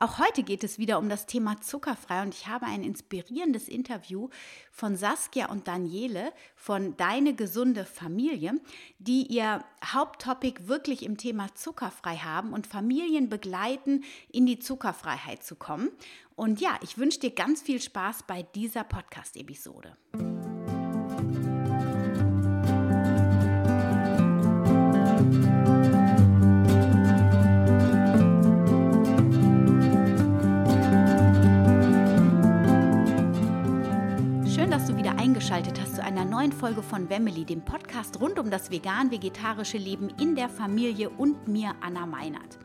Auch 0.00 0.20
heute 0.20 0.44
geht 0.44 0.62
es 0.62 0.78
wieder 0.78 0.98
um 1.00 1.08
das 1.08 1.26
Thema 1.26 1.60
zuckerfrei 1.60 2.22
und 2.22 2.32
ich 2.32 2.46
habe 2.46 2.66
ein 2.66 2.84
inspirierendes 2.84 3.66
Interview 3.66 4.28
von 4.70 4.96
Saskia 4.96 5.48
und 5.48 5.66
Daniele 5.66 6.32
von 6.54 6.96
Deine 6.96 7.34
gesunde 7.34 7.84
Familie, 7.84 8.60
die 9.00 9.22
ihr 9.26 9.64
Haupttopic 9.84 10.68
wirklich 10.68 11.02
im 11.04 11.16
Thema 11.16 11.52
zuckerfrei 11.56 12.16
haben 12.16 12.52
und 12.52 12.68
Familien 12.68 13.28
begleiten, 13.28 14.04
in 14.30 14.46
die 14.46 14.60
Zuckerfreiheit 14.60 15.42
zu 15.42 15.56
kommen. 15.56 15.90
Und 16.36 16.60
ja, 16.60 16.78
ich 16.82 16.96
wünsche 16.96 17.18
dir 17.18 17.32
ganz 17.32 17.60
viel 17.60 17.82
Spaß 17.82 18.22
bei 18.28 18.44
dieser 18.44 18.84
Podcast-Episode. 18.84 19.96
Eingeschaltet 35.38 35.80
hast 35.80 35.94
zu 35.94 36.02
einer 36.02 36.24
neuen 36.24 36.50
Folge 36.50 36.82
von 36.82 37.08
Wemmeli, 37.08 37.44
dem 37.44 37.60
Podcast 37.62 38.20
rund 38.20 38.40
um 38.40 38.50
das 38.50 38.72
vegan-vegetarische 38.72 39.78
Leben 39.78 40.08
in 40.20 40.34
der 40.34 40.48
Familie 40.48 41.10
und 41.10 41.46
mir, 41.46 41.76
Anna 41.80 42.06
Meinert. 42.06 42.58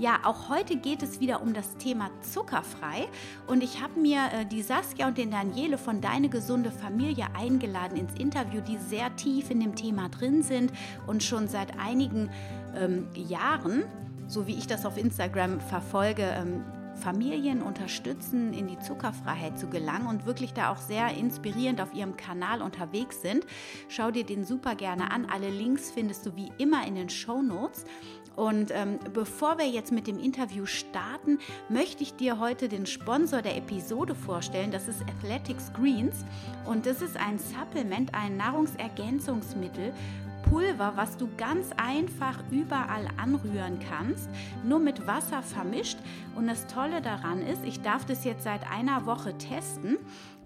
Ja, 0.00 0.18
auch 0.24 0.48
heute 0.48 0.78
geht 0.78 1.04
es 1.04 1.20
wieder 1.20 1.40
um 1.40 1.54
das 1.54 1.76
Thema 1.76 2.10
zuckerfrei 2.22 3.06
und 3.46 3.62
ich 3.62 3.80
habe 3.80 4.00
mir 4.00 4.18
äh, 4.32 4.44
die 4.46 4.62
Saskia 4.62 5.06
und 5.06 5.16
den 5.16 5.30
Daniele 5.30 5.78
von 5.78 6.00
Deine 6.00 6.28
gesunde 6.28 6.72
Familie 6.72 7.28
eingeladen 7.38 7.96
ins 7.96 8.14
Interview, 8.18 8.62
die 8.62 8.78
sehr 8.78 9.14
tief 9.14 9.52
in 9.52 9.60
dem 9.60 9.76
Thema 9.76 10.08
drin 10.08 10.42
sind 10.42 10.72
und 11.06 11.22
schon 11.22 11.46
seit 11.46 11.78
einigen 11.78 12.30
ähm, 12.74 13.06
Jahren, 13.14 13.84
so 14.26 14.48
wie 14.48 14.58
ich 14.58 14.66
das 14.66 14.84
auf 14.84 14.98
Instagram 14.98 15.60
verfolge, 15.60 16.24
ähm, 16.24 16.64
Familien 16.98 17.62
unterstützen, 17.62 18.52
in 18.52 18.68
die 18.68 18.78
Zuckerfreiheit 18.78 19.58
zu 19.58 19.68
gelangen 19.68 20.06
und 20.06 20.26
wirklich 20.26 20.52
da 20.52 20.70
auch 20.70 20.78
sehr 20.78 21.14
inspirierend 21.16 21.80
auf 21.80 21.94
ihrem 21.94 22.16
Kanal 22.16 22.60
unterwegs 22.60 23.22
sind. 23.22 23.46
Schau 23.88 24.10
dir 24.10 24.24
den 24.24 24.44
super 24.44 24.74
gerne 24.74 25.10
an. 25.10 25.26
Alle 25.32 25.48
Links 25.48 25.90
findest 25.90 26.26
du 26.26 26.36
wie 26.36 26.52
immer 26.58 26.86
in 26.86 26.94
den 26.94 27.08
Show 27.08 27.40
Notes. 27.40 27.84
Und 28.36 28.70
ähm, 28.72 29.00
bevor 29.14 29.58
wir 29.58 29.66
jetzt 29.66 29.90
mit 29.90 30.06
dem 30.06 30.18
Interview 30.20 30.64
starten, 30.64 31.38
möchte 31.68 32.04
ich 32.04 32.14
dir 32.14 32.38
heute 32.38 32.68
den 32.68 32.86
Sponsor 32.86 33.42
der 33.42 33.56
Episode 33.56 34.14
vorstellen. 34.14 34.70
Das 34.70 34.86
ist 34.86 35.02
Athletics 35.02 35.72
Greens 35.72 36.24
und 36.64 36.86
das 36.86 37.02
ist 37.02 37.16
ein 37.16 37.40
Supplement, 37.40 38.14
ein 38.14 38.36
Nahrungsergänzungsmittel 38.36 39.92
Pulver, 40.48 40.92
was 40.96 41.18
du 41.18 41.28
ganz 41.36 41.70
einfach 41.76 42.42
überall 42.50 43.06
anrühren 43.18 43.78
kannst, 43.90 44.30
nur 44.64 44.78
mit 44.78 45.06
Wasser 45.06 45.42
vermischt. 45.42 45.98
Und 46.36 46.46
das 46.46 46.66
Tolle 46.66 47.02
daran 47.02 47.42
ist, 47.42 47.64
ich 47.64 47.82
darf 47.82 48.06
das 48.06 48.24
jetzt 48.24 48.44
seit 48.44 48.70
einer 48.70 49.04
Woche 49.04 49.36
testen 49.36 49.98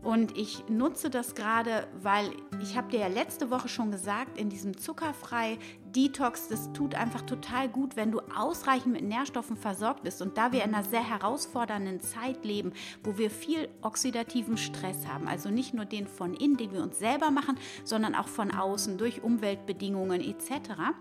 und 0.02 0.36
ich 0.36 0.68
nutze 0.68 1.10
das 1.10 1.34
gerade, 1.34 1.86
weil 2.02 2.30
ich 2.60 2.76
habe 2.76 2.90
dir 2.90 3.00
ja 3.00 3.06
letzte 3.06 3.50
Woche 3.50 3.68
schon 3.68 3.92
gesagt, 3.92 4.36
in 4.36 4.50
diesem 4.50 4.76
zuckerfrei 4.76 5.58
Detox, 5.94 6.48
das 6.48 6.72
tut 6.72 6.94
einfach 6.94 7.22
total 7.22 7.68
gut, 7.68 7.94
wenn 7.94 8.10
du 8.10 8.20
ausreichend 8.36 8.94
mit 8.94 9.04
Nährstoffen 9.04 9.56
versorgt 9.56 10.02
bist. 10.02 10.20
Und 10.20 10.36
da 10.36 10.50
wir 10.50 10.64
in 10.64 10.74
einer 10.74 10.84
sehr 10.84 11.08
herausfordernden 11.08 12.00
Zeit 12.00 12.44
leben, 12.44 12.72
wo 13.04 13.16
wir 13.16 13.30
viel 13.30 13.68
oxidativen 13.82 14.56
Stress 14.56 15.06
haben, 15.06 15.28
also 15.28 15.50
nicht 15.50 15.72
nur 15.72 15.84
den 15.84 16.08
von 16.08 16.34
innen, 16.34 16.56
den 16.56 16.72
wir 16.72 16.82
uns 16.82 16.98
selber 16.98 17.30
machen, 17.30 17.56
sondern 17.84 18.14
auch 18.16 18.28
von 18.28 18.50
außen 18.50 18.98
durch 18.98 19.22
Umweltbedingungen 19.22 20.20
etc., 20.20 20.92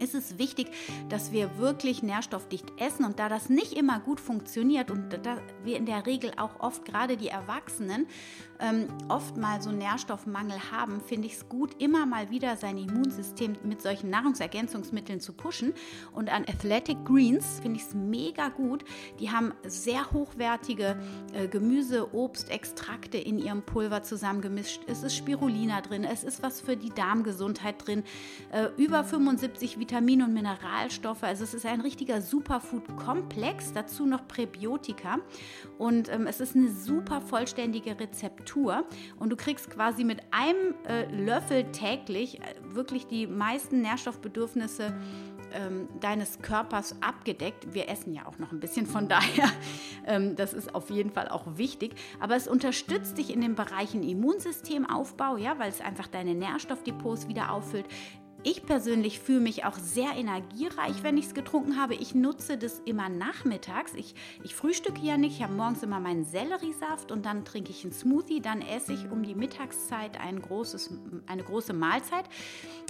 ist 0.00 0.14
es 0.14 0.38
wichtig, 0.38 0.68
dass 1.08 1.32
wir 1.32 1.58
wirklich 1.58 2.02
nährstoffdicht 2.02 2.66
essen. 2.78 3.04
Und 3.04 3.18
da 3.18 3.28
das 3.28 3.48
nicht 3.48 3.72
immer 3.72 4.00
gut 4.00 4.20
funktioniert 4.20 4.90
und 4.90 5.10
da 5.24 5.38
wir 5.64 5.76
in 5.76 5.86
der 5.86 6.06
Regel 6.06 6.32
auch 6.36 6.60
oft, 6.60 6.84
gerade 6.84 7.16
die 7.16 7.28
Erwachsenen, 7.28 8.06
ähm, 8.60 8.88
oft 9.08 9.36
mal 9.36 9.62
so 9.62 9.70
Nährstoffmangel 9.70 10.58
haben, 10.72 11.00
finde 11.00 11.26
ich 11.26 11.34
es 11.34 11.48
gut, 11.48 11.80
immer 11.80 12.06
mal 12.06 12.30
wieder 12.30 12.56
sein 12.56 12.76
Immunsystem 12.78 13.56
mit 13.62 13.82
solchen 13.82 14.10
Nahrungsergänzungsmitteln 14.10 15.20
zu 15.20 15.32
pushen. 15.32 15.74
Und 16.12 16.32
an 16.32 16.44
Athletic 16.48 17.04
Greens 17.04 17.60
finde 17.60 17.78
ich 17.78 17.86
es 17.86 17.94
mega 17.94 18.48
gut. 18.48 18.84
Die 19.20 19.30
haben 19.30 19.52
sehr 19.64 20.10
hochwertige 20.12 20.96
äh, 21.32 21.46
Gemüse, 21.46 22.14
Obst, 22.14 22.50
Extrakte 22.50 23.18
in 23.18 23.38
ihrem 23.38 23.62
Pulver 23.62 24.02
zusammengemischt. 24.02 24.82
Es 24.86 25.02
ist 25.02 25.16
Spirulina 25.16 25.80
drin, 25.80 26.04
es 26.04 26.24
ist 26.24 26.42
was 26.42 26.60
für 26.60 26.76
die 26.76 26.90
Darmgesundheit 26.90 27.86
drin, 27.86 28.02
äh, 28.52 28.68
über 28.76 29.04
75 29.04 29.78
Vitamine 29.78 30.24
und 30.24 30.34
Mineralstoffe. 30.34 31.22
Also 31.22 31.44
es 31.44 31.54
ist 31.54 31.66
ein 31.66 31.80
richtiger 31.80 32.20
Superfood-Komplex, 32.20 33.72
dazu 33.72 34.06
noch 34.06 34.26
Präbiotika. 34.26 35.18
Und 35.78 36.08
ähm, 36.08 36.26
es 36.26 36.40
ist 36.40 36.56
eine 36.56 36.70
super 36.70 37.20
vollständige 37.20 37.98
Rezeptur. 37.98 38.47
Und 39.18 39.30
du 39.30 39.36
kriegst 39.36 39.70
quasi 39.70 40.04
mit 40.04 40.20
einem 40.30 40.74
äh, 40.86 41.04
Löffel 41.14 41.64
täglich 41.72 42.40
äh, 42.40 42.44
wirklich 42.62 43.06
die 43.06 43.26
meisten 43.26 43.80
Nährstoffbedürfnisse 43.80 44.94
ähm, 45.52 45.88
deines 46.00 46.40
Körpers 46.40 46.96
abgedeckt. 47.00 47.74
Wir 47.74 47.88
essen 47.88 48.12
ja 48.12 48.26
auch 48.26 48.38
noch 48.38 48.52
ein 48.52 48.60
bisschen, 48.60 48.86
von 48.86 49.08
daher, 49.08 49.50
ähm, 50.06 50.36
das 50.36 50.52
ist 50.52 50.74
auf 50.74 50.90
jeden 50.90 51.10
Fall 51.10 51.28
auch 51.28 51.44
wichtig. 51.56 51.94
Aber 52.20 52.36
es 52.36 52.48
unterstützt 52.48 53.18
dich 53.18 53.32
in 53.32 53.40
den 53.40 53.54
Bereichen 53.54 54.02
Immunsystemaufbau, 54.02 55.36
ja, 55.36 55.58
weil 55.58 55.70
es 55.70 55.80
einfach 55.80 56.06
deine 56.06 56.34
Nährstoffdepots 56.34 57.28
wieder 57.28 57.52
auffüllt. 57.52 57.86
Ich 58.44 58.64
persönlich 58.64 59.18
fühle 59.18 59.40
mich 59.40 59.64
auch 59.64 59.76
sehr 59.76 60.12
energiereich, 60.16 61.02
wenn 61.02 61.16
ich 61.18 61.26
es 61.26 61.34
getrunken 61.34 61.76
habe. 61.76 61.94
Ich 61.94 62.14
nutze 62.14 62.56
das 62.56 62.80
immer 62.84 63.08
nachmittags. 63.08 63.94
Ich, 63.94 64.14
ich 64.44 64.54
frühstücke 64.54 65.00
ja 65.02 65.16
nicht. 65.16 65.36
Ich 65.36 65.42
habe 65.42 65.54
morgens 65.54 65.82
immer 65.82 65.98
meinen 65.98 66.24
Selleriesaft 66.24 67.10
und 67.10 67.26
dann 67.26 67.44
trinke 67.44 67.70
ich 67.70 67.82
einen 67.82 67.92
Smoothie. 67.92 68.40
Dann 68.40 68.62
esse 68.62 68.92
ich 68.92 69.10
um 69.10 69.24
die 69.24 69.34
Mittagszeit 69.34 70.20
ein 70.20 70.40
großes, 70.40 70.94
eine 71.26 71.42
große 71.42 71.72
Mahlzeit. 71.72 72.26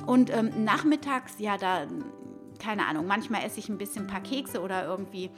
Und 0.06 0.30
ähm, 0.30 0.64
nachmittags, 0.64 1.38
ja, 1.38 1.56
da 1.56 1.86
keine 2.58 2.86
Ahnung, 2.86 3.06
manchmal 3.06 3.44
esse 3.44 3.60
ich 3.60 3.68
ein 3.68 3.78
bisschen 3.78 4.04
ein 4.04 4.08
paar 4.08 4.20
Kekse 4.20 4.60
oder 4.60 4.84
irgendwie 4.84 5.30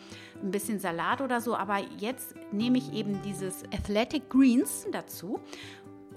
ein 0.43 0.51
bisschen 0.51 0.81
Salat 0.81 1.21
oder 1.21 1.41
so, 1.41 1.55
aber 1.55 1.79
jetzt 1.99 2.35
nehme 2.51 2.79
ich 2.79 2.93
eben 2.93 3.21
dieses 3.23 3.65
Athletic 3.73 4.31
Greens 4.31 4.87
dazu 4.91 5.39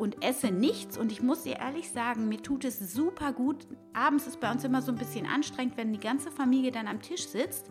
und 0.03 0.21
esse 0.21 0.51
nichts. 0.51 0.97
Und 0.97 1.11
ich 1.11 1.23
muss 1.23 1.43
dir 1.43 1.57
ehrlich 1.59 1.89
sagen, 1.89 2.27
mir 2.27 2.41
tut 2.41 2.65
es 2.65 2.77
super 2.93 3.31
gut. 3.31 3.65
Abends 3.93 4.27
ist 4.27 4.39
bei 4.39 4.51
uns 4.51 4.63
immer 4.63 4.81
so 4.81 4.91
ein 4.91 4.97
bisschen 4.97 5.25
anstrengend, 5.25 5.77
wenn 5.77 5.93
die 5.93 5.99
ganze 5.99 6.29
Familie 6.29 6.71
dann 6.71 6.87
am 6.87 7.01
Tisch 7.01 7.25
sitzt. 7.25 7.69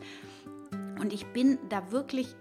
Und 0.99 1.13
ich 1.13 1.27
bin 1.27 1.59
da 1.69 1.93
wirklich 1.93 2.35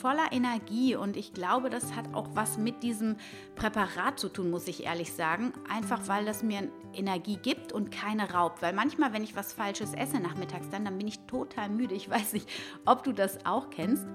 voller 0.00 0.30
Energie 0.30 0.94
und 0.94 1.16
ich 1.16 1.32
glaube, 1.32 1.68
das 1.68 1.96
hat 1.96 2.14
auch 2.14 2.28
was 2.34 2.56
mit 2.56 2.84
diesem 2.84 3.16
Präparat 3.56 4.20
zu 4.20 4.28
tun, 4.28 4.48
muss 4.48 4.68
ich 4.68 4.84
ehrlich 4.84 5.12
sagen. 5.12 5.52
Einfach 5.68 6.06
weil 6.06 6.24
das 6.24 6.44
mir 6.44 6.70
Energie 6.94 7.36
gibt 7.36 7.72
und 7.72 7.90
keine 7.90 8.32
raubt. 8.32 8.62
Weil 8.62 8.74
manchmal, 8.74 9.12
wenn 9.12 9.24
ich 9.24 9.34
was 9.34 9.52
Falsches 9.52 9.92
esse 9.92 10.20
nachmittags, 10.20 10.68
dann, 10.70 10.84
dann 10.84 10.98
bin 10.98 11.08
ich 11.08 11.18
total 11.26 11.68
müde. 11.68 11.96
Ich 11.96 12.08
weiß 12.08 12.34
nicht, 12.34 12.48
ob 12.84 13.02
du 13.02 13.12
das 13.12 13.44
auch 13.44 13.70
kennst. 13.70 14.06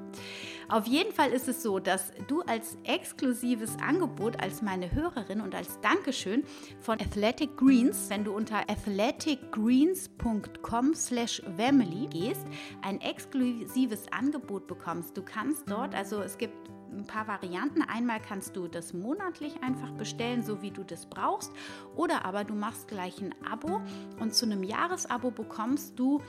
Auf 0.69 0.85
jeden 0.85 1.13
Fall 1.13 1.31
ist 1.31 1.47
es 1.47 1.63
so, 1.63 1.79
dass 1.79 2.11
du 2.27 2.41
als 2.41 2.77
exklusives 2.83 3.77
Angebot, 3.81 4.41
als 4.41 4.61
meine 4.61 4.91
Hörerin 4.91 5.39
und 5.39 5.55
als 5.55 5.79
Dankeschön 5.79 6.43
von 6.81 6.99
Athletic 6.99 7.55
Greens, 7.55 8.09
wenn 8.09 8.25
du 8.25 8.33
unter 8.33 8.69
athleticgreens.com 8.69 10.93
slash 10.93 11.41
family 11.55 12.07
gehst, 12.07 12.45
ein 12.81 12.99
exklusives 12.99 14.11
Angebot 14.11 14.67
bekommst. 14.67 15.15
Du 15.15 15.23
kannst 15.23 15.71
dort, 15.71 15.95
also 15.95 16.21
es 16.21 16.37
gibt 16.37 16.69
ein 16.97 17.07
paar 17.07 17.27
Varianten. 17.27 17.81
Einmal 17.81 18.19
kannst 18.19 18.55
du 18.55 18.67
das 18.67 18.93
monatlich 18.93 19.61
einfach 19.63 19.91
bestellen, 19.91 20.43
so 20.43 20.61
wie 20.61 20.71
du 20.71 20.83
das 20.83 21.05
brauchst. 21.05 21.51
Oder 21.95 22.25
aber 22.25 22.43
du 22.43 22.53
machst 22.53 22.87
gleich 22.87 23.21
ein 23.21 23.33
Abo 23.49 23.81
und 24.19 24.33
zu 24.33 24.45
einem 24.45 24.63
Jahresabo 24.63 25.31
bekommst 25.31 25.97
du 25.99 26.21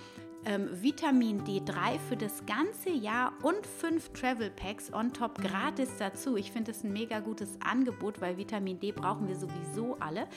ähm, 0.45 0.69
Vitamin 0.73 1.43
D3 1.45 1.99
für 2.09 2.17
das 2.17 2.45
ganze 2.47 2.91
Jahr 2.91 3.33
und 3.43 3.67
fünf 3.67 4.11
Travel 4.11 4.51
Packs 4.51 4.93
on 4.93 5.13
top 5.13 5.41
gratis 5.41 5.91
dazu. 5.99 6.37
Ich 6.37 6.53
finde 6.53 6.71
es 6.71 6.85
ein 6.85 6.93
mega 6.93 7.21
gutes 7.21 7.59
Angebot, 7.61 8.21
weil 8.21 8.37
Vitamin 8.37 8.79
D 8.79 8.93
brauchen 8.93 9.29
wir 9.29 9.37
sowieso 9.37 9.97
alle. 10.01 10.29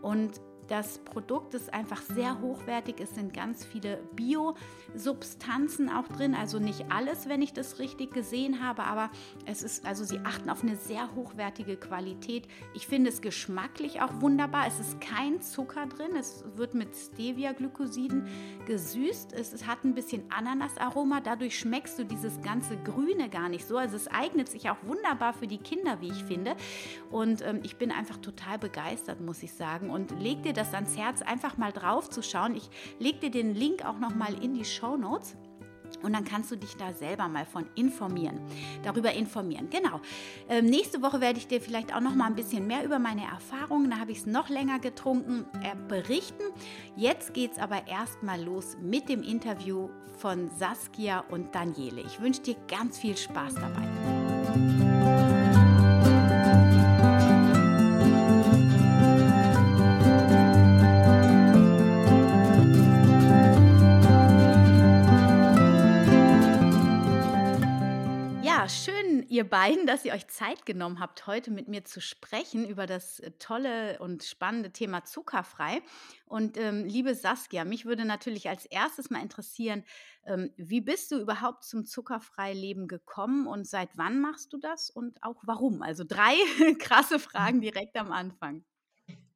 Und 0.00 0.40
das 0.68 0.98
Produkt 0.98 1.54
ist 1.54 1.72
einfach 1.72 2.00
sehr 2.02 2.40
hochwertig. 2.40 2.96
Es 3.00 3.14
sind 3.14 3.34
ganz 3.34 3.64
viele 3.64 3.98
Bio-Substanzen 4.14 5.90
auch 5.90 6.08
drin. 6.08 6.34
Also 6.34 6.58
nicht 6.58 6.90
alles, 6.90 7.28
wenn 7.28 7.42
ich 7.42 7.52
das 7.52 7.78
richtig 7.78 8.12
gesehen 8.12 8.62
habe, 8.62 8.84
aber 8.84 9.10
es 9.44 9.62
ist, 9.62 9.84
also 9.84 10.04
sie 10.04 10.20
achten 10.20 10.50
auf 10.50 10.62
eine 10.62 10.76
sehr 10.76 11.14
hochwertige 11.14 11.76
Qualität. 11.76 12.46
Ich 12.74 12.86
finde 12.86 13.10
es 13.10 13.20
geschmacklich 13.20 14.00
auch 14.00 14.20
wunderbar. 14.20 14.66
Es 14.66 14.78
ist 14.78 15.00
kein 15.00 15.40
Zucker 15.42 15.86
drin. 15.86 16.16
Es 16.18 16.44
wird 16.54 16.74
mit 16.74 16.94
Stevia-Glykosiden 16.94 18.28
gesüßt. 18.66 19.32
Es 19.32 19.66
hat 19.66 19.84
ein 19.84 19.94
bisschen 19.94 20.24
Ananasaroma. 20.30 21.20
Dadurch 21.20 21.58
schmeckst 21.58 21.98
du 21.98 22.04
dieses 22.04 22.40
ganze 22.42 22.76
Grüne 22.78 23.28
gar 23.28 23.48
nicht 23.48 23.66
so. 23.66 23.76
Also 23.76 23.96
es 23.96 24.08
eignet 24.08 24.48
sich 24.48 24.70
auch 24.70 24.78
wunderbar 24.86 25.32
für 25.32 25.46
die 25.46 25.58
Kinder, 25.58 26.00
wie 26.00 26.08
ich 26.08 26.24
finde. 26.24 26.54
Und 27.10 27.42
ähm, 27.42 27.60
ich 27.62 27.76
bin 27.76 27.90
einfach 27.90 28.18
total 28.18 28.58
begeistert, 28.58 29.20
muss 29.20 29.42
ich 29.42 29.52
sagen. 29.52 29.90
Und 29.90 30.18
leg 30.20 30.42
dir 30.42 30.51
dir 30.52 30.62
das 30.62 30.74
ans 30.74 30.96
Herz, 30.96 31.22
einfach 31.22 31.56
mal 31.56 31.72
drauf 31.72 32.10
zu 32.10 32.22
schauen. 32.22 32.54
Ich 32.54 32.68
lege 32.98 33.18
dir 33.18 33.30
den 33.30 33.54
Link 33.54 33.84
auch 33.84 33.98
noch 33.98 34.14
mal 34.14 34.34
in 34.42 34.54
die 34.54 34.64
Show 34.64 34.96
Notes. 34.96 35.36
Und 36.02 36.14
dann 36.14 36.24
kannst 36.24 36.50
du 36.50 36.56
dich 36.56 36.74
da 36.76 36.94
selber 36.94 37.28
mal 37.28 37.44
von 37.44 37.66
informieren, 37.74 38.40
darüber 38.82 39.12
informieren. 39.12 39.68
Genau. 39.68 40.00
Ähm, 40.48 40.64
nächste 40.64 41.02
Woche 41.02 41.20
werde 41.20 41.38
ich 41.38 41.48
dir 41.48 41.60
vielleicht 41.60 41.94
auch 41.94 42.00
noch 42.00 42.14
mal 42.14 42.26
ein 42.26 42.34
bisschen 42.34 42.66
mehr 42.66 42.82
über 42.82 42.98
meine 42.98 43.24
Erfahrungen, 43.24 43.90
da 43.90 43.98
habe 43.98 44.10
ich 44.10 44.18
es 44.18 44.26
noch 44.26 44.48
länger 44.48 44.78
getrunken, 44.78 45.44
äh, 45.62 45.76
berichten. 45.88 46.42
Jetzt 46.96 47.34
geht 47.34 47.52
es 47.52 47.58
aber 47.58 47.86
erstmal 47.86 48.42
los 48.42 48.78
mit 48.80 49.10
dem 49.10 49.22
Interview 49.22 49.90
von 50.16 50.50
Saskia 50.58 51.20
und 51.30 51.54
Daniele. 51.54 52.00
Ich 52.00 52.20
wünsche 52.20 52.40
dir 52.40 52.56
ganz 52.68 52.98
viel 52.98 53.16
Spaß 53.16 53.54
dabei. 53.56 54.11
Ihr 69.28 69.48
beiden, 69.48 69.86
dass 69.86 70.04
ihr 70.04 70.12
euch 70.12 70.28
Zeit 70.28 70.66
genommen 70.66 71.00
habt, 71.00 71.26
heute 71.26 71.50
mit 71.50 71.66
mir 71.66 71.84
zu 71.84 72.00
sprechen 72.00 72.68
über 72.68 72.86
das 72.86 73.18
äh, 73.18 73.32
tolle 73.38 73.98
und 73.98 74.22
spannende 74.22 74.70
Thema 74.70 75.04
zuckerfrei. 75.04 75.80
Und 76.26 76.56
ähm, 76.56 76.84
liebe 76.84 77.14
Saskia, 77.14 77.64
mich 77.64 77.86
würde 77.86 78.04
natürlich 78.04 78.48
als 78.48 78.66
erstes 78.66 79.10
mal 79.10 79.20
interessieren, 79.20 79.84
ähm, 80.26 80.52
wie 80.56 80.80
bist 80.80 81.10
du 81.10 81.18
überhaupt 81.18 81.64
zum 81.64 81.86
zuckerfrei 81.86 82.52
Leben 82.52 82.86
gekommen 82.86 83.48
und 83.48 83.66
seit 83.66 83.96
wann 83.96 84.20
machst 84.20 84.52
du 84.52 84.58
das 84.58 84.90
und 84.90 85.22
auch 85.22 85.42
warum? 85.44 85.82
Also 85.82 86.04
drei 86.06 86.34
krasse 86.78 87.18
Fragen 87.18 87.60
direkt 87.60 87.96
am 87.96 88.12
Anfang. 88.12 88.64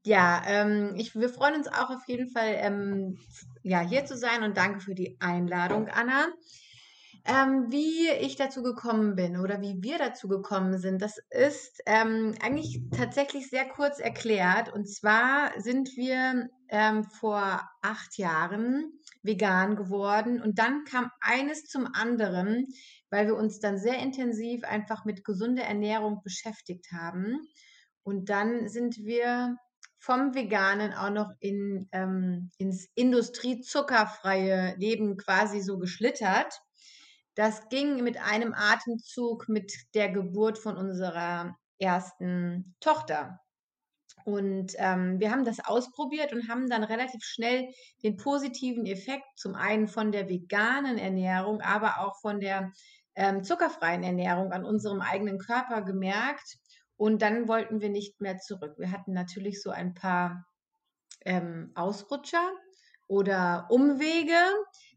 Ja, 0.05 0.43
ähm, 0.47 0.95
ich, 0.97 1.17
wir 1.17 1.31
freuen 1.31 1.57
uns 1.57 1.67
auch 1.67 1.91
auf 1.91 2.07
jeden 2.07 2.31
Fall, 2.31 2.55
ähm, 2.59 3.19
ja, 3.65 3.81
hier 3.81 4.05
zu 4.05 4.17
sein 4.17 4.45
und 4.45 4.57
danke 4.57 4.79
für 4.79 4.95
die 4.95 5.17
Einladung, 5.21 5.89
Anna. 5.89 6.29
Ähm, 7.29 7.73
wie 7.73 8.09
ich 8.21 8.37
dazu 8.37 8.63
gekommen 8.63 9.17
bin 9.17 9.37
oder 9.41 9.61
wie 9.61 9.83
wir 9.83 9.99
dazu 9.99 10.29
gekommen 10.29 10.79
sind, 10.79 11.03
das 11.03 11.19
ist 11.31 11.83
ähm, 11.85 12.37
eigentlich 12.41 12.83
tatsächlich 12.97 13.51
sehr 13.51 13.69
kurz 13.69 13.99
erklärt. 13.99 14.73
Und 14.73 14.89
zwar 14.89 15.51
sind 15.61 15.97
wir 15.97 16.49
ähm, 16.69 17.03
vor 17.03 17.69
acht 17.83 18.17
Jahren 18.17 18.93
vegan 19.23 19.75
geworden 19.75 20.41
und 20.41 20.61
dann 20.61 20.85
kam 20.85 21.11
eines 21.21 21.65
zum 21.65 21.89
anderen, 21.93 22.69
weil 23.11 23.27
wir 23.27 23.35
uns 23.35 23.59
dann 23.59 23.77
sehr 23.77 23.99
intensiv 23.99 24.63
einfach 24.63 25.05
mit 25.05 25.25
gesunder 25.25 25.65
Ernährung 25.65 26.23
beschäftigt 26.23 26.93
haben. 26.93 27.41
Und 28.05 28.31
dann 28.31 28.69
sind 28.69 28.99
wir 28.99 29.57
vom 29.99 30.37
Veganen 30.37 30.93
auch 30.93 31.11
noch 31.11 31.33
in, 31.41 31.89
ähm, 31.91 32.53
ins 32.59 32.87
industriezuckerfreie 32.95 34.77
Leben 34.77 35.17
quasi 35.17 35.61
so 35.61 35.79
geschlittert. 35.79 36.63
Das 37.37 37.69
ging 37.69 38.03
mit 38.03 38.17
einem 38.17 38.55
Atemzug 38.55 39.49
mit 39.49 39.73
der 39.95 40.09
Geburt 40.09 40.59
von 40.59 40.77
unserer 40.77 41.55
ersten 41.79 42.75
Tochter. 42.81 43.39
Und 44.25 44.73
ähm, 44.79 45.21
wir 45.21 45.31
haben 45.31 45.45
das 45.45 45.65
ausprobiert 45.65 46.33
und 46.33 46.49
haben 46.49 46.69
dann 46.69 46.83
relativ 46.83 47.23
schnell 47.23 47.69
den 48.03 48.17
positiven 48.17 48.87
Effekt 48.87 49.27
zum 49.37 49.55
einen 49.55 49.87
von 49.87 50.11
der 50.11 50.29
veganen 50.29 50.99
Ernährung, 50.99 51.61
aber 51.61 52.01
auch 52.01 52.19
von 52.21 52.41
der 52.41 52.73
ähm, 53.15 53.45
zuckerfreien 53.45 54.03
Ernährung 54.03 54.53
an 54.53 54.65
unserem 54.65 55.01
eigenen 55.03 55.39
Körper 55.39 55.83
gemerkt. 55.83 56.57
Und 56.97 57.21
dann 57.21 57.49
wollten 57.49 57.83
wir 57.83 57.91
nicht 57.91 58.21
mehr 58.23 58.39
zurück. 58.39 58.75
Wir 58.79 58.91
hatten 58.91 59.13
natürlich 59.13 59.63
so 59.63 59.71
ein 59.71 59.93
paar 59.93 60.47
ähm, 61.27 61.71
Ausrutscher 61.75 62.51
oder 63.09 63.67
Umwege, 63.69 64.39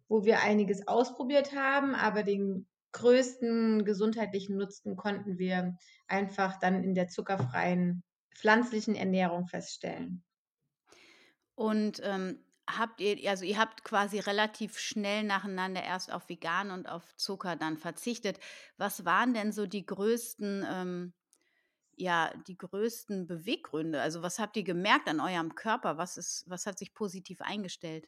wo 0.09 0.25
wir 0.25 0.41
einiges 0.41 0.87
ausprobiert 0.87 1.55
haben, 1.55 1.95
aber 1.95 2.23
den 2.23 2.67
größten 2.91 3.85
gesundheitlichen 3.85 4.57
Nutzen 4.57 4.97
konnten 4.97 5.37
wir 5.37 5.77
einfach 6.07 6.59
dann 6.59 6.83
in 6.83 6.95
der 6.95 7.07
zuckerfreien 7.07 8.03
pflanzlichen 8.35 8.95
Ernährung 8.95 9.47
feststellen. 9.47 10.23
Und 11.55 12.01
ähm, 12.03 12.43
habt 12.67 13.01
ihr, 13.01 13.29
also 13.29 13.45
ihr 13.45 13.57
habt 13.57 13.83
quasi 13.83 14.19
relativ 14.19 14.79
schnell 14.79 15.23
nacheinander 15.23 15.83
erst 15.83 16.11
auf 16.11 16.27
vegan 16.29 16.71
und 16.71 16.87
auf 16.87 17.15
Zucker 17.15 17.55
dann 17.55 17.77
verzichtet. 17.77 18.39
Was 18.77 19.05
waren 19.05 19.33
denn 19.33 19.51
so 19.51 19.67
die 19.67 19.85
größten, 19.85 20.65
ähm, 20.67 21.13
ja, 21.97 22.33
die 22.47 22.57
größten 22.57 23.27
Beweggründe? 23.27 24.01
Also 24.01 24.23
was 24.23 24.39
habt 24.39 24.57
ihr 24.57 24.63
gemerkt 24.63 25.07
an 25.07 25.19
eurem 25.19 25.53
Körper? 25.53 25.97
Was 25.97 26.17
ist, 26.17 26.45
was 26.47 26.65
hat 26.65 26.79
sich 26.79 26.93
positiv 26.93 27.41
eingestellt? 27.41 28.07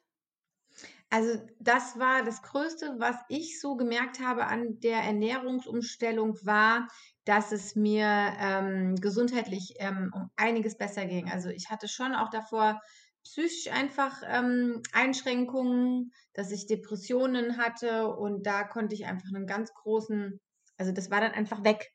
Also, 1.14 1.40
das 1.60 2.00
war 2.00 2.24
das 2.24 2.42
Größte, 2.42 2.96
was 2.98 3.18
ich 3.28 3.60
so 3.60 3.76
gemerkt 3.76 4.20
habe 4.22 4.46
an 4.48 4.80
der 4.80 5.00
Ernährungsumstellung 5.00 6.38
war, 6.46 6.88
dass 7.26 7.52
es 7.52 7.76
mir, 7.76 8.06
ähm, 8.40 8.96
gesundheitlich, 8.96 9.74
ähm, 9.80 10.12
um 10.16 10.30
einiges 10.38 10.78
besser 10.78 11.06
ging. 11.06 11.30
Also, 11.30 11.50
ich 11.50 11.70
hatte 11.70 11.90
schon 11.90 12.16
auch 12.16 12.30
davor 12.30 12.80
psychisch 13.26 13.68
einfach, 13.72 14.22
ähm, 14.26 14.82
Einschränkungen, 14.94 16.12
dass 16.34 16.50
ich 16.52 16.66
Depressionen 16.68 17.58
hatte 17.58 18.08
und 18.16 18.46
da 18.48 18.64
konnte 18.64 18.96
ich 18.96 19.06
einfach 19.06 19.28
einen 19.36 19.48
ganz 19.48 19.74
großen 19.74 20.40
also, 20.78 20.92
das 20.94 21.12
war 21.12 21.22
dann 21.22 21.34
einfach 21.34 21.64
weg. 21.64 21.92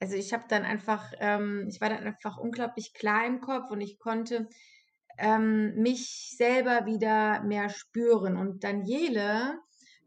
Also, 0.00 0.16
ich 0.16 0.32
habe 0.32 0.44
dann 0.48 0.64
einfach 0.64 1.12
ähm, 1.20 1.66
ich 1.70 1.80
war 1.80 1.88
dann 1.90 2.04
einfach 2.04 2.36
unglaublich 2.38 2.94
klar 2.94 3.26
im 3.26 3.40
Kopf 3.40 3.70
und 3.70 3.80
ich 3.80 3.98
konnte 3.98 4.48
ähm, 5.18 5.74
mich 5.76 6.34
selber 6.36 6.86
wieder 6.86 7.42
mehr 7.42 7.68
spüren. 7.68 8.36
Und 8.36 8.64
Daniele 8.64 9.58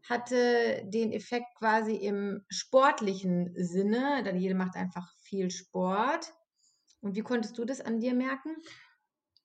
hatte 0.08 0.82
den 0.84 1.12
Effekt 1.12 1.46
quasi 1.58 1.94
im 1.94 2.44
sportlichen 2.48 3.52
Sinne. 3.56 4.22
Daniele 4.24 4.54
macht 4.54 4.76
einfach 4.76 5.12
viel 5.20 5.50
Sport. 5.50 6.34
Und 7.00 7.14
wie 7.14 7.22
konntest 7.22 7.56
du 7.58 7.64
das 7.64 7.80
an 7.80 8.00
dir 8.00 8.14
merken? 8.14 8.56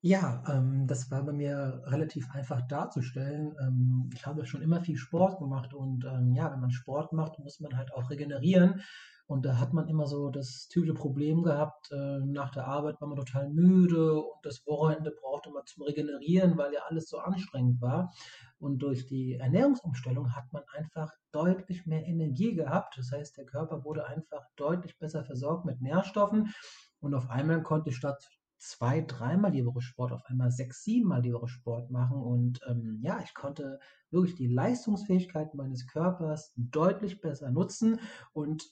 Ja, 0.05 0.43
ähm, 0.49 0.85
das 0.85 1.09
war 1.11 1.23
bei 1.23 1.31
mir 1.31 1.81
relativ 1.85 2.29
einfach 2.31 2.61
darzustellen. 2.67 3.55
Ähm, 3.61 4.09
ich 4.13 4.25
habe 4.25 4.45
schon 4.45 4.61
immer 4.61 4.81
viel 4.81 4.97
Sport 4.97 5.39
gemacht 5.39 5.73
und 5.73 6.03
ähm, 6.03 6.33
ja, 6.33 6.51
wenn 6.51 6.59
man 6.59 6.71
Sport 6.71 7.13
macht, 7.13 7.39
muss 7.39 7.61
man 7.61 7.77
halt 7.77 7.93
auch 7.93 8.09
regenerieren. 8.09 8.81
Und 9.25 9.45
da 9.45 9.57
hat 9.57 9.73
man 9.73 9.87
immer 9.87 10.05
so 10.05 10.29
das 10.29 10.67
typische 10.67 10.93
Problem 10.93 11.43
gehabt, 11.43 11.91
äh, 11.91 12.19
nach 12.19 12.51
der 12.51 12.67
Arbeit 12.67 12.99
war 12.99 13.07
man 13.07 13.17
total 13.17 13.49
müde 13.49 14.21
und 14.21 14.45
das 14.45 14.65
Wochenende 14.67 15.11
brauchte 15.11 15.49
man 15.51 15.65
zum 15.65 15.83
Regenerieren, 15.83 16.57
weil 16.57 16.73
ja 16.73 16.81
alles 16.89 17.09
so 17.09 17.17
anstrengend 17.19 17.81
war. 17.81 18.11
Und 18.59 18.79
durch 18.79 19.05
die 19.05 19.35
Ernährungsumstellung 19.35 20.35
hat 20.35 20.51
man 20.51 20.63
einfach 20.73 21.09
deutlich 21.31 21.85
mehr 21.85 22.05
Energie 22.05 22.53
gehabt. 22.53 22.97
Das 22.97 23.11
heißt, 23.11 23.37
der 23.37 23.45
Körper 23.45 23.83
wurde 23.83 24.07
einfach 24.07 24.45
deutlich 24.55 24.99
besser 24.99 25.23
versorgt 25.23 25.65
mit 25.65 25.81
Nährstoffen. 25.81 26.53
Und 26.99 27.13
auf 27.13 27.29
einmal 27.29 27.63
konnte 27.63 27.89
ich 27.89 27.95
statt 27.95 28.29
zwei, 28.57 29.01
dreimal 29.01 29.51
die 29.51 29.65
Woche 29.65 29.81
Sport, 29.81 30.13
auf 30.13 30.25
einmal 30.25 30.51
sechs, 30.51 30.83
siebenmal 30.83 31.21
die 31.21 31.33
Woche 31.33 31.47
Sport 31.47 31.91
machen. 31.91 32.21
Und 32.21 32.59
ähm, 32.69 32.99
ja, 33.01 33.19
ich 33.23 33.33
konnte 33.33 33.79
wirklich 34.09 34.35
die 34.35 34.47
Leistungsfähigkeit 34.47 35.53
meines 35.53 35.87
Körpers 35.87 36.53
deutlich 36.55 37.19
besser 37.19 37.51
nutzen 37.51 37.99
und 38.31 38.63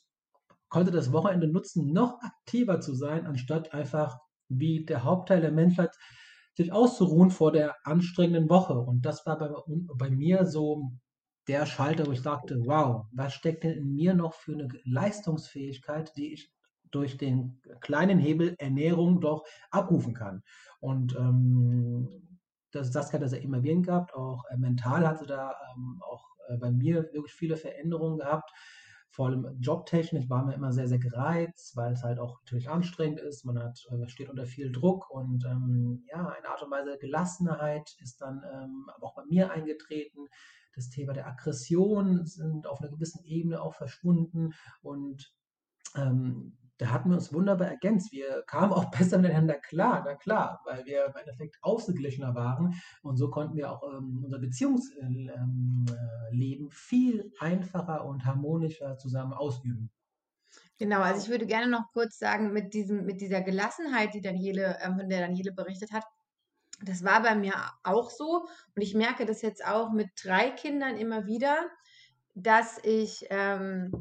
konnte 0.71 0.89
das 0.89 1.11
Wochenende 1.11 1.47
nutzen, 1.47 1.91
noch 1.91 2.19
aktiver 2.21 2.79
zu 2.79 2.95
sein, 2.95 3.27
anstatt 3.27 3.73
einfach 3.73 4.17
wie 4.47 4.85
der 4.85 5.03
Hauptteil 5.03 5.41
der 5.41 5.51
Menschheit 5.51 5.95
sich 6.55 6.71
auszuruhen 6.71 7.29
vor 7.29 7.51
der 7.51 7.75
anstrengenden 7.83 8.49
Woche. 8.49 8.73
Und 8.73 9.05
das 9.05 9.25
war 9.25 9.37
bei, 9.37 9.49
bei 9.95 10.09
mir 10.09 10.45
so 10.45 10.91
der 11.47 11.65
Schalter, 11.65 12.07
wo 12.07 12.11
ich 12.11 12.21
sagte, 12.21 12.57
wow, 12.65 13.05
was 13.11 13.33
steckt 13.33 13.63
denn 13.63 13.73
in 13.73 13.93
mir 13.93 14.13
noch 14.13 14.33
für 14.33 14.53
eine 14.53 14.69
Leistungsfähigkeit, 14.85 16.15
die 16.15 16.33
ich 16.33 16.51
durch 16.89 17.17
den 17.17 17.61
kleinen 17.81 18.19
Hebel 18.19 18.55
Ernährung 18.57 19.21
doch 19.21 19.45
abrufen 19.71 20.13
kann. 20.13 20.41
Und 20.79 21.15
ähm, 21.15 22.39
das, 22.71 22.91
das 22.91 23.11
hat 23.11 23.21
er 23.21 23.29
sehr 23.29 23.41
immer 23.41 23.63
wieder 23.63 23.81
gehabt, 23.81 24.13
auch 24.13 24.43
äh, 24.49 24.57
mental 24.57 25.07
hat 25.07 25.19
sie 25.19 25.25
da 25.25 25.53
ähm, 25.75 26.01
auch 26.01 26.25
äh, 26.49 26.57
bei 26.57 26.71
mir 26.71 27.09
wirklich 27.13 27.33
viele 27.33 27.57
Veränderungen 27.57 28.19
gehabt 28.19 28.51
vor 29.11 29.27
allem 29.27 29.57
jobtechnisch 29.59 30.29
war 30.29 30.45
mir 30.45 30.53
immer 30.53 30.71
sehr, 30.71 30.87
sehr 30.87 30.97
gereizt, 30.97 31.75
weil 31.75 31.91
es 31.91 32.03
halt 32.03 32.17
auch 32.17 32.39
natürlich 32.41 32.69
anstrengend 32.69 33.19
ist. 33.19 33.43
Man 33.43 33.59
hat, 33.59 33.85
äh, 33.91 34.07
steht 34.07 34.29
unter 34.29 34.45
viel 34.45 34.71
Druck 34.71 35.09
und 35.09 35.43
ähm, 35.45 36.05
ja, 36.07 36.29
eine 36.29 36.47
Art 36.47 36.63
und 36.63 36.71
Weise 36.71 36.97
Gelassenheit 36.97 37.93
ist 37.99 38.21
dann 38.21 38.41
ähm, 38.53 38.89
auch 39.01 39.13
bei 39.13 39.25
mir 39.25 39.51
eingetreten. 39.51 40.27
Das 40.73 40.89
Thema 40.89 41.11
der 41.11 41.27
Aggression 41.27 42.25
sind 42.25 42.67
auf 42.67 42.79
einer 42.79 42.89
gewissen 42.89 43.21
Ebene 43.25 43.61
auch 43.61 43.73
verschwunden 43.73 44.53
und 44.81 45.35
ähm, 45.97 46.57
da 46.81 46.89
hatten 46.89 47.09
wir 47.09 47.15
uns 47.17 47.31
wunderbar 47.31 47.67
ergänzt. 47.67 48.11
Wir 48.11 48.41
kamen 48.47 48.73
auch 48.73 48.85
besser 48.97 49.19
miteinander 49.19 49.53
klar, 49.53 50.01
na 50.03 50.15
klar, 50.15 50.61
weil 50.65 50.83
wir 50.85 51.05
im 51.05 51.15
Endeffekt 51.15 51.59
ausgeglichener 51.61 52.33
waren 52.33 52.73
und 53.03 53.17
so 53.17 53.29
konnten 53.29 53.55
wir 53.55 53.71
auch 53.71 53.83
ähm, 53.83 54.23
unser 54.23 54.39
Beziehungsleben 54.39 55.29
ähm, 55.29 55.85
äh, 56.31 56.69
viel 56.71 57.31
einfacher 57.39 58.03
und 58.05 58.25
harmonischer 58.25 58.97
zusammen 58.97 59.33
ausüben. 59.33 59.91
Genau, 60.79 61.01
also 61.01 61.21
ich 61.21 61.29
würde 61.29 61.45
gerne 61.45 61.69
noch 61.69 61.91
kurz 61.93 62.17
sagen, 62.17 62.51
mit, 62.51 62.73
diesem, 62.73 63.05
mit 63.05 63.21
dieser 63.21 63.41
Gelassenheit, 63.41 64.15
die 64.15 64.21
Daniele, 64.21 64.79
äh, 64.79 64.87
von 64.87 65.07
der 65.07 65.27
Daniele 65.27 65.51
berichtet 65.51 65.91
hat, 65.91 66.05
das 66.83 67.03
war 67.03 67.21
bei 67.21 67.35
mir 67.35 67.53
auch 67.83 68.09
so 68.09 68.47
und 68.75 68.81
ich 68.81 68.95
merke 68.95 69.27
das 69.27 69.43
jetzt 69.43 69.63
auch 69.63 69.91
mit 69.91 70.09
drei 70.23 70.49
Kindern 70.49 70.97
immer 70.97 71.27
wieder, 71.27 71.57
dass 72.33 72.79
ich, 72.83 73.27
ähm, 73.29 73.91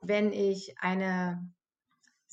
wenn 0.00 0.32
ich 0.32 0.78
eine 0.78 1.53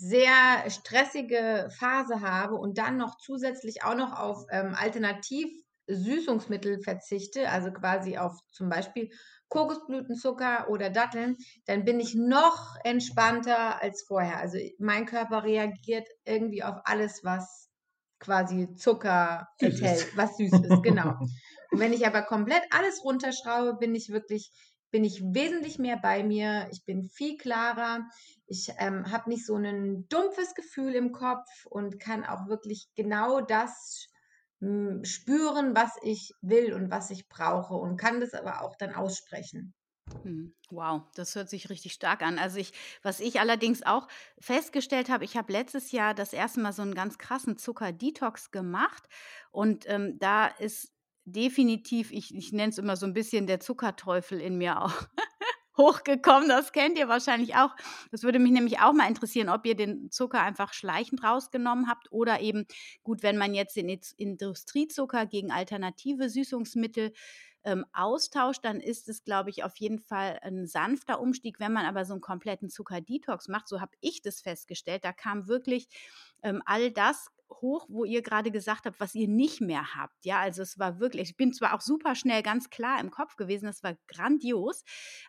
sehr 0.01 0.67
stressige 0.71 1.69
Phase 1.77 2.21
habe 2.21 2.55
und 2.55 2.79
dann 2.79 2.97
noch 2.97 3.17
zusätzlich 3.17 3.83
auch 3.83 3.95
noch 3.95 4.19
auf 4.19 4.47
ähm, 4.49 4.73
Alternativ-Süßungsmittel 4.73 6.81
verzichte, 6.81 7.49
also 7.49 7.71
quasi 7.71 8.17
auf 8.17 8.33
zum 8.51 8.67
Beispiel 8.67 9.11
Kokosblütenzucker 9.49 10.69
oder 10.69 10.89
Datteln, 10.89 11.37
dann 11.65 11.85
bin 11.85 11.99
ich 11.99 12.15
noch 12.15 12.75
entspannter 12.83 13.79
als 13.79 14.03
vorher. 14.07 14.39
Also 14.39 14.57
mein 14.79 15.05
Körper 15.05 15.43
reagiert 15.43 16.07
irgendwie 16.25 16.63
auf 16.63 16.77
alles, 16.85 17.23
was 17.23 17.69
quasi 18.17 18.73
Zucker 18.73 19.49
enthält, 19.59 20.17
was 20.17 20.35
süß 20.37 20.53
ist, 20.53 20.81
genau. 20.81 21.13
Und 21.71 21.79
wenn 21.79 21.93
ich 21.93 22.07
aber 22.07 22.23
komplett 22.23 22.63
alles 22.71 23.03
runterschraube, 23.03 23.77
bin 23.77 23.93
ich 23.93 24.09
wirklich, 24.09 24.51
bin 24.91 25.03
ich 25.03 25.21
wesentlich 25.23 25.79
mehr 25.79 25.97
bei 25.97 26.23
mir. 26.23 26.67
Ich 26.71 26.85
bin 26.85 27.09
viel 27.09 27.37
klarer. 27.37 28.07
Ich 28.45 28.69
ähm, 28.77 29.11
habe 29.11 29.29
nicht 29.29 29.45
so 29.45 29.55
ein 29.55 30.07
dumpfes 30.09 30.53
Gefühl 30.53 30.93
im 30.95 31.11
Kopf 31.11 31.65
und 31.65 31.99
kann 31.99 32.25
auch 32.25 32.47
wirklich 32.47 32.89
genau 32.95 33.41
das 33.41 34.07
spüren, 35.03 35.75
was 35.75 35.97
ich 36.03 36.35
will 36.41 36.73
und 36.73 36.91
was 36.91 37.09
ich 37.09 37.27
brauche 37.27 37.73
und 37.73 37.97
kann 37.97 38.19
das 38.19 38.33
aber 38.35 38.61
auch 38.61 38.75
dann 38.75 38.93
aussprechen. 38.93 39.73
Hm, 40.23 40.53
wow, 40.69 41.03
das 41.15 41.35
hört 41.35 41.49
sich 41.49 41.69
richtig 41.69 41.93
stark 41.93 42.21
an. 42.21 42.37
Also 42.37 42.57
ich 42.59 42.73
was 43.01 43.19
ich 43.19 43.39
allerdings 43.39 43.81
auch 43.83 44.07
festgestellt 44.39 45.09
habe, 45.09 45.25
ich 45.25 45.35
habe 45.35 45.51
letztes 45.51 45.91
Jahr 45.91 46.13
das 46.13 46.33
erste 46.33 46.59
Mal 46.59 46.73
so 46.73 46.83
einen 46.83 46.93
ganz 46.93 47.17
krassen 47.17 47.57
Zucker-Detox 47.57 48.51
gemacht 48.51 49.03
und, 49.51 49.89
ähm, 49.89 50.19
da 50.19 50.47
ist 50.47 50.90
definitiv 51.25 52.11
ich 52.11 52.33
ich 52.35 52.51
nenne 52.51 52.71
es 52.71 52.77
immer 52.77 52.95
so 52.95 53.05
ein 53.05 53.13
bisschen 53.13 53.47
der 53.47 53.59
Zuckerteufel 53.59 54.39
in 54.39 54.57
mir 54.57 54.81
auch 54.81 54.93
hochgekommen. 55.77 56.49
Das 56.49 56.71
kennt 56.73 56.97
ihr 56.97 57.07
wahrscheinlich 57.07 57.55
auch. 57.55 57.75
Das 58.11 58.23
würde 58.23 58.39
mich 58.39 58.51
nämlich 58.51 58.79
auch 58.79 58.93
mal 58.93 59.07
interessieren, 59.07 59.49
ob 59.49 59.65
ihr 59.65 59.75
den 59.75 60.11
Zucker 60.11 60.41
einfach 60.41 60.73
schleichend 60.73 61.23
rausgenommen 61.23 61.87
habt 61.87 62.11
oder 62.11 62.41
eben 62.41 62.65
gut, 63.03 63.23
wenn 63.23 63.37
man 63.37 63.53
jetzt 63.53 63.75
den 63.75 63.89
Industriezucker 64.17 65.25
gegen 65.25 65.51
alternative 65.51 66.29
Süßungsmittel, 66.29 67.13
ähm, 67.63 67.85
austauscht, 67.93 68.65
dann 68.65 68.79
ist 68.79 69.07
es, 69.07 69.23
glaube 69.23 69.49
ich, 69.49 69.63
auf 69.63 69.77
jeden 69.77 69.99
Fall 69.99 70.39
ein 70.41 70.65
sanfter 70.65 71.19
Umstieg. 71.19 71.59
Wenn 71.59 71.73
man 71.73 71.85
aber 71.85 72.05
so 72.05 72.13
einen 72.13 72.21
kompletten 72.21 72.69
Zucker-Detox 72.69 73.47
macht, 73.47 73.67
so 73.67 73.81
habe 73.81 73.91
ich 74.01 74.21
das 74.21 74.41
festgestellt, 74.41 75.05
da 75.05 75.13
kam 75.13 75.47
wirklich, 75.47 75.87
ähm, 76.43 76.61
all 76.65 76.91
das 76.91 77.27
hoch, 77.61 77.85
wo 77.89 78.05
ihr 78.05 78.21
gerade 78.21 78.51
gesagt 78.51 78.85
habt, 78.85 78.99
was 78.99 79.15
ihr 79.15 79.27
nicht 79.27 79.61
mehr 79.61 79.95
habt. 79.95 80.25
Ja, 80.25 80.39
also 80.39 80.61
es 80.61 80.79
war 80.79 80.99
wirklich 80.99 81.31
ich 81.31 81.37
bin 81.37 81.53
zwar 81.53 81.73
auch 81.75 81.81
super 81.81 82.15
schnell 82.15 82.43
ganz 82.43 82.69
klar 82.69 82.99
im 82.99 83.11
Kopf 83.11 83.35
gewesen, 83.35 83.65
das 83.65 83.83
war 83.83 83.95
grandios, 84.07 84.83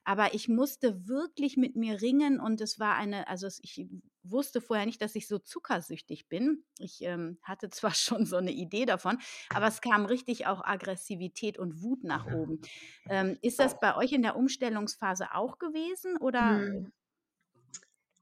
aber 0.04 0.34
ich 0.34 0.48
musste 0.48 1.08
wirklich 1.08 1.56
mit 1.56 1.76
mir 1.76 2.00
ringen 2.00 2.40
und 2.40 2.60
es 2.60 2.78
war 2.78 2.94
eine 2.96 3.28
also 3.28 3.46
ich 3.62 3.86
wusste 4.24 4.60
vorher 4.60 4.86
nicht, 4.86 5.02
dass 5.02 5.14
ich 5.14 5.26
so 5.26 5.38
zuckersüchtig 5.38 6.28
bin. 6.28 6.64
Ich, 6.78 7.02
ähm, 7.02 7.38
hatte 7.42 7.68
zwar 7.70 7.94
schon 7.94 8.26
so 8.26 8.36
eine 8.36 8.52
Idee 8.52 8.86
davon, 8.86 9.18
aber 9.50 9.66
es 9.66 9.80
kam 9.80 10.06
richtig 10.06 10.46
auch 10.46 10.64
Aggressivität 10.64 11.58
und 11.58 11.82
Wut 11.82 12.04
nach 12.04 12.26
oben. 12.26 12.60
Ähm, 13.08 13.38
ist 13.42 13.58
das 13.58 13.78
bei 13.80 13.96
euch 13.96 14.12
in 14.12 14.22
der 14.22 14.36
Umstellungsphase 14.36 15.34
auch 15.34 15.58
gewesen 15.58 16.16
oder 16.18 16.58
Hm. 16.58 16.92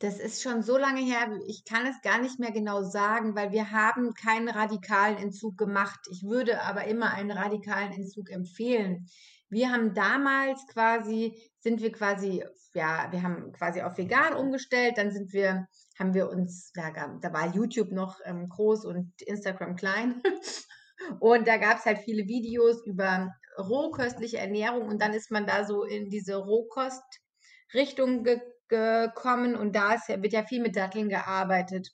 Das 0.01 0.19
ist 0.19 0.43
schon 0.43 0.63
so 0.63 0.77
lange 0.77 1.03
her, 1.03 1.29
ich 1.47 1.65
kann 1.65 1.87
es 1.87 2.01
gar 2.03 2.21
nicht 2.21 2.39
mehr 2.39 2.53
genau 2.53 2.83
sagen, 2.83 3.35
weil 3.37 3.53
wir 3.53 3.71
haben 3.71 4.15
keinen 4.15 4.49
radikalen 4.49 5.19
Entzug 5.19 5.57
gemacht. 5.59 6.01
Ich 6.11 6.23
würde 6.23 6.63
aber 6.63 6.85
immer 6.85 7.13
einen 7.13 7.31
radikalen 7.31 7.93
Entzug 7.93 8.31
empfehlen. 8.31 9.07
Wir 9.51 9.71
haben 9.71 9.95
damals 9.95 10.67
quasi 10.67 11.39
sind 11.59 11.83
wir 11.83 11.93
quasi 11.93 12.43
ja, 12.73 13.09
wir 13.11 13.23
haben 13.23 13.53
quasi 13.53 13.83
auf 13.83 13.99
vegan 13.99 14.35
umgestellt, 14.35 14.97
dann 14.97 15.11
sind 15.11 15.33
wir 15.33 15.67
haben 15.99 16.15
wir 16.15 16.31
uns 16.31 16.73
ga 16.73 16.91
da 17.21 17.33
war 17.33 17.55
YouTube 17.55 17.93
noch, 17.93 18.19
ähm, 18.25 18.49
groß 18.49 18.85
und 18.85 19.21
Instagram 19.23 19.77
klein. 19.77 20.23
Und 21.19 21.49
da 21.49 21.57
gab's 21.57 21.87
halt 21.87 22.01
viele 22.01 22.27
Videos 22.27 22.85
über 22.85 23.35
rohköstliche 23.59 24.37
Ernährung 24.37 24.87
und 24.87 25.01
dann 25.01 25.15
ist 25.15 25.31
man 25.31 25.47
da 25.47 25.65
so 25.65 25.85
in 25.85 26.11
diese 26.11 26.37
Rohkost-Richtung 26.37 28.23
ge 28.23 28.39
gekommen 28.71 29.55
und 29.55 29.77
da 29.77 29.95
ist 29.95 30.09
wird 30.09 30.33
ja 30.33 30.45
viel 30.45 30.63
mit 30.63 30.77
Datteln 30.77 31.11
gearbeitet. 31.11 31.91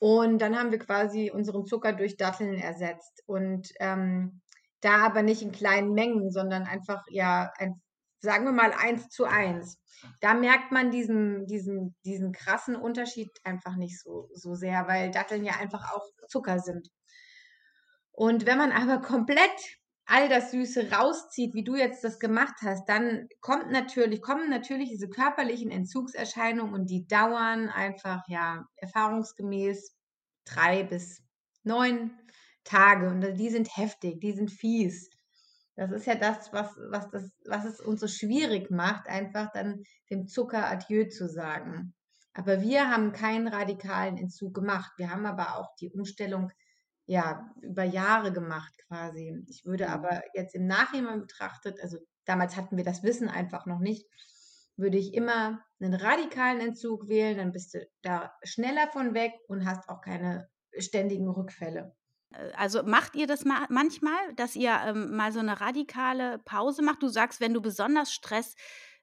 Und 0.00 0.40
dann 0.40 0.58
haben 0.58 0.72
wir 0.72 0.78
quasi 0.78 1.30
unseren 1.30 1.66
Zucker 1.66 1.92
durch 1.92 2.16
Datteln 2.16 2.54
ersetzt. 2.54 3.22
Und 3.26 3.68
ähm, 3.80 4.40
da 4.80 5.04
aber 5.04 5.22
nicht 5.22 5.42
in 5.42 5.52
kleinen 5.52 5.92
Mengen, 5.92 6.30
sondern 6.30 6.64
einfach, 6.64 7.04
ja, 7.10 7.52
ein, 7.58 7.82
sagen 8.20 8.46
wir 8.46 8.52
mal 8.52 8.72
eins 8.72 9.08
zu 9.10 9.24
eins. 9.26 9.78
Da 10.22 10.32
merkt 10.32 10.72
man 10.72 10.90
diesen, 10.90 11.46
diesen, 11.46 11.94
diesen 12.06 12.32
krassen 12.32 12.76
Unterschied 12.76 13.30
einfach 13.44 13.76
nicht 13.76 14.00
so, 14.00 14.30
so 14.32 14.54
sehr, 14.54 14.88
weil 14.88 15.10
Datteln 15.10 15.44
ja 15.44 15.54
einfach 15.60 15.92
auch 15.92 16.06
Zucker 16.28 16.58
sind. 16.60 16.88
Und 18.12 18.46
wenn 18.46 18.58
man 18.58 18.72
aber 18.72 19.02
komplett 19.02 19.79
all 20.10 20.28
das 20.28 20.50
Süße 20.50 20.90
rauszieht, 20.90 21.54
wie 21.54 21.62
du 21.62 21.76
jetzt 21.76 22.02
das 22.02 22.18
gemacht 22.18 22.56
hast, 22.62 22.88
dann 22.88 23.28
kommt 23.40 23.70
natürlich, 23.70 24.20
kommen 24.20 24.50
natürlich 24.50 24.88
diese 24.88 25.08
körperlichen 25.08 25.70
Entzugserscheinungen 25.70 26.74
und 26.74 26.90
die 26.90 27.06
dauern 27.06 27.68
einfach, 27.68 28.22
ja, 28.26 28.66
erfahrungsgemäß 28.76 29.94
drei 30.44 30.82
bis 30.82 31.22
neun 31.62 32.10
Tage 32.64 33.08
und 33.08 33.20
die 33.38 33.50
sind 33.50 33.76
heftig, 33.76 34.20
die 34.20 34.32
sind 34.32 34.50
fies. 34.50 35.10
Das 35.76 35.92
ist 35.92 36.06
ja 36.06 36.16
das, 36.16 36.52
was, 36.52 36.76
was, 36.90 37.08
das, 37.10 37.30
was 37.46 37.64
es 37.64 37.80
uns 37.80 38.00
so 38.00 38.08
schwierig 38.08 38.68
macht, 38.70 39.08
einfach 39.08 39.52
dann 39.52 39.84
dem 40.10 40.26
Zucker 40.26 40.68
Adieu 40.68 41.08
zu 41.08 41.28
sagen. 41.28 41.94
Aber 42.34 42.60
wir 42.62 42.90
haben 42.90 43.12
keinen 43.12 43.46
radikalen 43.46 44.16
Entzug 44.16 44.54
gemacht. 44.54 44.90
Wir 44.96 45.10
haben 45.10 45.24
aber 45.24 45.56
auch 45.56 45.74
die 45.80 45.90
Umstellung 45.90 46.50
ja, 47.10 47.52
über 47.60 47.82
Jahre 47.82 48.32
gemacht 48.32 48.72
quasi. 48.86 49.44
Ich 49.48 49.64
würde 49.64 49.88
mhm. 49.88 49.92
aber 49.94 50.22
jetzt 50.32 50.54
im 50.54 50.68
Nachhinein 50.68 51.18
betrachtet, 51.20 51.80
also 51.82 51.98
damals 52.24 52.56
hatten 52.56 52.76
wir 52.76 52.84
das 52.84 53.02
Wissen 53.02 53.28
einfach 53.28 53.66
noch 53.66 53.80
nicht, 53.80 54.06
würde 54.76 54.96
ich 54.96 55.12
immer 55.12 55.60
einen 55.80 55.94
radikalen 55.94 56.60
Entzug 56.60 57.08
wählen, 57.08 57.36
dann 57.36 57.50
bist 57.50 57.74
du 57.74 57.84
da 58.02 58.32
schneller 58.44 58.86
von 58.92 59.12
weg 59.12 59.32
und 59.48 59.66
hast 59.66 59.88
auch 59.88 60.02
keine 60.02 60.48
ständigen 60.78 61.28
Rückfälle. 61.28 61.96
Äh, 62.32 62.52
also 62.56 62.84
macht 62.84 63.16
ihr 63.16 63.26
das 63.26 63.44
ma 63.44 63.66
manchmal, 63.70 64.32
dass 64.36 64.54
ihr, 64.54 64.78
ähm, 64.86 65.16
mal 65.16 65.32
so 65.32 65.40
eine 65.40 65.60
radikale 65.60 66.38
Pause 66.44 66.82
macht? 66.82 67.02
Du 67.02 67.08
sagst, 67.08 67.40
wenn 67.40 67.54
du 67.54 67.60
besonders 67.60 68.12
Stress 68.12 68.54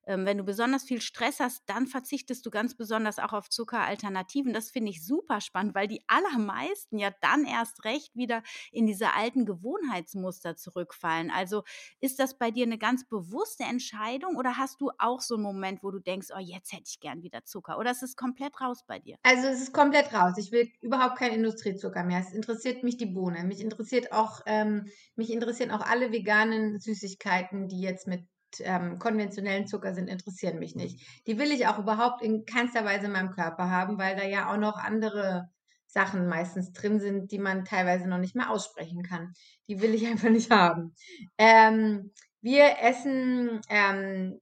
ähm, 0.08 0.26
wenn 0.26 0.38
du 0.38 0.44
besonders 0.44 0.84
viel 0.84 1.02
Stress 1.02 1.40
hast, 1.40 1.64
dann 1.68 1.86
verzichtest 1.86 2.46
du 2.46 2.50
ganz 2.50 2.76
besonders 2.76 3.20
auch 3.20 3.34
auf 3.34 3.50
Zuckeralternativen. 3.50 4.54
Das 4.54 4.72
finde 4.72 4.90
ich 4.92 5.06
super 5.06 5.42
spannend, 5.42 5.76
weil 5.76 5.88
die 5.88 6.02
allermeisten 6.08 6.98
ja 6.98 7.12
dann 7.22 7.46
erst 7.46 7.84
recht 7.84 8.16
wieder 8.16 8.42
in 8.72 8.88
diese 8.88 9.14
alten 9.14 9.46
Gewohnheitsmuster 9.46 10.56
zurückfallen. 10.56 11.30
Also 11.30 11.64
ist 12.00 12.20
das 12.20 12.38
bei 12.38 12.52
dir 12.52 12.66
eine 12.66 12.78
ganz 12.78 13.08
bewusste 13.08 13.64
Entscheidung 13.64 14.38
oder 14.38 14.58
hast 14.58 14.82
du 14.82 14.92
auch 14.98 15.20
so 15.20 15.36
einen 15.36 15.44
Moment, 15.44 15.84
wo 15.84 15.92
du 15.92 16.00
denkst, 16.00 16.28
oh, 16.34 16.40
jetzt 16.40 16.72
hätte 16.72 16.86
ich 16.88 17.00
gern 17.00 17.22
wieder 17.22 17.44
Zucker? 17.44 17.78
Oder 17.78 17.92
ist 17.92 18.04
es 18.04 18.16
komplett 18.16 18.60
raus 18.62 18.84
bei 18.88 19.00
dir? 19.00 19.18
Also 19.24 19.48
es 19.48 19.62
ist 19.62 19.74
komplett 19.74 20.14
raus. 20.14 20.36
Ich 20.38 20.52
will 20.52 20.72
überhaupt 20.82 21.18
keinen 21.18 21.36
Industriezucker 21.36 22.04
mehr. 22.04 22.22
Es 22.22 22.34
interessiert 22.34 22.84
mich 22.84 22.98
die 22.98 23.06
Bohne. 23.06 23.44
Mich 23.44 23.60
interessiert 23.60 24.14
auch, 24.14 24.42
ähm, 24.46 24.88
mich 25.16 25.32
interessieren 25.32 25.72
auch 25.72 25.82
alle 25.82 26.12
veganen 26.12 26.80
Süßigkeiten, 26.80 27.68
die 27.68 27.82
jetzt 27.82 28.08
mit 28.08 28.26
ähm, 28.64 29.00
konventionellen 29.00 29.68
Zucker 29.68 29.94
sind, 29.94 30.08
interessieren 30.08 30.60
mich 30.60 30.76
nicht. 30.76 31.00
Die 31.28 31.38
will 31.38 31.52
ich 31.52 31.68
auch 31.68 31.80
überhaupt 31.80 32.22
in 32.22 32.46
keinster 32.46 32.86
Weise 32.86 33.08
in 33.08 33.12
meinem 33.12 33.32
Körper 33.32 33.70
haben, 33.70 33.98
weil 33.98 34.16
da 34.16 34.24
ja 34.24 34.52
auch 34.52 34.58
noch 34.58 34.78
andere 34.78 35.50
Sachen 35.88 36.28
meistens 36.28 36.74
drin 36.74 37.00
sind, 37.00 37.32
die 37.32 37.40
man 37.40 37.66
teilweise 37.66 38.08
noch 38.08 38.18
nicht 38.18 38.36
mehr 38.36 38.50
aussprechen 38.50 39.04
kann. 39.04 39.34
Die 39.68 39.82
will 39.82 39.96
ich 39.96 40.06
einfach 40.08 40.30
nicht 40.30 40.52
haben. 40.52 40.96
Ähm, 41.38 42.12
wir 42.42 42.78
essen 42.82 43.62
ähm, 43.70 44.40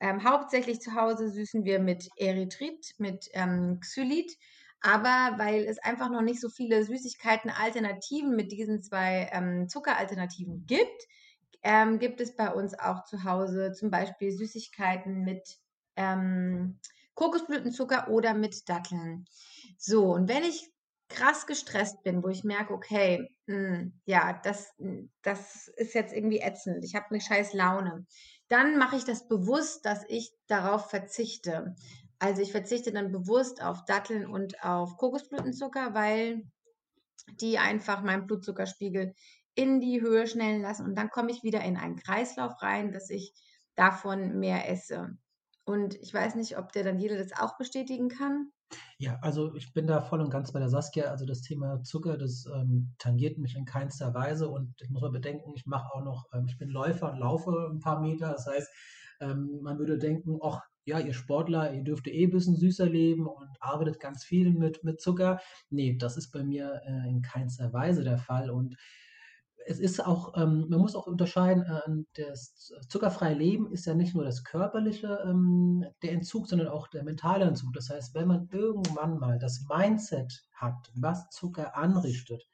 ähm, 0.00 0.24
hauptsächlich 0.24 0.80
zu 0.80 0.94
Hause 0.94 1.28
süßen 1.28 1.64
wir 1.64 1.78
mit 1.78 2.08
Erythrit, 2.16 2.94
mit 2.98 3.28
ähm, 3.34 3.78
Xylit. 3.80 4.36
Aber 4.80 5.38
weil 5.38 5.64
es 5.64 5.78
einfach 5.78 6.10
noch 6.10 6.22
nicht 6.22 6.40
so 6.40 6.48
viele 6.48 6.82
Süßigkeiten-Alternativen 6.84 8.34
mit 8.34 8.50
diesen 8.50 8.82
zwei 8.82 9.28
ähm, 9.30 9.68
Zuckeralternativen 9.68 10.64
gibt, 10.66 11.06
ähm, 11.62 11.98
gibt 11.98 12.20
es 12.20 12.36
bei 12.36 12.52
uns 12.52 12.78
auch 12.78 13.04
zu 13.04 13.24
Hause 13.24 13.72
zum 13.72 13.90
Beispiel 13.90 14.32
Süßigkeiten 14.32 15.22
mit 15.24 15.58
ähm, 15.96 16.78
Kokosblütenzucker 17.14 18.08
oder 18.08 18.34
mit 18.34 18.68
Datteln. 18.68 19.26
So, 19.76 20.12
und 20.14 20.28
wenn 20.28 20.42
ich 20.42 20.70
krass 21.10 21.46
gestresst 21.46 22.02
bin, 22.02 22.22
wo 22.22 22.28
ich 22.28 22.44
merke, 22.44 22.72
okay, 22.72 23.28
mh, 23.46 23.90
ja, 24.06 24.40
das, 24.44 24.72
das 25.22 25.68
ist 25.76 25.94
jetzt 25.94 26.14
irgendwie 26.14 26.38
ätzend, 26.38 26.84
ich 26.84 26.94
habe 26.94 27.06
eine 27.10 27.20
scheiß 27.20 27.52
Laune, 27.52 28.06
dann 28.48 28.78
mache 28.78 28.96
ich 28.96 29.04
das 29.04 29.28
bewusst, 29.28 29.84
dass 29.84 30.04
ich 30.08 30.32
darauf 30.46 30.88
verzichte. 30.88 31.74
Also 32.18 32.42
ich 32.42 32.52
verzichte 32.52 32.92
dann 32.92 33.12
bewusst 33.12 33.62
auf 33.62 33.84
Datteln 33.84 34.26
und 34.26 34.62
auf 34.64 34.96
Kokosblütenzucker, 34.96 35.94
weil 35.94 36.42
die 37.40 37.58
einfach 37.58 38.02
meinen 38.02 38.26
Blutzuckerspiegel 38.26 39.14
in 39.54 39.80
die 39.80 40.00
Höhe 40.00 40.26
schnellen 40.26 40.62
lassen 40.62 40.86
und 40.86 40.96
dann 40.96 41.10
komme 41.10 41.30
ich 41.30 41.42
wieder 41.42 41.62
in 41.62 41.76
einen 41.76 41.96
Kreislauf 41.96 42.62
rein, 42.62 42.92
dass 42.92 43.10
ich 43.10 43.34
davon 43.74 44.38
mehr 44.38 44.68
esse. 44.70 45.16
Und 45.64 45.94
ich 45.96 46.12
weiß 46.12 46.34
nicht, 46.34 46.58
ob 46.58 46.72
der 46.72 46.84
Daniele 46.84 47.16
das 47.16 47.32
auch 47.38 47.56
bestätigen 47.56 48.08
kann. 48.08 48.50
Ja, 48.98 49.18
also 49.22 49.54
ich 49.54 49.72
bin 49.72 49.86
da 49.86 50.00
voll 50.00 50.20
und 50.20 50.30
ganz 50.30 50.52
bei 50.52 50.58
der 50.58 50.68
Saskia. 50.68 51.04
Also 51.06 51.26
das 51.26 51.42
Thema 51.42 51.82
Zucker, 51.82 52.16
das 52.16 52.46
ähm, 52.54 52.94
tangiert 52.98 53.38
mich 53.38 53.56
in 53.56 53.64
keinster 53.64 54.14
Weise. 54.14 54.48
Und 54.48 54.74
ich 54.80 54.90
muss 54.90 55.02
mal 55.02 55.10
bedenken, 55.10 55.52
ich 55.54 55.66
mache 55.66 55.92
auch 55.92 56.02
noch, 56.02 56.26
ähm, 56.32 56.46
ich 56.48 56.58
bin 56.58 56.70
Läufer 56.70 57.12
und 57.12 57.18
laufe 57.18 57.68
ein 57.72 57.80
paar 57.80 58.00
Meter. 58.00 58.32
Das 58.32 58.46
heißt, 58.46 58.68
ähm, 59.20 59.60
man 59.62 59.78
würde 59.78 59.98
denken, 59.98 60.38
ach 60.42 60.62
ja, 60.84 60.98
ihr 60.98 61.14
Sportler, 61.14 61.72
ihr 61.72 61.84
dürft 61.84 62.08
eh 62.08 62.24
ein 62.24 62.30
bisschen 62.30 62.56
süßer 62.56 62.86
leben 62.86 63.26
und 63.26 63.48
arbeitet 63.60 64.00
ganz 64.00 64.24
viel 64.24 64.52
mit, 64.52 64.82
mit 64.82 65.00
Zucker. 65.00 65.40
Nee, 65.68 65.96
das 65.96 66.16
ist 66.16 66.30
bei 66.30 66.42
mir 66.42 66.80
äh, 66.86 67.08
in 67.08 67.22
keinster 67.22 67.72
Weise 67.72 68.02
der 68.02 68.18
Fall. 68.18 68.50
Und 68.50 68.76
es 69.70 69.78
ist 69.78 70.04
auch, 70.04 70.36
ähm, 70.36 70.66
man 70.68 70.80
muss 70.80 70.96
auch 70.96 71.06
unterscheiden, 71.06 71.62
äh, 71.62 72.24
das 72.24 72.72
zuckerfreie 72.88 73.34
Leben 73.34 73.70
ist 73.70 73.86
ja 73.86 73.94
nicht 73.94 74.14
nur 74.14 74.24
das 74.24 74.42
körperliche, 74.42 75.20
ähm, 75.24 75.86
der 76.02 76.12
Entzug, 76.12 76.48
sondern 76.48 76.68
auch 76.68 76.88
der 76.88 77.04
mentale 77.04 77.44
Entzug. 77.44 77.72
Das 77.72 77.88
heißt, 77.88 78.14
wenn 78.14 78.26
man 78.26 78.48
irgendwann 78.50 79.18
mal 79.18 79.38
das 79.38 79.64
Mindset 79.68 80.42
hat, 80.52 80.90
was 80.94 81.30
Zucker 81.30 81.76
anrichtet, 81.76 82.48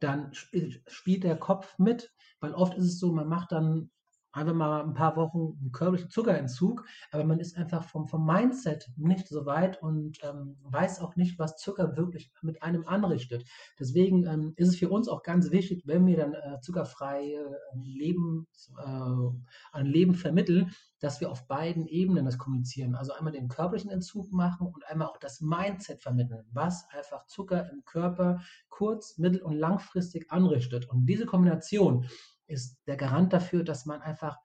dann 0.00 0.32
spielt 0.32 1.24
der 1.24 1.38
Kopf 1.38 1.78
mit, 1.78 2.12
weil 2.40 2.54
oft 2.54 2.74
ist 2.74 2.84
es 2.84 2.98
so, 2.98 3.12
man 3.12 3.28
macht 3.28 3.52
dann 3.52 3.90
einfach 4.32 4.54
mal 4.54 4.82
ein 4.82 4.94
paar 4.94 5.16
Wochen 5.16 5.58
einen 5.60 5.72
körperlichen 5.72 6.10
Zuckerentzug, 6.10 6.84
aber 7.10 7.24
man 7.24 7.40
ist 7.40 7.56
einfach 7.56 7.84
vom, 7.84 8.06
vom 8.06 8.24
Mindset 8.24 8.90
nicht 8.96 9.28
so 9.28 9.46
weit 9.46 9.82
und 9.82 10.18
ähm, 10.22 10.56
weiß 10.62 11.00
auch 11.00 11.16
nicht, 11.16 11.38
was 11.38 11.56
Zucker 11.56 11.96
wirklich 11.96 12.32
mit 12.42 12.62
einem 12.62 12.86
anrichtet. 12.86 13.44
Deswegen 13.78 14.26
ähm, 14.26 14.52
ist 14.56 14.68
es 14.68 14.76
für 14.76 14.88
uns 14.88 15.08
auch 15.08 15.22
ganz 15.22 15.50
wichtig, 15.50 15.82
wenn 15.86 16.06
wir 16.06 16.16
dann 16.16 16.34
äh, 16.34 16.60
zuckerfreie 16.60 17.38
äh, 17.38 17.78
Leben, 17.82 18.46
äh, 18.78 19.76
ein 19.76 19.86
Leben 19.86 20.14
vermitteln, 20.14 20.72
dass 21.00 21.20
wir 21.20 21.30
auf 21.30 21.48
beiden 21.48 21.86
Ebenen 21.86 22.26
das 22.26 22.38
kommunizieren. 22.38 22.94
Also 22.94 23.12
einmal 23.12 23.32
den 23.32 23.48
körperlichen 23.48 23.90
Entzug 23.90 24.32
machen 24.32 24.68
und 24.68 24.86
einmal 24.86 25.08
auch 25.08 25.16
das 25.16 25.40
Mindset 25.40 26.02
vermitteln, 26.02 26.44
was 26.52 26.86
einfach 26.90 27.26
Zucker 27.26 27.70
im 27.70 27.84
Körper 27.84 28.40
kurz-, 28.68 29.18
mittel- 29.18 29.42
und 29.42 29.54
langfristig 29.54 30.30
anrichtet. 30.30 30.88
Und 30.88 31.06
diese 31.06 31.26
Kombination, 31.26 32.06
ist 32.50 32.78
der 32.86 32.96
Garant 32.96 33.32
dafür, 33.32 33.64
dass 33.64 33.86
man 33.86 34.02
einfach 34.02 34.36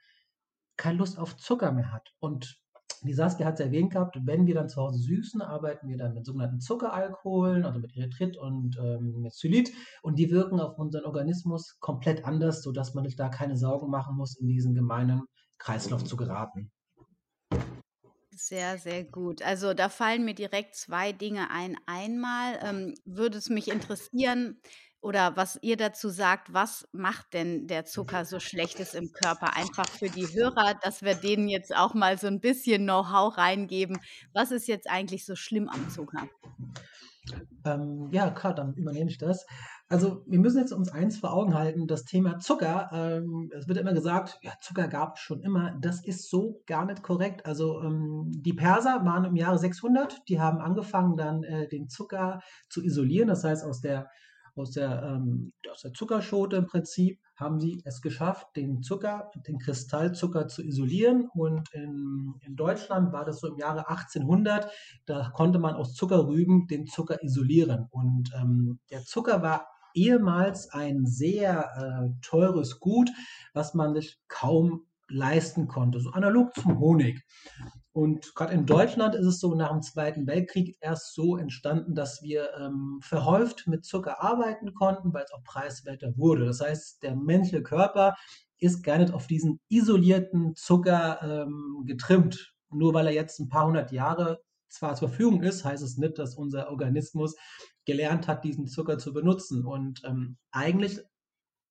keine 0.78 0.98
Lust 0.98 1.18
auf 1.18 1.38
Zucker 1.38 1.72
mehr 1.72 1.92
hat. 1.92 2.14
Und 2.20 2.60
die 3.02 3.14
Saskia 3.14 3.46
hat 3.46 3.56
es 3.56 3.66
erwähnt 3.66 3.92
gehabt, 3.92 4.18
wenn 4.24 4.48
wir 4.48 4.56
dann 4.56 4.70
zu 4.70 4.82
Hause 4.82 5.00
süßen, 5.00 5.42
arbeiten 5.42 5.88
wir 5.88 5.98
dann 5.98 6.14
mit 6.14 6.26
sogenannten 6.26 6.60
Zuckeralkoholen, 6.60 7.66
also 7.66 7.80
mit 7.80 7.96
Erythrit 7.96 8.38
und 8.38 8.78
ähm, 8.78 9.22
mit 9.22 9.34
Zylit. 9.34 9.72
Und 10.02 10.18
die 10.18 10.32
wirken 10.32 10.60
auf 10.60 10.78
unseren 10.78 11.06
Organismus 11.06 11.78
komplett 11.80 12.26
anders, 12.26 12.64
sodass 12.64 12.94
man 12.94 13.06
sich 13.06 13.16
da 13.16 13.30
keine 13.30 13.58
Sorgen 13.58 13.90
machen 13.90 14.16
muss, 14.16 14.38
in 14.38 14.48
diesen 14.48 14.74
gemeinen 14.74 15.24
Kreislauf 15.58 16.04
zu 16.04 16.16
geraten. 16.16 16.72
Sehr, 18.32 18.78
sehr 18.78 19.06
gut. 19.06 19.42
Also 19.42 19.74
da 19.74 19.88
fallen 19.88 20.26
mir 20.26 20.36
direkt 20.36 20.76
zwei 20.76 21.14
Dinge 21.14 21.50
ein. 21.52 21.78
Einmal 21.86 22.60
ähm, 22.62 22.94
würde 23.06 23.38
es 23.38 23.50
mich 23.50 23.70
interessieren, 23.70 24.60
oder 25.06 25.38
was 25.38 25.60
ihr 25.62 25.78
dazu 25.78 26.10
sagt, 26.10 26.52
was 26.52 26.88
macht 26.92 27.36
denn 27.36 27.68
der 27.68 27.86
Zucker 27.86 28.26
so 28.26 28.40
Schlechtes 28.40 28.96
im 28.96 29.12
Körper? 29.12 29.56
Einfach 29.56 29.88
für 29.88 30.10
die 30.10 30.26
Hörer, 30.26 30.74
dass 30.82 31.04
wir 31.04 31.14
denen 31.14 31.48
jetzt 31.48 31.76
auch 31.76 31.94
mal 31.94 32.18
so 32.18 32.26
ein 32.26 32.40
bisschen 32.40 32.86
Know-how 32.86 33.38
reingeben. 33.38 34.00
Was 34.34 34.50
ist 34.50 34.68
jetzt 34.68 34.90
eigentlich 34.90 35.24
so 35.24 35.36
schlimm 35.36 35.70
am 35.70 35.90
Zucker? 35.92 36.28
Ähm, 37.66 38.10
ja, 38.12 38.32
klar, 38.32 38.56
dann 38.56 38.74
übernehme 38.74 39.12
ich 39.12 39.20
das. 39.20 39.46
Also 39.90 40.24
wir 40.26 40.40
müssen 40.40 40.58
jetzt 40.58 40.72
uns 40.72 40.90
eins 40.90 41.20
vor 41.20 41.34
Augen 41.34 41.54
halten, 41.54 41.86
das 41.86 42.06
Thema 42.06 42.40
Zucker, 42.40 42.90
ähm, 42.92 43.52
es 43.56 43.68
wird 43.68 43.78
immer 43.78 43.94
gesagt, 43.94 44.40
ja, 44.42 44.54
Zucker 44.60 44.88
gab 44.88 45.18
es 45.18 45.22
schon 45.22 45.42
immer, 45.42 45.78
das 45.82 46.04
ist 46.04 46.32
so 46.32 46.64
gar 46.66 46.86
nicht 46.88 47.04
korrekt. 47.04 47.46
Also 47.46 47.80
ähm, 47.84 48.32
die 48.32 48.54
Perser 48.54 49.06
waren 49.06 49.26
im 49.26 49.36
Jahre 49.36 49.60
600, 49.60 50.28
die 50.28 50.40
haben 50.40 50.58
angefangen 50.58 51.16
dann 51.16 51.44
äh, 51.44 51.68
den 51.68 51.90
Zucker 51.90 52.42
zu 52.70 52.84
isolieren, 52.84 53.28
das 53.28 53.44
heißt 53.44 53.64
aus 53.64 53.82
der 53.82 54.10
aus 54.56 54.72
der, 54.72 55.04
ähm, 55.04 55.54
aus 55.72 55.82
der 55.82 55.94
Zuckerschote 55.94 56.56
im 56.56 56.68
Prinzip 56.68 57.20
haben 57.36 57.60
sie 57.60 57.82
es 57.86 58.02
geschafft, 58.02 58.48
den 58.56 58.82
Zucker, 58.82 59.32
den 59.48 59.60
Kristallzucker 59.60 60.48
zu 60.48 60.64
isolieren. 60.64 61.30
Und 61.34 61.74
in, 61.74 62.36
in 62.42 62.56
Deutschland 62.56 63.12
war 63.12 63.26
das 63.26 63.40
so 63.40 63.48
im 63.48 63.58
Jahre 63.58 63.90
1800, 63.90 64.72
da 65.06 65.32
konnte 65.34 65.60
man 65.60 65.76
aus 65.76 65.94
Zuckerrüben 65.94 66.68
den 66.68 66.88
Zucker 66.88 67.22
isolieren. 67.24 67.88
Und 67.92 68.32
ähm, 68.40 68.80
der 68.90 69.04
Zucker 69.04 69.42
war 69.42 69.68
ehemals 69.94 70.70
ein 70.72 71.06
sehr 71.06 71.70
äh, 71.78 72.22
teures 72.22 72.80
Gut, 72.80 73.10
was 73.54 73.74
man 73.74 73.94
sich 73.94 74.20
kaum 74.28 74.86
leisten 75.08 75.68
konnte, 75.68 76.00
so 76.00 76.12
analog 76.12 76.54
zum 76.56 76.80
Honig. 76.80 77.24
Und 77.96 78.36
gerade 78.36 78.54
in 78.54 78.66
Deutschland 78.66 79.16
ist 79.16 79.26
es 79.26 79.40
so 79.40 79.56
nach 79.56 79.72
dem 79.72 79.82
Zweiten 79.82 80.28
Weltkrieg 80.28 80.76
erst 80.82 81.14
so 81.14 81.38
entstanden, 81.38 81.96
dass 81.96 82.22
wir 82.22 82.50
ähm, 82.60 83.00
verhäuft 83.02 83.68
mit 83.68 83.86
Zucker 83.86 84.22
arbeiten 84.22 84.74
konnten, 84.74 85.14
weil 85.14 85.24
es 85.24 85.32
auch 85.32 85.46
preiswerter 85.46 86.12
wurde. 86.18 86.46
Das 86.46 86.60
heißt, 86.60 87.04
der 87.04 87.16
menschliche 87.16 87.64
Körper 87.64 88.18
ist 88.58 88.84
gar 88.84 88.98
nicht 88.98 89.14
auf 89.14 89.28
diesen 89.28 89.62
isolierten 89.70 90.56
Zucker 90.58 91.22
ähm, 91.24 91.84
getrimmt. 91.86 92.54
Nur 92.70 92.94
weil 92.94 93.08
er 93.08 93.14
jetzt 93.14 93.40
ein 93.40 93.48
paar 93.48 93.66
hundert 93.66 93.94
Jahre 93.94 94.42
zwar 94.68 94.96
zur 94.96 95.08
Verfügung 95.08 95.42
ist, 95.42 95.64
heißt 95.64 95.82
es 95.82 95.96
nicht, 95.96 96.20
dass 96.20 96.36
unser 96.36 96.70
Organismus 96.72 97.38
gelernt 97.86 98.28
hat, 98.28 98.44
diesen 98.44 98.68
Zucker 98.68 98.98
zu 98.98 99.14
benutzen. 99.14 99.64
Und 99.64 100.02
ähm, 100.04 100.36
eigentlich 100.52 101.00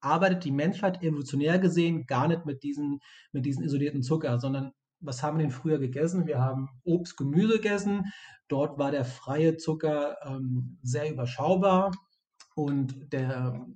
arbeitet 0.00 0.44
die 0.44 0.52
Menschheit 0.52 1.02
evolutionär 1.02 1.58
gesehen 1.58 2.06
gar 2.06 2.28
nicht 2.28 2.46
mit 2.46 2.62
diesen, 2.62 3.00
mit 3.32 3.44
diesen 3.44 3.62
isolierten 3.62 4.02
Zucker, 4.02 4.38
sondern 4.38 4.72
was 5.00 5.22
haben 5.22 5.38
wir 5.38 5.44
denn 5.44 5.50
früher 5.50 5.78
gegessen? 5.78 6.26
Wir 6.26 6.40
haben 6.40 6.68
Obst, 6.84 7.16
Gemüse 7.16 7.54
gegessen. 7.54 8.12
Dort 8.48 8.78
war 8.78 8.90
der 8.90 9.04
freie 9.04 9.56
Zucker 9.56 10.16
ähm, 10.24 10.78
sehr 10.82 11.10
überschaubar 11.10 11.92
und 12.54 13.12
der, 13.12 13.66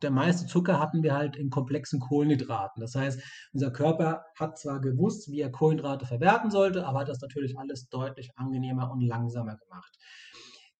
der 0.00 0.10
meiste 0.10 0.46
Zucker 0.46 0.80
hatten 0.80 1.02
wir 1.02 1.14
halt 1.14 1.36
in 1.36 1.50
komplexen 1.50 2.00
Kohlenhydraten. 2.00 2.80
Das 2.80 2.94
heißt, 2.94 3.20
unser 3.52 3.70
Körper 3.70 4.24
hat 4.38 4.58
zwar 4.58 4.80
gewusst, 4.80 5.30
wie 5.30 5.40
er 5.40 5.50
Kohlenhydrate 5.50 6.06
verwerten 6.06 6.50
sollte, 6.50 6.86
aber 6.86 7.00
hat 7.00 7.08
das 7.08 7.20
natürlich 7.20 7.58
alles 7.58 7.88
deutlich 7.88 8.30
angenehmer 8.36 8.90
und 8.90 9.00
langsamer 9.00 9.56
gemacht. 9.56 9.98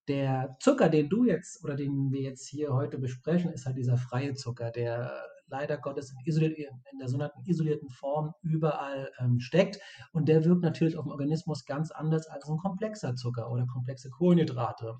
Der 0.07 0.57
Zucker, 0.59 0.89
den 0.89 1.09
du 1.09 1.25
jetzt 1.25 1.63
oder 1.63 1.75
den 1.75 2.11
wir 2.11 2.21
jetzt 2.21 2.47
hier 2.47 2.73
heute 2.73 2.97
besprechen, 2.97 3.53
ist 3.53 3.65
halt 3.65 3.77
dieser 3.77 3.97
freie 3.97 4.33
Zucker, 4.33 4.71
der 4.71 5.13
leider 5.53 5.77
Gottes 5.77 6.11
in, 6.25 6.35
in 6.35 6.99
der 6.99 7.07
sogenannten 7.07 7.45
isolierten 7.45 7.89
Form 7.89 8.33
überall 8.41 9.11
ähm, 9.19 9.39
steckt. 9.39 9.79
Und 10.11 10.27
der 10.27 10.43
wirkt 10.43 10.63
natürlich 10.63 10.97
auf 10.97 11.05
den 11.05 11.11
Organismus 11.11 11.65
ganz 11.65 11.91
anders 11.91 12.27
als 12.27 12.49
ein 12.49 12.57
komplexer 12.57 13.15
Zucker 13.15 13.51
oder 13.51 13.67
komplexe 13.67 14.09
Kohlenhydrate. 14.09 14.95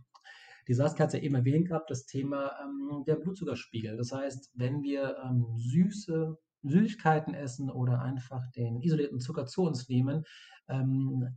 Die 0.67 0.75
Saskia 0.75 1.03
hat 1.03 1.13
es 1.13 1.19
ja 1.19 1.25
eben 1.25 1.35
erwähnt 1.35 1.67
gehabt, 1.67 1.89
das 1.89 2.05
Thema 2.05 2.51
ähm, 2.61 3.03
der 3.05 3.15
Blutzuckerspiegel. 3.15 3.97
Das 3.97 4.11
heißt, 4.11 4.51
wenn 4.53 4.83
wir 4.83 5.17
ähm, 5.25 5.57
süße 5.57 6.37
Süßigkeiten 6.65 7.33
essen 7.33 7.69
oder 7.69 8.01
einfach 8.01 8.49
den 8.55 8.81
isolierten 8.81 9.19
Zucker 9.19 9.45
zu 9.45 9.63
uns 9.63 9.89
nehmen, 9.89 10.23
ähm, 10.69 11.35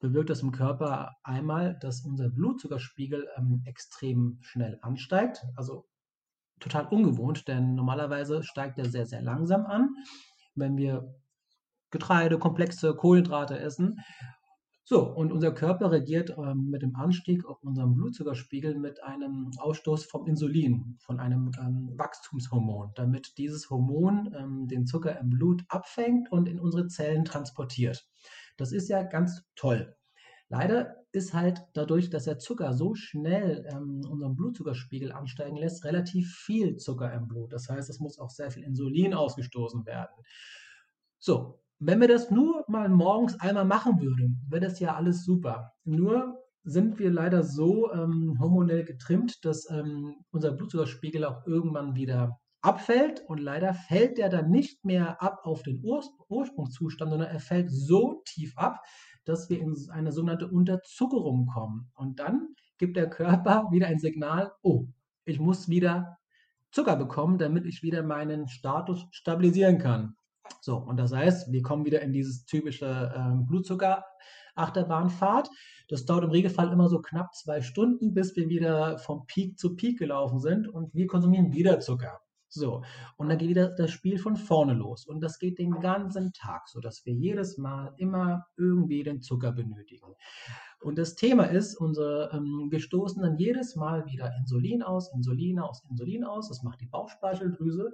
bewirkt 0.00 0.28
das 0.28 0.42
im 0.42 0.52
Körper 0.52 1.16
einmal, 1.22 1.78
dass 1.80 2.04
unser 2.04 2.28
Blutzuckerspiegel 2.28 3.28
ähm, 3.36 3.62
extrem 3.64 4.38
schnell 4.42 4.78
ansteigt. 4.82 5.44
Also 5.56 5.86
total 6.60 6.86
ungewohnt, 6.86 7.48
denn 7.48 7.74
normalerweise 7.74 8.42
steigt 8.42 8.78
er 8.78 8.88
sehr, 8.88 9.06
sehr 9.06 9.22
langsam 9.22 9.66
an, 9.66 9.90
wenn 10.54 10.76
wir 10.76 11.14
Getreide, 11.90 12.38
komplexe 12.38 12.94
Kohlenhydrate 12.94 13.58
essen. 13.58 14.00
So, 14.84 15.02
und 15.02 15.32
unser 15.32 15.52
Körper 15.52 15.90
reagiert 15.90 16.34
ähm, 16.38 16.70
mit 16.70 16.80
dem 16.80 16.96
Anstieg 16.96 17.44
auf 17.44 17.62
unseren 17.62 17.94
Blutzuckerspiegel 17.94 18.78
mit 18.78 19.02
einem 19.02 19.50
Ausstoß 19.58 20.06
vom 20.06 20.26
Insulin, 20.26 20.96
von 21.00 21.20
einem 21.20 21.50
ähm, 21.60 21.92
Wachstumshormon, 21.98 22.92
damit 22.94 23.36
dieses 23.36 23.68
Hormon 23.68 24.34
ähm, 24.34 24.66
den 24.66 24.86
Zucker 24.86 25.18
im 25.20 25.28
Blut 25.28 25.62
abfängt 25.68 26.32
und 26.32 26.48
in 26.48 26.58
unsere 26.58 26.86
Zellen 26.86 27.26
transportiert. 27.26 28.08
Das 28.56 28.72
ist 28.72 28.88
ja 28.88 29.02
ganz 29.02 29.42
toll. 29.56 29.94
Leider 30.48 30.96
ist 31.12 31.34
halt 31.34 31.62
dadurch, 31.74 32.10
dass 32.10 32.24
der 32.24 32.38
Zucker 32.38 32.72
so 32.72 32.94
schnell 32.94 33.66
ähm, 33.70 34.02
unseren 34.08 34.36
Blutzuckerspiegel 34.36 35.12
ansteigen 35.12 35.56
lässt, 35.56 35.84
relativ 35.84 36.34
viel 36.34 36.76
Zucker 36.76 37.12
im 37.12 37.28
Blut. 37.28 37.52
Das 37.52 37.68
heißt, 37.68 37.88
es 37.90 38.00
muss 38.00 38.18
auch 38.18 38.30
sehr 38.30 38.50
viel 38.50 38.62
Insulin 38.62 39.14
ausgestoßen 39.14 39.84
werden. 39.86 40.14
So, 41.18 41.60
wenn 41.78 42.00
wir 42.00 42.08
das 42.08 42.30
nur 42.30 42.64
mal 42.68 42.88
morgens 42.88 43.38
einmal 43.40 43.64
machen 43.64 44.00
würden, 44.00 44.44
wäre 44.48 44.66
das 44.66 44.80
ja 44.80 44.94
alles 44.94 45.24
super. 45.24 45.72
Nur 45.84 46.38
sind 46.64 46.98
wir 46.98 47.10
leider 47.10 47.42
so 47.42 47.92
ähm, 47.92 48.36
hormonell 48.40 48.84
getrimmt, 48.84 49.44
dass 49.44 49.68
ähm, 49.70 50.16
unser 50.30 50.52
Blutzuckerspiegel 50.52 51.24
auch 51.24 51.46
irgendwann 51.46 51.94
wieder 51.94 52.38
abfällt 52.60 53.22
und 53.26 53.38
leider 53.38 53.72
fällt 53.72 54.18
der 54.18 54.28
dann 54.28 54.50
nicht 54.50 54.84
mehr 54.84 55.22
ab 55.22 55.40
auf 55.44 55.62
den 55.62 55.80
Ur 55.82 56.02
Ursprungszustand, 56.28 57.10
sondern 57.10 57.30
er 57.30 57.40
fällt 57.40 57.70
so 57.70 58.22
tief 58.26 58.56
ab, 58.56 58.80
dass 59.28 59.50
wir 59.50 59.60
in 59.60 59.76
eine 59.90 60.12
sogenannte 60.12 60.48
Unterzuckerung 60.48 61.46
kommen. 61.46 61.90
Und 61.94 62.18
dann 62.18 62.54
gibt 62.78 62.96
der 62.96 63.10
Körper 63.10 63.68
wieder 63.70 63.88
ein 63.88 63.98
Signal, 63.98 64.52
oh, 64.62 64.86
ich 65.24 65.38
muss 65.38 65.68
wieder 65.68 66.16
Zucker 66.70 66.96
bekommen, 66.96 67.38
damit 67.38 67.66
ich 67.66 67.82
wieder 67.82 68.02
meinen 68.02 68.48
Status 68.48 69.06
stabilisieren 69.10 69.78
kann. 69.78 70.14
So, 70.60 70.76
und 70.76 70.98
das 70.98 71.12
heißt, 71.12 71.52
wir 71.52 71.62
kommen 71.62 71.84
wieder 71.84 72.00
in 72.00 72.12
dieses 72.12 72.46
typische 72.46 73.12
ähm, 73.14 73.46
Blutzucker-Achterbahnfahrt. 73.46 75.50
Das 75.88 76.06
dauert 76.06 76.24
im 76.24 76.30
Regelfall 76.30 76.72
immer 76.72 76.88
so 76.88 77.00
knapp 77.00 77.34
zwei 77.34 77.60
Stunden, 77.60 78.14
bis 78.14 78.34
wir 78.36 78.48
wieder 78.48 78.98
vom 78.98 79.26
Peak 79.26 79.58
zu 79.58 79.76
Peak 79.76 79.98
gelaufen 79.98 80.40
sind 80.40 80.68
und 80.68 80.94
wir 80.94 81.06
konsumieren 81.06 81.52
wieder 81.52 81.80
Zucker. 81.80 82.20
So, 82.50 82.82
und 83.16 83.28
dann 83.28 83.38
geht 83.38 83.50
wieder 83.50 83.68
das 83.68 83.90
Spiel 83.90 84.18
von 84.18 84.36
vorne 84.36 84.72
los. 84.72 85.06
Und 85.06 85.20
das 85.20 85.38
geht 85.38 85.58
den 85.58 85.80
ganzen 85.80 86.32
Tag, 86.32 86.68
sodass 86.68 87.04
wir 87.04 87.12
jedes 87.12 87.58
Mal 87.58 87.92
immer 87.98 88.46
irgendwie 88.56 89.02
den 89.02 89.20
Zucker 89.20 89.52
benötigen. 89.52 90.14
Und 90.80 90.96
das 90.96 91.14
Thema 91.14 91.44
ist, 91.44 91.74
unsere, 91.76 92.30
ähm, 92.32 92.68
wir 92.70 92.80
stoßen 92.80 93.22
dann 93.22 93.36
jedes 93.36 93.76
Mal 93.76 94.06
wieder 94.06 94.32
Insulin 94.38 94.82
aus, 94.82 95.12
Insulin 95.12 95.58
aus, 95.58 95.84
Insulin 95.90 96.24
aus. 96.24 96.48
Das 96.48 96.62
macht 96.62 96.80
die 96.80 96.86
Bauchspeicheldrüse. 96.86 97.92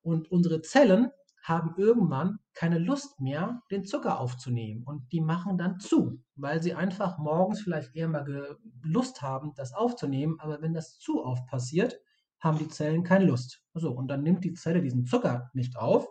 Und 0.00 0.30
unsere 0.30 0.62
Zellen 0.62 1.10
haben 1.42 1.74
irgendwann 1.76 2.38
keine 2.54 2.78
Lust 2.78 3.20
mehr, 3.20 3.62
den 3.70 3.84
Zucker 3.84 4.20
aufzunehmen. 4.20 4.82
Und 4.84 5.10
die 5.12 5.20
machen 5.20 5.58
dann 5.58 5.80
zu, 5.80 6.22
weil 6.36 6.62
sie 6.62 6.74
einfach 6.74 7.18
morgens 7.18 7.60
vielleicht 7.62 7.94
eher 7.96 8.08
mal 8.08 8.58
Lust 8.82 9.22
haben, 9.22 9.52
das 9.56 9.72
aufzunehmen. 9.72 10.36
Aber 10.38 10.62
wenn 10.62 10.74
das 10.74 10.98
zu 10.98 11.24
oft 11.24 11.46
passiert, 11.46 12.00
haben 12.40 12.58
die 12.58 12.68
Zellen 12.68 13.04
keine 13.04 13.26
Lust. 13.26 13.62
So, 13.74 13.92
und 13.92 14.08
dann 14.08 14.22
nimmt 14.22 14.44
die 14.44 14.54
Zelle 14.54 14.82
diesen 14.82 15.04
Zucker 15.04 15.50
nicht 15.54 15.76
auf. 15.76 16.08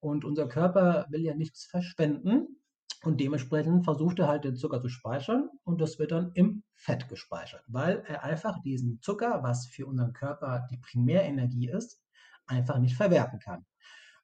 Und 0.00 0.24
unser 0.24 0.48
Körper 0.48 1.06
will 1.10 1.22
ja 1.22 1.34
nichts 1.34 1.64
verschwenden. 1.64 2.60
Und 3.04 3.20
dementsprechend 3.20 3.84
versucht 3.84 4.18
er 4.18 4.28
halt 4.28 4.44
den 4.44 4.56
Zucker 4.56 4.80
zu 4.80 4.88
speichern 4.88 5.50
und 5.64 5.78
das 5.78 5.98
wird 5.98 6.10
dann 6.10 6.32
im 6.32 6.62
Fett 6.74 7.06
gespeichert, 7.10 7.62
weil 7.66 8.02
er 8.06 8.24
einfach 8.24 8.62
diesen 8.62 8.98
Zucker, 9.02 9.42
was 9.42 9.66
für 9.66 9.86
unseren 9.86 10.14
Körper 10.14 10.66
die 10.70 10.78
Primärenergie 10.78 11.68
ist, 11.68 12.00
einfach 12.46 12.78
nicht 12.78 12.96
verwerten 12.96 13.40
kann. 13.40 13.66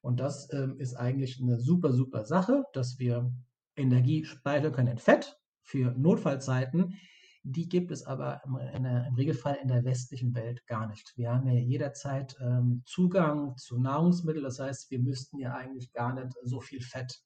Und 0.01 0.19
das 0.19 0.51
ähm, 0.51 0.79
ist 0.79 0.95
eigentlich 0.95 1.39
eine 1.39 1.59
super, 1.59 1.93
super 1.93 2.25
Sache, 2.25 2.63
dass 2.73 2.97
wir 2.97 3.31
Energie 3.75 4.25
speichern 4.25 4.73
können 4.73 4.93
in 4.93 4.97
Fett 4.97 5.37
für 5.61 5.91
Notfallzeiten. 5.91 6.95
Die 7.43 7.67
gibt 7.67 7.91
es 7.91 8.05
aber 8.05 8.41
im, 8.45 8.83
der, 8.83 9.07
im 9.07 9.15
Regelfall 9.15 9.57
in 9.61 9.67
der 9.67 9.83
westlichen 9.83 10.35
Welt 10.35 10.65
gar 10.67 10.87
nicht. 10.87 11.13
Wir 11.15 11.31
haben 11.31 11.47
ja 11.47 11.53
jederzeit 11.53 12.35
ähm, 12.39 12.83
Zugang 12.85 13.57
zu 13.57 13.79
Nahrungsmitteln. 13.79 14.43
Das 14.43 14.59
heißt, 14.59 14.91
wir 14.91 14.99
müssten 14.99 15.39
ja 15.39 15.55
eigentlich 15.55 15.91
gar 15.91 16.13
nicht 16.13 16.35
so 16.43 16.61
viel 16.61 16.81
Fett 16.81 17.19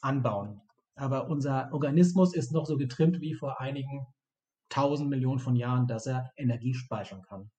anbauen. 0.00 0.60
Aber 0.94 1.28
unser 1.28 1.72
Organismus 1.72 2.34
ist 2.34 2.52
noch 2.52 2.66
so 2.66 2.76
getrimmt 2.76 3.20
wie 3.20 3.34
vor 3.34 3.60
einigen 3.60 4.06
tausend 4.70 5.10
Millionen 5.10 5.38
von 5.38 5.56
Jahren, 5.56 5.86
dass 5.86 6.06
er 6.06 6.30
Energie 6.36 6.74
speichern 6.74 7.22
kann. 7.22 7.50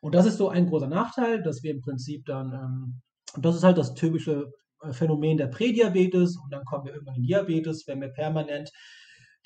Und 0.00 0.14
das 0.14 0.26
ist 0.26 0.38
so 0.38 0.48
ein 0.48 0.66
großer 0.66 0.88
Nachteil, 0.88 1.42
dass 1.42 1.62
wir 1.62 1.72
im 1.72 1.80
Prinzip 1.80 2.24
dann 2.24 2.52
ähm, 2.52 3.02
das 3.36 3.56
ist 3.56 3.62
halt 3.64 3.78
das 3.78 3.94
typische 3.94 4.52
äh, 4.82 4.92
Phänomen 4.92 5.36
der 5.36 5.48
Prädiabetes 5.48 6.36
und 6.36 6.52
dann 6.52 6.64
kommen 6.64 6.86
wir 6.86 6.94
irgendwann 6.94 7.16
in 7.16 7.22
Diabetes, 7.22 7.86
wenn 7.86 8.00
wir 8.00 8.08
permanent 8.08 8.70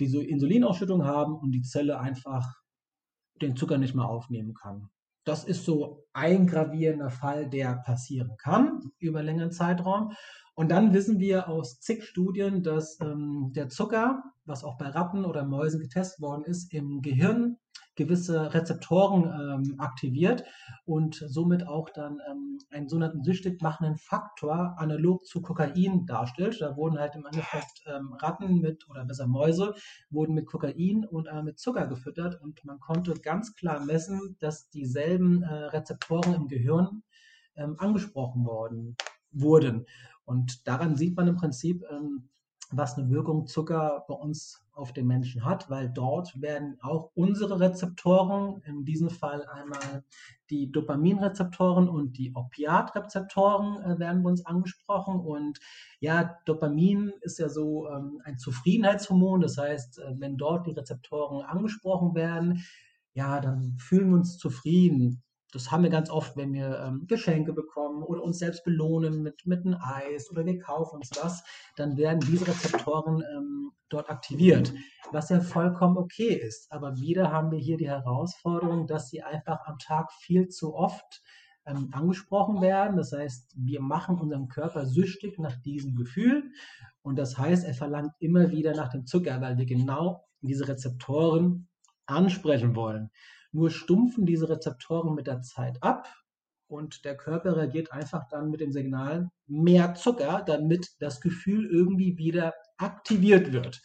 diese 0.03 0.23
Insulinausschüttung 0.23 1.05
haben 1.05 1.35
und 1.35 1.53
die 1.53 1.63
Zelle 1.63 1.99
einfach 2.01 2.45
den 3.41 3.57
Zucker 3.57 3.79
nicht 3.79 3.95
mehr 3.95 4.09
aufnehmen 4.09 4.55
kann. 4.55 4.89
Das 5.25 5.45
ist 5.45 5.65
so 5.65 6.05
ein 6.13 6.47
gravierender 6.49 7.11
Fall, 7.11 7.49
der 7.49 7.77
passieren 7.77 8.37
kann 8.39 8.81
über 8.99 9.23
längeren 9.23 9.53
Zeitraum. 9.53 10.13
Und 10.55 10.71
dann 10.71 10.93
wissen 10.93 11.19
wir 11.19 11.49
aus 11.49 11.81
zig 11.81 12.05
Studien, 12.05 12.63
dass 12.63 13.01
ähm, 13.01 13.53
der 13.55 13.69
Zucker, 13.69 14.23
was 14.45 14.65
auch 14.65 14.77
bei 14.77 14.89
Ratten 14.89 15.25
oder 15.25 15.45
Mäusen 15.45 15.81
getestet 15.81 16.21
worden 16.21 16.45
ist, 16.45 16.73
im 16.75 17.01
Gehirn 17.01 17.57
gewisse 17.95 18.55
Rezeptoren 18.55 19.25
ähm, 19.25 19.75
aktiviert 19.79 20.45
und 20.85 21.23
somit 21.27 21.67
auch 21.67 21.91
dann 21.91 22.21
ähm, 22.31 22.59
einen 22.71 22.89
sogenannten 22.89 23.23
süchtig 23.23 23.61
machenden 23.61 23.97
Faktor 23.97 24.75
analog 24.79 25.27
zu 25.27 25.43
Kokain 25.43 26.07
darstellt. 26.07 26.61
Da 26.61 26.77
wurden 26.77 26.99
halt 26.99 27.15
im 27.17 27.27
Endeffekt 27.27 27.83
ähm, 27.87 28.15
Ratten 28.15 28.61
mit, 28.61 28.89
oder 28.89 29.05
besser 29.05 29.27
Mäuse, 29.27 29.75
wurden 30.11 30.35
mit 30.35 30.47
Kokain 30.47 31.05
und 31.05 31.27
äh, 31.27 31.43
mit 31.43 31.59
Zucker 31.59 31.87
gefüttert 31.87 32.41
und 32.41 32.65
man 32.65 32.81
konnte 32.81 33.13
ganz 33.15 33.55
klar 33.55 33.85
messen, 33.85 34.37
dass 34.41 34.71
dieselben 34.71 35.43
äh, 35.43 35.53
Rezeptoren 35.53 36.35
im 36.35 36.49
Gehirn 36.49 37.03
ähm, 37.57 37.77
angesprochen 37.79 38.47
worden 38.47 38.97
wurden. 39.33 39.87
Und 40.33 40.67
daran 40.67 40.97
sieht 40.97 41.15
man 41.15 41.29
im 41.29 41.37
Prinzip, 41.37 41.85
ähm, 41.91 42.31
was 42.71 42.97
eine 42.97 43.11
Wirkung 43.11 43.47
Zucker 43.47 44.07
bei 44.09 44.15
uns 44.15 44.65
auf 44.73 44.95
den 44.95 45.07
Menschen 45.07 45.45
hat, 45.45 45.69
weil 45.69 45.91
dort 45.91 46.41
werden 46.41 46.79
auch 46.81 47.11
unsere 47.15 47.61
Rezeptoren, 47.61 48.63
in 48.65 48.87
diesem 48.87 49.11
Fall 49.11 49.45
einmal 49.45 50.05
die 50.49 50.73
Dopaminrezeptoren 50.73 51.87
und 51.87 52.17
die 52.17 52.35
Opiatrezeptoren 52.35 53.83
äh, 53.83 53.99
werden 53.99 54.23
bei 54.23 54.31
uns 54.31 54.47
angesprochen. 54.47 55.21
Und 55.21 55.61
ja, 56.01 56.39
Dopamin 56.47 57.13
ist 57.21 57.39
ja 57.39 57.51
so 57.51 57.91
ähm, 57.91 58.23
ein 58.25 58.39
Zufriedenheitshormon, 58.39 59.43
das 59.43 59.59
heißt, 59.59 59.99
äh, 59.99 60.15
wenn 60.17 60.39
dort 60.39 60.67
die 60.67 60.73
Rezeptoren 60.73 61.45
angesprochen 61.45 62.15
werden, 62.15 62.65
ja, 63.13 63.39
dann 63.41 63.77
fühlen 63.77 64.09
wir 64.09 64.17
uns 64.17 64.39
zufrieden 64.39 65.23
das 65.53 65.71
haben 65.71 65.83
wir 65.83 65.91
ganz 65.91 66.11
oft, 66.11 66.37
wenn 66.37 66.53
wir 66.53 66.81
ähm, 66.81 67.07
Geschenke 67.07 67.53
bekommen 67.53 68.03
oder 68.03 68.23
uns 68.23 68.39
selbst 68.39 68.65
belohnen 68.65 69.23
mit, 69.23 69.47
mit 69.47 69.65
einem 69.65 69.77
Eis 69.81 70.31
oder 70.31 70.45
wir 70.45 70.59
kaufen 70.59 70.97
uns 70.97 71.11
was, 71.23 71.45
dann 71.77 71.97
werden 71.97 72.21
diese 72.21 72.49
Rezeptoren 72.49 73.23
ähm, 73.37 73.73
dort 73.91 74.09
aktiviert, 74.09 74.73
was 75.13 75.29
ja 75.29 75.41
vollkommen 75.41 75.99
okay 75.99 76.35
ist. 76.35 76.73
Aber 76.73 76.97
wieder 76.97 77.31
haben 77.31 77.51
wir 77.51 77.59
hier 77.59 77.77
die 77.77 77.89
Herausforderung, 77.89 78.87
dass 78.87 79.11
sie 79.11 79.23
einfach 79.23 79.61
am 79.67 79.79
Tag 79.79 80.11
viel 80.13 80.49
zu 80.49 80.75
oft 80.75 81.23
ähm, 81.67 81.91
angesprochen 81.93 82.63
werden. 82.63 82.97
Das 82.97 83.13
heißt, 83.13 83.53
wir 83.57 83.83
machen 83.83 84.19
unseren 84.19 84.49
Körper 84.49 84.87
süchtig 84.87 85.39
nach 85.39 85.57
diesem 85.61 85.95
Gefühl 85.95 86.51
und 87.03 87.19
das 87.19 87.37
heißt, 87.37 87.65
er 87.65 87.75
verlangt 87.75 88.13
immer 88.21 88.51
wieder 88.51 88.75
nach 88.75 88.89
dem 88.89 89.07
Zucker, 89.07 89.41
weil 89.41 89.59
wir 89.59 89.67
genau 89.67 90.25
diese 90.41 90.67
Rezeptoren 90.67 91.69
ansprechen 92.07 92.75
wollen. 92.75 93.11
Nur 93.53 93.71
stumpfen 93.71 94.27
diese 94.27 94.49
Rezeptoren 94.49 95.15
mit 95.15 95.27
der 95.27 95.43
Zeit 95.43 95.83
ab 95.83 96.09
und 96.69 97.05
der 97.05 97.17
Körper 97.17 97.57
reagiert 97.57 97.93
einfach 97.93 98.27
dann 98.29 98.51
mit 98.51 98.61
dem 98.61 98.73
Signal 98.73 99.31
mehr 99.47 99.95
Zucker, 99.95 100.43
damit 100.45 100.91
das 101.01 101.21
Gefühl 101.21 101.67
irgendwie 101.67 102.17
wieder 102.17 102.55
aktiviert 102.79 103.53
wird. 103.53 103.83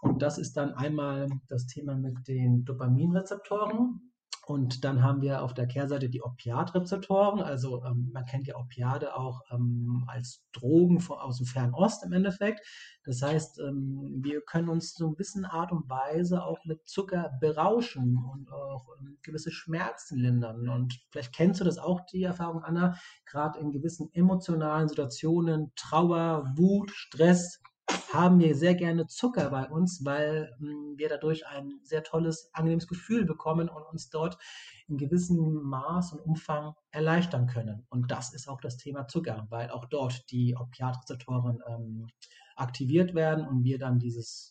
Und 0.00 0.22
das 0.22 0.38
ist 0.38 0.56
dann 0.56 0.74
einmal 0.74 1.28
das 1.48 1.66
Thema 1.66 1.94
mit 1.94 2.26
den 2.26 2.64
Dopaminrezeptoren. 2.64 4.05
Und 4.46 4.84
dann 4.84 5.02
haben 5.02 5.22
wir 5.22 5.42
auf 5.42 5.54
der 5.54 5.66
Kehrseite 5.66 6.08
die 6.08 6.22
Opiatrezeptoren. 6.22 7.40
Also 7.40 7.82
ähm, 7.84 8.10
man 8.12 8.24
kennt 8.26 8.46
ja 8.46 8.54
Opiate 8.56 9.16
auch 9.16 9.40
ähm, 9.50 10.04
als 10.06 10.44
Drogen 10.52 11.00
von, 11.00 11.18
aus 11.18 11.38
dem 11.38 11.46
Fernost 11.46 12.04
im 12.04 12.12
Endeffekt. 12.12 12.64
Das 13.04 13.22
heißt, 13.22 13.58
ähm, 13.58 14.20
wir 14.22 14.40
können 14.42 14.68
uns 14.68 14.94
so 14.94 15.08
ein 15.08 15.16
bisschen 15.16 15.46
Art 15.46 15.72
und 15.72 15.90
Weise 15.90 16.44
auch 16.44 16.64
mit 16.64 16.86
Zucker 16.86 17.32
berauschen 17.40 18.24
und 18.32 18.52
auch 18.52 18.86
ähm, 19.00 19.18
gewisse 19.22 19.50
Schmerzen 19.50 20.20
lindern. 20.20 20.68
Und 20.68 20.96
vielleicht 21.10 21.34
kennst 21.34 21.60
du 21.60 21.64
das 21.64 21.78
auch, 21.78 22.02
die 22.12 22.22
Erfahrung, 22.22 22.62
Anna, 22.62 22.94
gerade 23.24 23.58
in 23.58 23.72
gewissen 23.72 24.10
emotionalen 24.12 24.88
Situationen, 24.88 25.72
Trauer, 25.74 26.52
Wut, 26.54 26.92
Stress, 26.92 27.60
haben 28.12 28.40
wir 28.40 28.54
sehr 28.54 28.74
gerne 28.74 29.06
Zucker 29.06 29.50
bei 29.50 29.68
uns, 29.68 30.04
weil 30.04 30.54
hm, 30.58 30.94
wir 30.96 31.08
dadurch 31.08 31.46
ein 31.46 31.80
sehr 31.82 32.02
tolles, 32.02 32.50
angenehmes 32.52 32.88
Gefühl 32.88 33.24
bekommen 33.24 33.68
und 33.68 33.82
uns 33.84 34.10
dort 34.10 34.38
in 34.88 34.96
gewissem 34.96 35.62
Maß 35.62 36.12
und 36.12 36.20
Umfang 36.20 36.74
erleichtern 36.90 37.46
können. 37.46 37.86
Und 37.90 38.10
das 38.10 38.32
ist 38.32 38.48
auch 38.48 38.60
das 38.60 38.76
Thema 38.76 39.06
Zucker, 39.06 39.46
weil 39.50 39.70
auch 39.70 39.84
dort 39.86 40.30
die 40.30 40.56
Opiatrezeptoren 40.56 41.60
ähm, 41.68 42.06
aktiviert 42.56 43.14
werden 43.14 43.46
und 43.46 43.64
wir 43.64 43.78
dann 43.78 43.98
dieses 43.98 44.50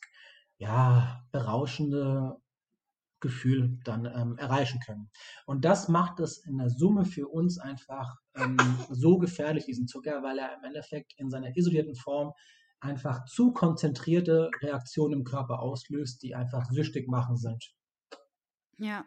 ja, 0.58 1.24
berauschende 1.32 2.38
Gefühl 3.20 3.80
dann 3.84 4.06
ähm, 4.06 4.38
erreichen 4.38 4.80
können. 4.86 5.10
Und 5.46 5.66
das 5.66 5.88
macht 5.88 6.20
es 6.20 6.38
in 6.46 6.58
der 6.58 6.70
Summe 6.70 7.06
für 7.06 7.28
uns 7.28 7.58
einfach 7.58 8.18
ähm, 8.36 8.58
so 8.90 9.18
gefährlich, 9.18 9.66
diesen 9.66 9.88
Zucker, 9.88 10.22
weil 10.22 10.38
er 10.38 10.56
im 10.58 10.64
Endeffekt 10.64 11.14
in 11.18 11.30
seiner 11.30 11.56
isolierten 11.56 11.96
Form 11.96 12.34
einfach 12.86 13.26
zu 13.26 13.52
konzentrierte 13.52 14.50
Reaktionen 14.62 15.20
im 15.20 15.24
Körper 15.24 15.60
auslöst, 15.60 16.22
die 16.22 16.36
einfach 16.36 16.66
süchtig 16.72 17.08
machen 17.08 17.38
sind. 17.38 17.74
Ja, 18.78 19.06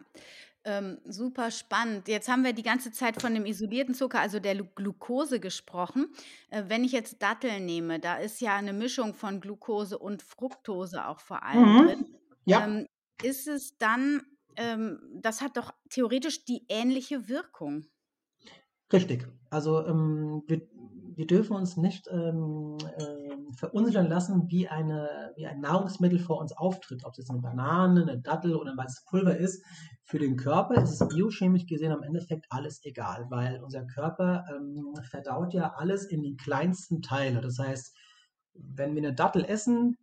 ähm, 0.64 0.98
super 1.06 1.50
spannend. 1.50 2.08
Jetzt 2.08 2.28
haben 2.28 2.44
wir 2.44 2.52
die 2.52 2.62
ganze 2.62 2.90
Zeit 2.90 3.20
von 3.20 3.32
dem 3.32 3.46
isolierten 3.46 3.94
Zucker, 3.94 4.20
also 4.20 4.40
der 4.40 4.56
Glucose 4.56 5.40
gesprochen. 5.40 6.08
Äh, 6.50 6.64
wenn 6.68 6.84
ich 6.84 6.92
jetzt 6.92 7.22
Datteln 7.22 7.64
nehme, 7.64 8.00
da 8.00 8.16
ist 8.16 8.40
ja 8.40 8.56
eine 8.56 8.72
Mischung 8.72 9.14
von 9.14 9.40
Glucose 9.40 9.98
und 9.98 10.22
Fructose 10.22 11.06
auch 11.06 11.20
vor 11.20 11.42
allem 11.42 11.72
mhm. 11.72 11.86
drin. 11.86 12.06
Ja. 12.44 12.66
Ähm, 12.66 12.86
ist 13.22 13.46
es 13.46 13.78
dann, 13.78 14.22
ähm, 14.56 15.00
das 15.14 15.40
hat 15.40 15.56
doch 15.56 15.72
theoretisch 15.90 16.44
die 16.44 16.64
ähnliche 16.68 17.28
Wirkung. 17.28 17.86
Richtig. 18.92 19.28
Also 19.50 19.86
ähm, 19.86 20.42
wir 20.46 20.66
wir 21.18 21.26
dürfen 21.26 21.56
uns 21.56 21.76
nicht 21.76 22.08
ähm, 22.12 22.78
äh, 22.96 23.27
verunsichern 23.56 24.06
lassen, 24.06 24.48
wie, 24.48 24.68
eine, 24.68 25.32
wie 25.36 25.46
ein 25.46 25.60
Nahrungsmittel 25.60 26.18
vor 26.18 26.38
uns 26.40 26.52
auftritt. 26.52 27.04
Ob 27.04 27.12
es 27.12 27.18
jetzt 27.18 27.30
eine 27.30 27.40
Banane, 27.40 28.02
eine 28.02 28.20
Dattel 28.20 28.54
oder 28.54 28.72
ein 28.72 28.76
weißes 28.76 29.04
Pulver 29.04 29.36
ist. 29.36 29.64
Für 30.04 30.18
den 30.18 30.36
Körper 30.36 30.82
ist 30.82 31.00
es 31.00 31.08
biochemisch 31.08 31.66
gesehen 31.66 31.92
am 31.92 32.02
Endeffekt 32.02 32.46
alles 32.50 32.84
egal, 32.84 33.26
weil 33.30 33.62
unser 33.62 33.84
Körper 33.86 34.44
ähm, 34.50 34.94
verdaut 35.10 35.52
ja 35.52 35.74
alles 35.76 36.04
in 36.04 36.22
die 36.22 36.36
kleinsten 36.36 37.02
Teile. 37.02 37.40
Das 37.40 37.58
heißt, 37.58 37.96
wenn 38.54 38.94
wir 38.94 39.02
eine 39.02 39.14
Dattel 39.14 39.44
essen, 39.44 39.98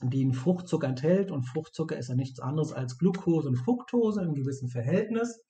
die 0.00 0.22
einen 0.22 0.32
Fruchtzucker 0.32 0.88
enthält, 0.88 1.30
und 1.30 1.44
Fruchtzucker 1.44 1.96
ist 1.96 2.08
ja 2.08 2.14
nichts 2.14 2.40
anderes 2.40 2.72
als 2.72 2.98
Glucose 2.98 3.48
und 3.48 3.56
Fructose 3.56 4.22
im 4.22 4.34
gewissen 4.34 4.68
Verhältnis, 4.68 5.40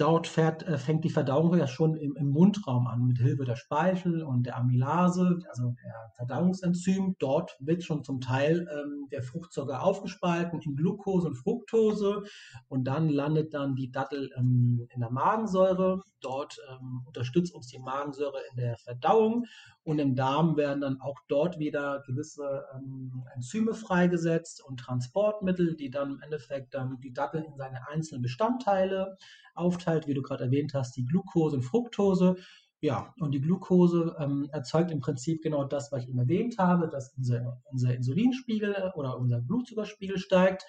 Dort 0.00 0.26
fährt, 0.26 0.66
äh, 0.66 0.78
fängt 0.78 1.04
die 1.04 1.10
Verdauung 1.10 1.54
ja 1.58 1.66
schon 1.66 1.94
im, 1.94 2.16
im, 2.16 2.30
Mundraum 2.30 2.86
an, 2.86 3.06
mit 3.06 3.18
Hilfe 3.18 3.44
der 3.44 3.56
Speichel 3.56 4.22
und 4.22 4.46
der 4.46 4.56
Amylase, 4.56 5.40
also 5.50 5.74
der 5.84 6.10
Verdauungsenzym. 6.16 7.16
Dort 7.18 7.54
wird 7.60 7.84
schon 7.84 8.02
zum 8.02 8.22
Teil 8.22 8.66
ähm, 8.72 9.08
der 9.12 9.22
Fruchtzucker 9.22 9.82
aufgespalten 9.82 10.58
in 10.62 10.74
Glucose 10.74 11.28
und 11.28 11.34
Fructose 11.34 12.22
und 12.68 12.84
dann 12.84 13.10
landet 13.10 13.52
dann 13.52 13.74
die 13.74 13.90
Dattel 13.90 14.30
ähm, 14.38 14.86
in 14.88 15.00
der 15.00 15.10
Magensäure. 15.10 16.02
Dort 16.22 16.56
ähm, 16.70 17.02
unterstützt 17.06 17.54
uns 17.54 17.66
die 17.66 17.78
Magensäure 17.78 18.40
in 18.52 18.56
der 18.56 18.78
Verdauung 18.78 19.44
und 19.82 19.98
im 19.98 20.14
Darm 20.14 20.56
werden 20.56 20.82
dann 20.82 21.00
auch 21.00 21.18
dort 21.28 21.58
wieder 21.58 22.02
gewisse 22.06 22.64
ähm, 22.74 23.24
Enzyme 23.34 23.74
freigesetzt 23.74 24.62
und 24.62 24.78
Transportmittel, 24.78 25.74
die 25.74 25.90
dann 25.90 26.12
im 26.12 26.20
Endeffekt 26.20 26.74
dann 26.74 27.00
die 27.00 27.12
Datteln 27.12 27.44
in 27.44 27.56
seine 27.56 27.88
einzelnen 27.88 28.22
Bestandteile 28.22 29.16
aufteilt, 29.54 30.06
wie 30.06 30.14
du 30.14 30.22
gerade 30.22 30.44
erwähnt 30.44 30.74
hast, 30.74 30.96
die 30.96 31.04
Glucose 31.04 31.56
und 31.56 31.62
Fructose. 31.62 32.36
Ja, 32.82 33.14
und 33.20 33.32
die 33.32 33.40
Glucose 33.40 34.16
ähm, 34.18 34.48
erzeugt 34.52 34.90
im 34.90 35.00
Prinzip 35.00 35.42
genau 35.42 35.64
das, 35.64 35.92
was 35.92 36.02
ich 36.02 36.08
eben 36.08 36.18
erwähnt 36.18 36.58
habe, 36.58 36.88
dass 36.88 37.12
unser, 37.16 37.60
unser 37.64 37.94
Insulinspiegel 37.94 38.92
oder 38.94 39.18
unser 39.18 39.40
Blutzuckerspiegel 39.40 40.18
steigt. 40.18 40.64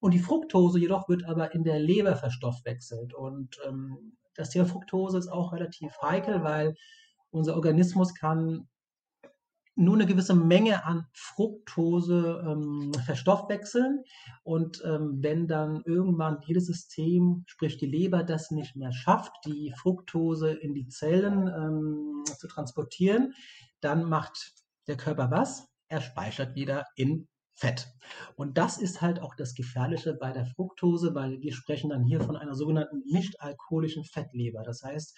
Und 0.00 0.14
die 0.14 0.18
Fructose 0.18 0.80
jedoch 0.80 1.08
wird 1.08 1.24
aber 1.24 1.52
in 1.54 1.62
der 1.62 1.78
Leber 1.78 2.16
verstoffwechselt. 2.16 3.14
Und 3.14 3.58
ähm, 3.66 4.16
das 4.34 4.50
Thema 4.50 4.66
Fructose 4.66 5.18
ist 5.18 5.28
auch 5.28 5.52
relativ 5.52 5.92
heikel, 6.02 6.42
weil 6.42 6.74
unser 7.32 7.56
Organismus 7.56 8.14
kann 8.14 8.68
nur 9.74 9.94
eine 9.94 10.06
gewisse 10.06 10.34
Menge 10.34 10.84
an 10.84 11.06
Fructose 11.12 12.44
ähm, 12.46 12.92
verstoffwechseln. 13.06 14.04
Und 14.42 14.82
ähm, 14.84 15.22
wenn 15.22 15.48
dann 15.48 15.82
irgendwann 15.86 16.42
jedes 16.44 16.66
System, 16.66 17.44
sprich 17.46 17.78
die 17.78 17.86
Leber, 17.86 18.22
das 18.22 18.50
nicht 18.50 18.76
mehr 18.76 18.92
schafft, 18.92 19.32
die 19.46 19.72
Fructose 19.76 20.52
in 20.52 20.74
die 20.74 20.88
Zellen 20.88 21.48
ähm, 21.48 22.22
zu 22.26 22.48
transportieren, 22.48 23.32
dann 23.80 24.04
macht 24.04 24.52
der 24.86 24.96
Körper 24.96 25.30
was? 25.30 25.68
Er 25.88 26.02
speichert 26.02 26.54
wieder 26.54 26.86
in 26.96 27.28
Fett. 27.54 27.88
Und 28.34 28.58
das 28.58 28.78
ist 28.78 29.00
halt 29.00 29.20
auch 29.20 29.34
das 29.34 29.54
Gefährliche 29.54 30.14
bei 30.14 30.32
der 30.32 30.46
Fructose, 30.46 31.14
weil 31.14 31.40
wir 31.40 31.52
sprechen 31.52 31.90
dann 31.90 32.04
hier 32.04 32.20
von 32.20 32.36
einer 32.36 32.54
sogenannten 32.54 33.02
nicht 33.06 33.40
alkoholischen 33.40 34.04
Fettleber. 34.04 34.62
Das 34.62 34.82
heißt, 34.82 35.16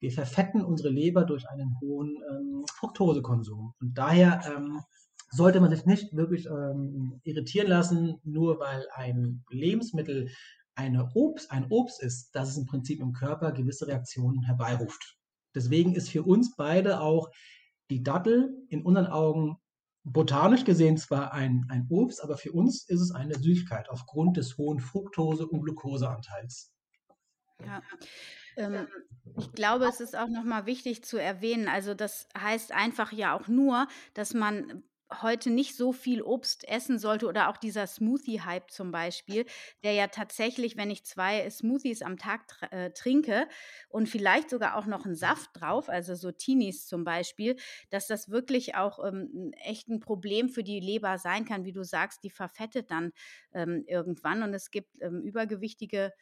wir 0.00 0.10
verfetten 0.10 0.64
unsere 0.64 0.88
Leber 0.88 1.24
durch 1.24 1.48
einen 1.48 1.78
hohen 1.80 2.16
ähm, 2.30 2.64
Fructosekonsum. 2.74 3.74
Und 3.80 3.96
daher 3.96 4.42
ähm, 4.46 4.80
sollte 5.30 5.60
man 5.60 5.70
sich 5.70 5.86
nicht 5.86 6.16
wirklich 6.16 6.46
ähm, 6.46 7.20
irritieren 7.22 7.68
lassen, 7.68 8.16
nur 8.24 8.58
weil 8.58 8.86
ein 8.94 9.44
Lebensmittel 9.50 10.30
eine 10.74 11.10
Obst, 11.14 11.50
ein 11.50 11.66
Obst 11.70 12.02
ist, 12.02 12.34
dass 12.34 12.48
es 12.48 12.56
im 12.56 12.66
Prinzip 12.66 13.00
im 13.00 13.12
Körper 13.12 13.52
gewisse 13.52 13.86
Reaktionen 13.86 14.42
herbeiruft. 14.42 15.18
Deswegen 15.54 15.94
ist 15.94 16.08
für 16.08 16.22
uns 16.22 16.56
beide 16.56 17.00
auch 17.00 17.28
die 17.90 18.02
Dattel 18.02 18.56
in 18.68 18.82
unseren 18.82 19.08
Augen 19.08 19.56
botanisch 20.04 20.64
gesehen 20.64 20.96
zwar 20.96 21.32
ein, 21.32 21.66
ein 21.68 21.86
Obst, 21.90 22.22
aber 22.22 22.38
für 22.38 22.52
uns 22.52 22.88
ist 22.88 23.00
es 23.00 23.10
eine 23.10 23.34
Süßigkeit 23.34 23.90
aufgrund 23.90 24.36
des 24.36 24.56
hohen 24.56 24.80
Fructose- 24.80 25.46
und 25.46 25.62
Glukoseanteils. 25.62 26.72
Ja. 27.64 27.82
Ähm, 28.56 28.88
ich 29.38 29.52
glaube, 29.52 29.86
es 29.86 30.00
ist 30.00 30.16
auch 30.16 30.28
nochmal 30.28 30.66
wichtig 30.66 31.04
zu 31.04 31.16
erwähnen. 31.18 31.68
Also 31.68 31.94
das 31.94 32.28
heißt 32.36 32.72
einfach 32.72 33.12
ja 33.12 33.36
auch 33.36 33.48
nur, 33.48 33.86
dass 34.14 34.34
man 34.34 34.82
heute 35.22 35.50
nicht 35.50 35.76
so 35.76 35.92
viel 35.92 36.22
Obst 36.22 36.68
essen 36.68 36.98
sollte 36.98 37.26
oder 37.26 37.48
auch 37.48 37.56
dieser 37.56 37.86
Smoothie-Hype 37.86 38.70
zum 38.70 38.92
Beispiel, 38.92 39.44
der 39.82 39.92
ja 39.92 40.06
tatsächlich, 40.06 40.76
wenn 40.76 40.90
ich 40.90 41.04
zwei 41.04 41.48
Smoothies 41.50 42.02
am 42.02 42.16
Tag 42.16 42.46
tr 42.48 42.72
äh, 42.72 42.92
trinke 42.92 43.48
und 43.88 44.08
vielleicht 44.08 44.50
sogar 44.50 44.76
auch 44.76 44.86
noch 44.86 45.04
einen 45.04 45.14
Saft 45.16 45.50
drauf, 45.54 45.88
also 45.88 46.14
so 46.14 46.30
Teenies 46.30 46.86
zum 46.86 47.04
Beispiel, 47.04 47.56
dass 47.90 48.06
das 48.06 48.30
wirklich 48.30 48.76
auch 48.76 49.04
ähm, 49.04 49.52
echt 49.64 49.88
ein 49.88 50.00
Problem 50.00 50.48
für 50.48 50.62
die 50.62 50.80
Leber 50.80 51.18
sein 51.18 51.44
kann, 51.44 51.64
wie 51.64 51.72
du 51.72 51.82
sagst, 51.82 52.22
die 52.22 52.30
verfettet 52.30 52.90
dann 52.90 53.12
ähm, 53.52 53.84
irgendwann 53.86 54.42
und 54.42 54.54
es 54.54 54.70
gibt 54.70 55.00
ähm, 55.00 55.22
übergewichtige 55.22 56.12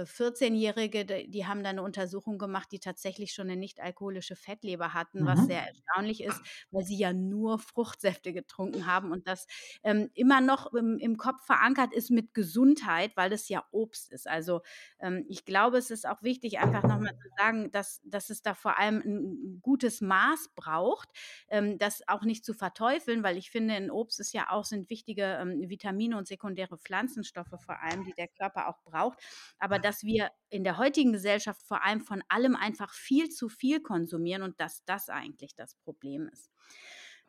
14-Jährige, 0.00 1.00
äh, 1.00 1.28
die 1.28 1.46
haben 1.46 1.62
da 1.62 1.70
eine 1.70 1.82
Untersuchung 1.82 2.38
gemacht, 2.38 2.68
die 2.72 2.78
tatsächlich 2.78 3.32
schon 3.32 3.48
eine 3.48 3.56
nicht-alkoholische 3.56 4.36
Fettleber 4.36 4.94
hatten, 4.94 5.26
was 5.26 5.40
mhm. 5.40 5.46
sehr 5.46 5.66
erstaunlich 5.66 6.22
ist, 6.22 6.40
weil 6.70 6.84
sie 6.84 6.96
ja 6.96 7.12
nur 7.12 7.58
Fruchtsäfte 7.58 8.32
getrunken 8.32 8.86
haben 8.86 9.12
und 9.12 9.28
das 9.28 9.46
ähm, 9.82 10.10
immer 10.14 10.40
noch 10.40 10.72
im, 10.72 10.98
im, 10.98 11.16
Kopf 11.16 11.44
verankert 11.44 11.92
ist 11.92 12.10
mit 12.10 12.34
Gesundheit, 12.34 13.12
weil 13.16 13.32
es 13.32 13.48
ja 13.48 13.64
Obst 13.70 14.10
ist. 14.10 14.26
Also 14.26 14.62
ähm, 14.98 15.24
ich 15.28 15.44
glaube, 15.44 15.76
es 15.76 15.90
ist 15.90 16.06
auch 16.06 16.22
wichtig, 16.22 16.58
einfach 16.58 16.82
nochmal 16.82 17.16
zu 17.16 17.28
sagen, 17.36 17.70
dass, 17.70 18.00
dass 18.04 18.30
es 18.30 18.42
da 18.42 18.54
vor 18.54 18.78
allem 18.78 19.02
ein 19.04 19.60
gutes 19.60 20.00
Maß 20.00 20.50
braucht, 20.56 21.10
ähm, 21.48 21.78
das 21.78 22.02
auch 22.08 22.22
nicht 22.22 22.44
zu 22.44 22.54
verteufeln, 22.54 23.22
weil 23.22 23.36
ich 23.36 23.50
finde, 23.50 23.76
in 23.76 23.90
Obst 23.90 24.20
ist 24.20 24.32
ja 24.32 24.50
auch, 24.50 24.64
sind 24.64 24.90
wichtige 24.90 25.38
ähm, 25.40 25.68
Vitamine 25.68 26.16
und 26.16 26.26
sekundäre 26.26 26.78
Pflanzenstoffe 26.78 27.54
vor 27.64 27.80
allem, 27.80 28.04
die 28.04 28.14
der 28.14 28.28
Körper 28.28 28.68
auch 28.68 28.82
braucht. 28.84 29.18
Aber 29.58 29.81
dass 29.82 30.02
wir 30.02 30.30
in 30.48 30.64
der 30.64 30.78
heutigen 30.78 31.12
Gesellschaft 31.12 31.62
vor 31.66 31.84
allem 31.84 32.00
von 32.00 32.22
allem 32.28 32.56
einfach 32.56 32.92
viel 32.94 33.28
zu 33.28 33.48
viel 33.48 33.80
konsumieren 33.80 34.42
und 34.42 34.60
dass 34.60 34.84
das 34.84 35.08
eigentlich 35.08 35.54
das 35.54 35.74
Problem 35.76 36.28
ist. 36.32 36.50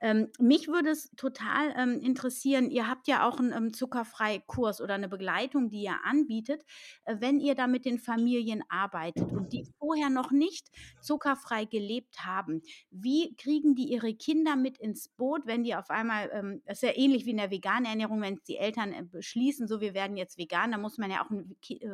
Ähm, 0.03 0.27
mich 0.37 0.67
würde 0.67 0.89
es 0.89 1.09
total 1.15 1.73
ähm, 1.77 2.01
interessieren, 2.01 2.69
ihr 2.69 2.89
habt 2.89 3.07
ja 3.07 3.25
auch 3.25 3.39
einen 3.39 3.53
ähm, 3.53 3.73
Zuckerfrei-Kurs 3.73 4.81
oder 4.81 4.95
eine 4.95 5.07
Begleitung, 5.07 5.69
die 5.69 5.83
ihr 5.83 5.95
anbietet, 6.03 6.61
äh, 7.05 7.15
wenn 7.19 7.39
ihr 7.39 7.55
da 7.55 7.67
mit 7.67 7.85
den 7.85 7.99
Familien 7.99 8.65
arbeitet 8.67 9.31
und 9.31 9.53
die 9.53 9.65
vorher 9.79 10.09
noch 10.09 10.31
nicht 10.31 10.67
zuckerfrei 11.01 11.63
gelebt 11.63 12.25
haben. 12.25 12.63
Wie 12.91 13.33
kriegen 13.37 13.75
die 13.75 13.93
ihre 13.93 14.13
Kinder 14.13 14.57
mit 14.57 14.77
ins 14.77 15.07
Boot, 15.07 15.43
wenn 15.45 15.63
die 15.63 15.73
auf 15.73 15.89
einmal, 15.89 16.29
ähm, 16.33 16.61
das 16.65 16.83
ist 16.83 16.89
ja 16.89 16.97
ähnlich 16.97 17.25
wie 17.25 17.31
in 17.31 17.37
der 17.37 17.49
veganen 17.49 17.85
Ernährung, 17.85 18.21
wenn 18.21 18.41
die 18.45 18.57
Eltern 18.57 18.91
äh, 18.91 19.03
beschließen, 19.03 19.69
so 19.69 19.79
wir 19.79 19.93
werden 19.93 20.17
jetzt 20.17 20.37
vegan, 20.37 20.71
da 20.71 20.77
muss 20.77 20.97
man 20.97 21.11
ja 21.11 21.23
auch 21.23 21.29
ein 21.29 21.55
äh, 21.69 21.87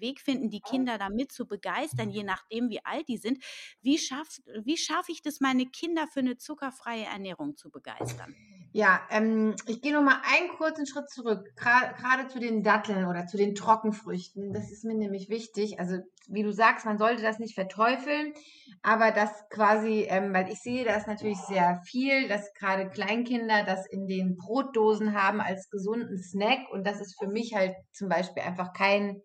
Weg 0.00 0.20
finden, 0.20 0.50
die 0.50 0.60
Kinder 0.60 0.98
damit 0.98 1.32
zu 1.32 1.46
begeistern, 1.46 2.10
je 2.10 2.24
nachdem, 2.24 2.70
wie 2.70 2.84
alt 2.84 3.08
die 3.08 3.18
sind. 3.18 3.42
Wie 3.82 3.98
schaffe 3.98 4.42
wie 4.64 4.76
schaff 4.76 5.08
ich 5.08 5.22
das, 5.22 5.40
meine 5.40 5.66
Kinder 5.66 6.06
für 6.06 6.20
eine 6.20 6.36
zuckerfreie 6.36 7.04
Ernährung 7.04 7.56
zu 7.56 7.70
begeistern? 7.70 8.36
Ja, 8.72 9.00
ähm, 9.10 9.54
ich 9.66 9.80
gehe 9.80 9.94
noch 9.94 10.02
mal 10.02 10.20
einen 10.22 10.50
kurzen 10.50 10.86
Schritt 10.86 11.08
zurück, 11.08 11.54
gerade 11.56 12.28
zu 12.28 12.38
den 12.38 12.62
Datteln 12.62 13.06
oder 13.06 13.26
zu 13.26 13.38
den 13.38 13.54
Trockenfrüchten. 13.54 14.52
Das 14.52 14.70
ist 14.70 14.84
mir 14.84 14.94
nämlich 14.94 15.30
wichtig. 15.30 15.80
Also 15.80 15.98
wie 16.28 16.42
du 16.42 16.52
sagst, 16.52 16.84
man 16.84 16.98
sollte 16.98 17.22
das 17.22 17.38
nicht 17.38 17.54
verteufeln, 17.54 18.34
aber 18.82 19.12
das 19.12 19.30
quasi, 19.48 20.06
ähm, 20.10 20.34
weil 20.34 20.50
ich 20.50 20.60
sehe 20.60 20.84
das 20.84 21.06
natürlich 21.06 21.38
sehr 21.38 21.80
viel, 21.86 22.28
dass 22.28 22.52
gerade 22.52 22.90
Kleinkinder 22.90 23.64
das 23.64 23.86
in 23.86 24.06
den 24.08 24.36
Brotdosen 24.36 25.14
haben 25.14 25.40
als 25.40 25.70
gesunden 25.70 26.18
Snack 26.22 26.68
und 26.70 26.86
das 26.86 27.00
ist 27.00 27.16
für 27.18 27.28
mich 27.28 27.54
halt 27.54 27.74
zum 27.92 28.10
Beispiel 28.10 28.42
einfach 28.42 28.74
kein 28.74 29.22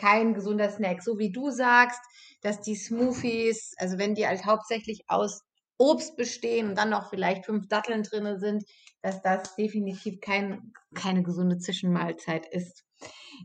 kein 0.00 0.34
gesunder 0.34 0.70
Snack. 0.70 1.02
So 1.02 1.18
wie 1.18 1.30
du 1.30 1.50
sagst, 1.50 2.00
dass 2.40 2.60
die 2.60 2.74
Smoothies, 2.74 3.74
also 3.78 3.98
wenn 3.98 4.14
die 4.14 4.26
halt 4.26 4.44
hauptsächlich 4.46 5.04
aus 5.08 5.42
Obst 5.78 6.16
bestehen 6.16 6.68
und 6.68 6.78
dann 6.78 6.90
noch 6.90 7.10
vielleicht 7.10 7.46
fünf 7.46 7.68
Datteln 7.68 8.02
drin 8.02 8.38
sind, 8.38 8.64
dass 9.02 9.22
das 9.22 9.56
definitiv 9.56 10.20
kein, 10.20 10.72
keine 10.94 11.22
gesunde 11.22 11.58
Zwischenmahlzeit 11.58 12.46
ist. 12.46 12.84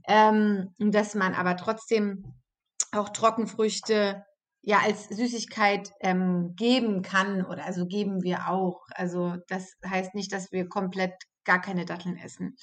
Ähm, 0.07 0.73
dass 0.79 1.15
man 1.15 1.33
aber 1.33 1.55
trotzdem 1.55 2.33
auch 2.91 3.09
Trockenfrüchte 3.09 4.25
ja 4.61 4.79
als 4.79 5.07
Süßigkeit 5.09 5.91
ähm, 6.01 6.55
geben 6.55 7.03
kann 7.03 7.45
oder 7.45 7.65
also 7.65 7.85
geben 7.85 8.23
wir 8.23 8.49
auch. 8.49 8.81
Also 8.89 9.37
das 9.47 9.73
heißt 9.87 10.15
nicht, 10.15 10.33
dass 10.33 10.51
wir 10.51 10.67
komplett 10.67 11.13
gar 11.45 11.61
keine 11.61 11.85
Datteln 11.85 12.17
essen. 12.17 12.57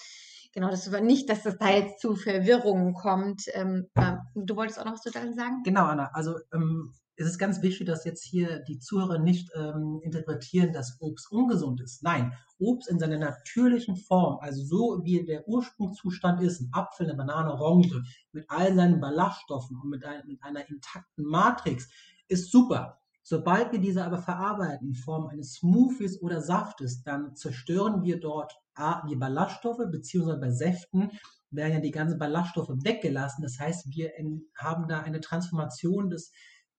Genau, 0.52 0.70
das 0.70 0.92
war 0.92 1.00
nicht, 1.00 1.30
dass 1.30 1.42
das 1.42 1.56
da 1.56 1.70
jetzt 1.70 2.00
zu 2.00 2.14
Verwirrungen 2.14 2.92
kommt. 2.94 3.44
Ähm, 3.54 3.88
äh, 3.94 4.16
du 4.34 4.54
wolltest 4.56 4.78
auch 4.78 4.84
noch 4.84 4.92
was 4.92 5.02
zu 5.02 5.10
dazu 5.10 5.32
sagen? 5.32 5.62
Genau, 5.64 5.86
Anna. 5.86 6.10
Also 6.12 6.38
ähm, 6.52 6.92
es 7.16 7.26
ist 7.26 7.38
ganz 7.38 7.62
wichtig, 7.62 7.86
dass 7.86 8.04
jetzt 8.04 8.24
hier 8.24 8.60
die 8.60 8.78
Zuhörer 8.78 9.18
nicht 9.18 9.50
ähm, 9.54 10.00
interpretieren, 10.02 10.72
dass 10.72 11.00
Obst 11.00 11.30
ungesund 11.30 11.80
ist. 11.80 12.02
Nein, 12.02 12.32
Obst 12.58 12.88
in 12.88 12.98
seiner 12.98 13.18
natürlichen 13.18 13.96
Form, 13.96 14.38
also 14.40 14.64
so 14.64 15.00
wie 15.04 15.24
der 15.24 15.46
Ursprungszustand 15.48 16.42
ist, 16.42 16.60
ein 16.60 16.70
Apfel, 16.72 17.06
eine 17.06 17.16
Banane, 17.16 17.52
Orange, 17.52 18.02
mit 18.32 18.44
all 18.48 18.74
seinen 18.74 19.00
Ballaststoffen 19.00 19.78
und 19.80 19.90
mit, 19.90 20.04
ein, 20.04 20.26
mit 20.26 20.42
einer 20.42 20.68
intakten 20.68 21.24
Matrix, 21.24 21.88
ist 22.28 22.50
super. 22.50 23.01
Sobald 23.22 23.72
wir 23.72 23.78
diese 23.78 24.04
aber 24.04 24.18
verarbeiten 24.18 24.88
in 24.88 24.94
Form 24.94 25.28
eines 25.28 25.54
Smoothies 25.54 26.20
oder 26.20 26.40
Saftes, 26.40 27.02
dann 27.02 27.37
zerstören 27.37 28.02
wir 28.02 28.18
dort 28.18 28.52
A, 28.74 29.06
die 29.06 29.16
Ballaststoffe, 29.16 29.82
beziehungsweise 29.90 30.40
bei 30.40 30.50
Säften 30.50 31.11
werden 31.50 31.74
ja 31.74 31.80
die 31.80 31.90
ganzen 31.90 32.18
Ballaststoffe 32.18 32.72
weggelassen. 32.82 33.42
Das 33.42 33.58
heißt, 33.58 33.88
wir 33.90 34.12
haben 34.56 34.88
da 34.88 35.00
eine 35.00 35.20
Transformation 35.20 36.11
des, 36.11 36.32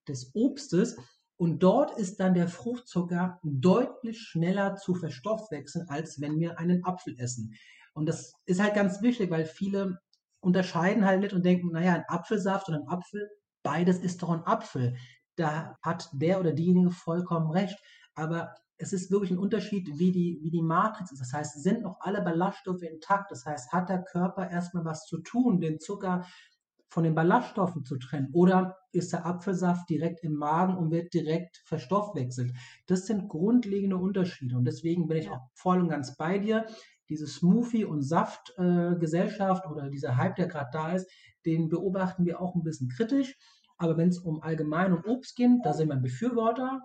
des 0.07 0.31
Obstes 0.33 0.97
und 1.37 1.63
dort 1.63 1.97
ist 1.97 2.19
dann 2.19 2.33
der 2.33 2.47
Fruchtzucker 2.47 3.39
deutlich 3.43 4.19
schneller 4.21 4.75
zu 4.75 4.95
verstoffwechseln, 4.95 5.87
als 5.89 6.19
wenn 6.19 6.39
wir 6.39 6.59
einen 6.59 6.83
Apfel 6.83 7.17
essen. 7.19 7.55
Und 7.93 8.07
das 8.07 8.33
ist 8.45 8.61
halt 8.61 8.73
ganz 8.75 9.01
wichtig, 9.01 9.29
weil 9.29 9.45
viele 9.45 9.99
unterscheiden 10.39 11.05
halt 11.05 11.21
nicht 11.21 11.33
und 11.33 11.45
denken, 11.45 11.71
naja, 11.71 11.93
ein 11.93 12.05
Apfelsaft 12.07 12.67
und 12.67 12.75
ein 12.75 12.87
Apfel, 12.87 13.29
beides 13.63 13.99
ist 13.99 14.21
doch 14.21 14.29
ein 14.29 14.45
Apfel. 14.45 14.95
Da 15.35 15.77
hat 15.81 16.09
der 16.13 16.39
oder 16.39 16.53
diejenige 16.53 16.91
vollkommen 16.91 17.51
recht. 17.51 17.77
Aber 18.15 18.53
es 18.77 18.93
ist 18.93 19.11
wirklich 19.11 19.31
ein 19.31 19.37
Unterschied, 19.37 19.97
wie 19.97 20.11
die, 20.11 20.39
wie 20.41 20.51
die 20.51 20.61
Matrix 20.61 21.11
ist. 21.11 21.21
Das 21.21 21.33
heißt, 21.33 21.63
sind 21.63 21.83
noch 21.83 21.97
alle 22.01 22.21
Ballaststoffe 22.21 22.81
intakt? 22.81 23.31
Das 23.31 23.45
heißt, 23.45 23.71
hat 23.71 23.89
der 23.89 24.03
Körper 24.03 24.49
erstmal 24.49 24.85
was 24.85 25.05
zu 25.05 25.19
tun, 25.19 25.61
den 25.61 25.79
Zucker 25.79 26.25
von 26.89 27.03
den 27.03 27.15
Ballaststoffen 27.15 27.85
zu 27.85 27.97
trennen? 27.97 28.29
Oder 28.33 28.77
ist 28.91 29.13
der 29.13 29.25
Apfelsaft 29.25 29.89
direkt 29.89 30.23
im 30.23 30.33
Magen 30.33 30.77
und 30.77 30.91
wird 30.91 31.13
direkt 31.13 31.57
verstoffwechselt? 31.65 32.53
Das 32.87 33.07
sind 33.07 33.29
grundlegende 33.29 33.97
Unterschiede. 33.97 34.57
Und 34.57 34.65
deswegen 34.65 35.07
bin 35.07 35.17
ich 35.17 35.29
auch 35.29 35.49
voll 35.53 35.79
und 35.79 35.89
ganz 35.89 36.15
bei 36.17 36.37
dir. 36.37 36.67
Diese 37.09 37.27
Smoothie- 37.27 37.85
und 37.85 38.01
Saftgesellschaft 38.01 39.65
äh, 39.65 39.67
oder 39.67 39.89
dieser 39.89 40.17
Hype, 40.17 40.35
der 40.35 40.47
gerade 40.47 40.69
da 40.71 40.93
ist, 40.93 41.09
den 41.45 41.69
beobachten 41.69 42.25
wir 42.25 42.39
auch 42.39 42.55
ein 42.55 42.63
bisschen 42.63 42.89
kritisch. 42.89 43.35
Aber 43.83 43.97
wenn 43.97 44.07
es 44.07 44.19
um 44.19 44.41
allgemein 44.41 44.93
um 44.93 45.03
Obst 45.03 45.35
geht, 45.35 45.51
da 45.63 45.73
sind 45.73 45.89
wir 45.89 45.97
Befürworter 45.97 46.83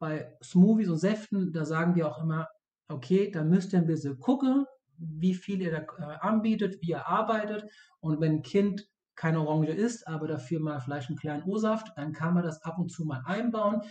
bei 0.00 0.36
Smoothies 0.42 0.88
und 0.88 0.98
Säften, 0.98 1.52
da 1.52 1.64
sagen 1.64 1.94
wir 1.94 2.08
auch 2.08 2.20
immer, 2.20 2.48
okay, 2.88 3.30
da 3.30 3.44
müsst 3.44 3.72
ihr 3.72 3.78
ein 3.78 3.86
bisschen 3.86 4.18
gucken, 4.18 4.66
wie 4.98 5.34
viel 5.34 5.62
ihr 5.62 5.70
da 5.70 5.78
äh, 5.78 6.18
anbietet, 6.18 6.82
wie 6.82 6.90
ihr 6.90 7.06
arbeitet. 7.06 7.70
Und 8.00 8.20
wenn 8.20 8.32
ein 8.32 8.42
Kind 8.42 8.88
keine 9.14 9.38
Orange 9.38 9.70
isst, 9.70 10.08
aber 10.08 10.26
dafür 10.26 10.58
mal 10.58 10.80
vielleicht 10.80 11.10
einen 11.10 11.18
kleinen 11.18 11.44
O-Saft, 11.44 11.92
dann 11.94 12.12
kann 12.12 12.34
man 12.34 12.42
das 12.42 12.60
ab 12.64 12.76
und 12.80 12.90
zu 12.90 13.04
mal 13.04 13.22
einbauen. 13.24 13.82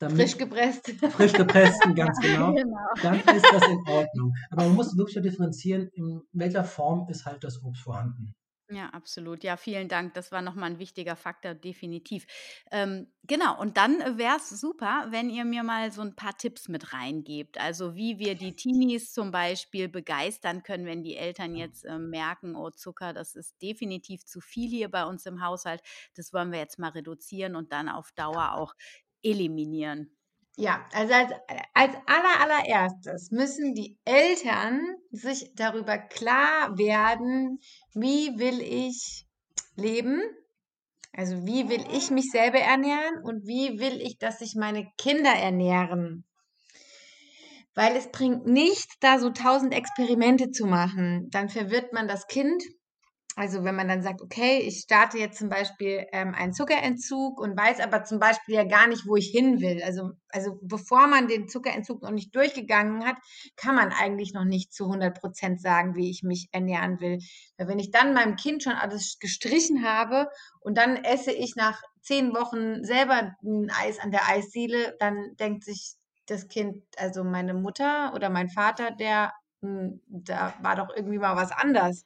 frisch 0.00 0.36
gepresst. 0.36 0.90
Frisch 1.12 1.34
gepressten, 1.34 1.94
ganz 1.94 2.18
genau. 2.18 2.52
genau. 2.52 2.76
Dann 3.00 3.20
ist 3.20 3.46
das 3.52 3.62
in 3.68 3.78
Ordnung. 3.86 4.34
Aber 4.50 4.64
man 4.64 4.74
muss 4.74 4.96
wirklich 4.96 5.22
differenzieren, 5.22 5.88
in 5.92 6.20
welcher 6.32 6.64
Form 6.64 7.08
ist 7.08 7.26
halt 7.26 7.44
das 7.44 7.62
Obst 7.62 7.82
vorhanden. 7.82 8.34
Ja, 8.72 8.86
absolut. 8.90 9.42
Ja, 9.42 9.56
vielen 9.56 9.88
Dank. 9.88 10.14
Das 10.14 10.30
war 10.30 10.42
nochmal 10.42 10.70
ein 10.70 10.78
wichtiger 10.78 11.16
Faktor, 11.16 11.54
definitiv. 11.54 12.24
Ähm, 12.70 13.08
genau, 13.24 13.58
und 13.60 13.76
dann 13.76 13.98
wäre 14.16 14.36
es 14.36 14.48
super, 14.50 15.06
wenn 15.10 15.28
ihr 15.28 15.44
mir 15.44 15.64
mal 15.64 15.90
so 15.90 16.02
ein 16.02 16.14
paar 16.14 16.36
Tipps 16.38 16.68
mit 16.68 16.92
reingebt. 16.92 17.58
Also 17.58 17.96
wie 17.96 18.20
wir 18.20 18.36
die 18.36 18.54
Teenies 18.54 19.12
zum 19.12 19.32
Beispiel 19.32 19.88
begeistern 19.88 20.62
können, 20.62 20.86
wenn 20.86 21.02
die 21.02 21.16
Eltern 21.16 21.56
jetzt 21.56 21.84
äh, 21.84 21.98
merken, 21.98 22.54
oh 22.54 22.70
Zucker, 22.70 23.12
das 23.12 23.34
ist 23.34 23.60
definitiv 23.60 24.24
zu 24.24 24.40
viel 24.40 24.68
hier 24.70 24.88
bei 24.88 25.04
uns 25.04 25.26
im 25.26 25.42
Haushalt. 25.44 25.82
Das 26.14 26.32
wollen 26.32 26.52
wir 26.52 26.60
jetzt 26.60 26.78
mal 26.78 26.90
reduzieren 26.90 27.56
und 27.56 27.72
dann 27.72 27.88
auf 27.88 28.12
Dauer 28.12 28.52
auch 28.54 28.74
eliminieren. 29.24 30.16
Ja, 30.60 30.86
also 30.92 31.14
als, 31.14 31.32
als 31.72 31.94
aller, 32.04 32.40
allererstes 32.42 33.30
müssen 33.30 33.72
die 33.72 33.98
Eltern 34.04 34.78
sich 35.10 35.54
darüber 35.54 35.96
klar 35.96 36.76
werden, 36.76 37.60
wie 37.94 38.38
will 38.38 38.60
ich 38.60 39.24
leben, 39.76 40.20
also 41.14 41.46
wie 41.46 41.70
will 41.70 41.82
ich 41.94 42.10
mich 42.10 42.30
selber 42.30 42.58
ernähren 42.58 43.24
und 43.24 43.46
wie 43.46 43.80
will 43.80 44.02
ich, 44.02 44.18
dass 44.18 44.40
sich 44.40 44.54
meine 44.54 44.86
Kinder 44.98 45.32
ernähren. 45.32 46.26
Weil 47.74 47.96
es 47.96 48.10
bringt 48.10 48.44
nichts, 48.44 48.98
da 49.00 49.18
so 49.18 49.30
tausend 49.30 49.72
Experimente 49.72 50.50
zu 50.50 50.66
machen. 50.66 51.30
Dann 51.30 51.48
verwirrt 51.48 51.94
man 51.94 52.06
das 52.06 52.26
Kind 52.26 52.62
also 53.36 53.64
wenn 53.64 53.76
man 53.76 53.88
dann 53.88 54.02
sagt, 54.02 54.22
okay, 54.22 54.58
ich 54.58 54.80
starte 54.80 55.18
jetzt 55.18 55.38
zum 55.38 55.48
Beispiel 55.48 56.06
ähm, 56.12 56.34
einen 56.34 56.52
Zuckerentzug 56.52 57.40
und 57.40 57.56
weiß 57.56 57.80
aber 57.80 58.02
zum 58.04 58.18
Beispiel 58.18 58.56
ja 58.56 58.64
gar 58.64 58.88
nicht, 58.88 59.06
wo 59.06 59.16
ich 59.16 59.28
hin 59.30 59.60
will. 59.60 59.82
Also, 59.82 60.10
also 60.28 60.58
bevor 60.62 61.06
man 61.06 61.28
den 61.28 61.48
Zuckerentzug 61.48 62.02
noch 62.02 62.10
nicht 62.10 62.34
durchgegangen 62.34 63.06
hat, 63.06 63.16
kann 63.56 63.76
man 63.76 63.92
eigentlich 63.92 64.34
noch 64.34 64.44
nicht 64.44 64.72
zu 64.72 64.86
100 64.86 65.18
Prozent 65.18 65.60
sagen, 65.60 65.94
wie 65.94 66.10
ich 66.10 66.22
mich 66.22 66.48
ernähren 66.52 67.00
will. 67.00 67.18
Weil 67.56 67.68
wenn 67.68 67.78
ich 67.78 67.92
dann 67.92 68.14
meinem 68.14 68.36
Kind 68.36 68.62
schon 68.62 68.72
alles 68.72 69.18
gestrichen 69.20 69.84
habe 69.84 70.28
und 70.60 70.76
dann 70.76 70.96
esse 70.96 71.32
ich 71.32 71.54
nach 71.56 71.80
zehn 72.02 72.34
Wochen 72.34 72.84
selber 72.84 73.36
ein 73.44 73.70
Eis 73.70 74.00
an 74.00 74.10
der 74.10 74.28
Eisdiele, 74.28 74.96
dann 74.98 75.36
denkt 75.38 75.64
sich 75.64 75.94
das 76.26 76.48
Kind, 76.48 76.82
also 76.96 77.24
meine 77.24 77.54
Mutter 77.54 78.12
oder 78.14 78.28
mein 78.30 78.48
Vater, 78.48 78.90
der, 78.92 79.32
hm, 79.62 80.00
da 80.08 80.54
war 80.62 80.76
doch 80.76 80.88
irgendwie 80.94 81.18
mal 81.18 81.36
was 81.36 81.52
anders. 81.52 82.04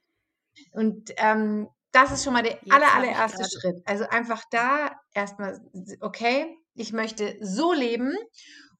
Und 0.72 1.12
ähm, 1.16 1.68
das 1.92 2.10
ist 2.10 2.24
schon 2.24 2.32
mal 2.32 2.42
der 2.42 2.58
aller, 2.70 2.92
allererste 2.94 3.44
Schritt. 3.44 3.82
Also 3.84 4.04
einfach 4.04 4.42
da 4.50 4.92
erstmal, 5.14 5.60
okay, 6.00 6.56
ich 6.74 6.92
möchte 6.92 7.36
so 7.40 7.72
leben 7.72 8.14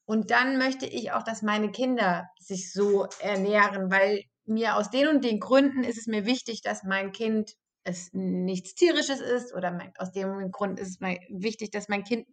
und 0.05 0.31
dann 0.31 0.59
möchte 0.59 0.87
ich 0.87 1.13
auch, 1.13 1.23
dass 1.23 1.43
meine 1.43 1.71
Kinder 1.71 2.27
sich 2.39 2.73
so 2.73 3.07
ernähren, 3.21 3.91
weil 3.91 4.25
mir 4.47 4.77
aus 4.77 4.91
den 4.91 5.09
und 5.09 5.25
den 5.25 5.41
Gründen 5.41 5.85
ist 5.85 5.97
es 5.97 6.07
mir 6.07 6.27
wichtig, 6.27 6.61
dass 6.63 6.83
mein 6.83 7.13
Kind 7.13 7.53
es 7.85 8.11
nichts 8.13 8.75
Tierisches 8.75 9.21
ist 9.21 9.55
oder 9.55 9.71
mein, 9.71 9.93
aus 9.99 10.11
dem 10.11 10.51
Grund 10.51 10.81
ist 10.81 10.89
es 10.89 11.01
mir 11.01 11.19
wichtig, 11.29 11.71
dass 11.71 11.89
mein 11.89 12.03
Kind 12.03 12.27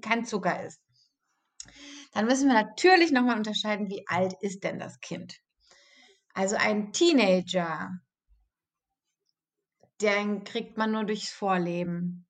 kein 0.00 0.24
Zucker 0.24 0.62
ist. 0.64 0.80
Dann 2.12 2.26
müssen 2.26 2.48
wir 2.48 2.54
natürlich 2.54 3.12
nochmal 3.12 3.36
unterscheiden, 3.36 3.88
wie 3.88 4.04
alt 4.06 4.34
ist 4.40 4.62
denn 4.64 4.78
das 4.78 5.00
Kind? 5.00 5.40
Also 6.34 6.56
ein 6.56 6.92
Teenager 6.92 7.90
den 10.00 10.44
kriegt 10.44 10.76
man 10.76 10.92
nur 10.92 11.04
durchs 11.04 11.30
Vorleben. 11.30 12.26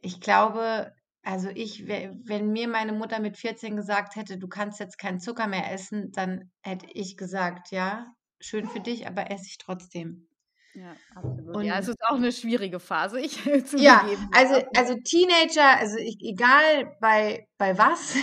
Ich 0.00 0.20
glaube, 0.20 0.92
also 1.22 1.48
ich, 1.48 1.86
wenn 1.86 2.52
mir 2.52 2.68
meine 2.68 2.92
Mutter 2.92 3.18
mit 3.20 3.38
14 3.38 3.76
gesagt 3.76 4.16
hätte, 4.16 4.36
du 4.38 4.46
kannst 4.46 4.78
jetzt 4.80 4.98
keinen 4.98 5.20
Zucker 5.20 5.46
mehr 5.46 5.72
essen, 5.72 6.12
dann 6.12 6.50
hätte 6.60 6.86
ich 6.92 7.16
gesagt, 7.16 7.70
ja, 7.70 8.14
schön 8.40 8.68
für 8.68 8.80
dich, 8.80 9.06
aber 9.06 9.30
esse 9.30 9.46
ich 9.46 9.58
trotzdem. 9.58 10.28
Ja, 10.74 10.96
absolut. 11.14 11.56
Und 11.56 11.64
ja, 11.64 11.78
es 11.78 11.88
ist 11.88 12.02
auch 12.02 12.16
eine 12.16 12.32
schwierige 12.32 12.80
Phase, 12.80 13.20
ich 13.20 13.38
Ja, 13.76 14.06
also, 14.32 14.62
also 14.76 14.94
Teenager, 15.02 15.78
also 15.78 15.96
ich, 15.96 16.18
egal 16.20 16.96
bei, 17.00 17.46
bei 17.58 17.78
was, 17.78 18.16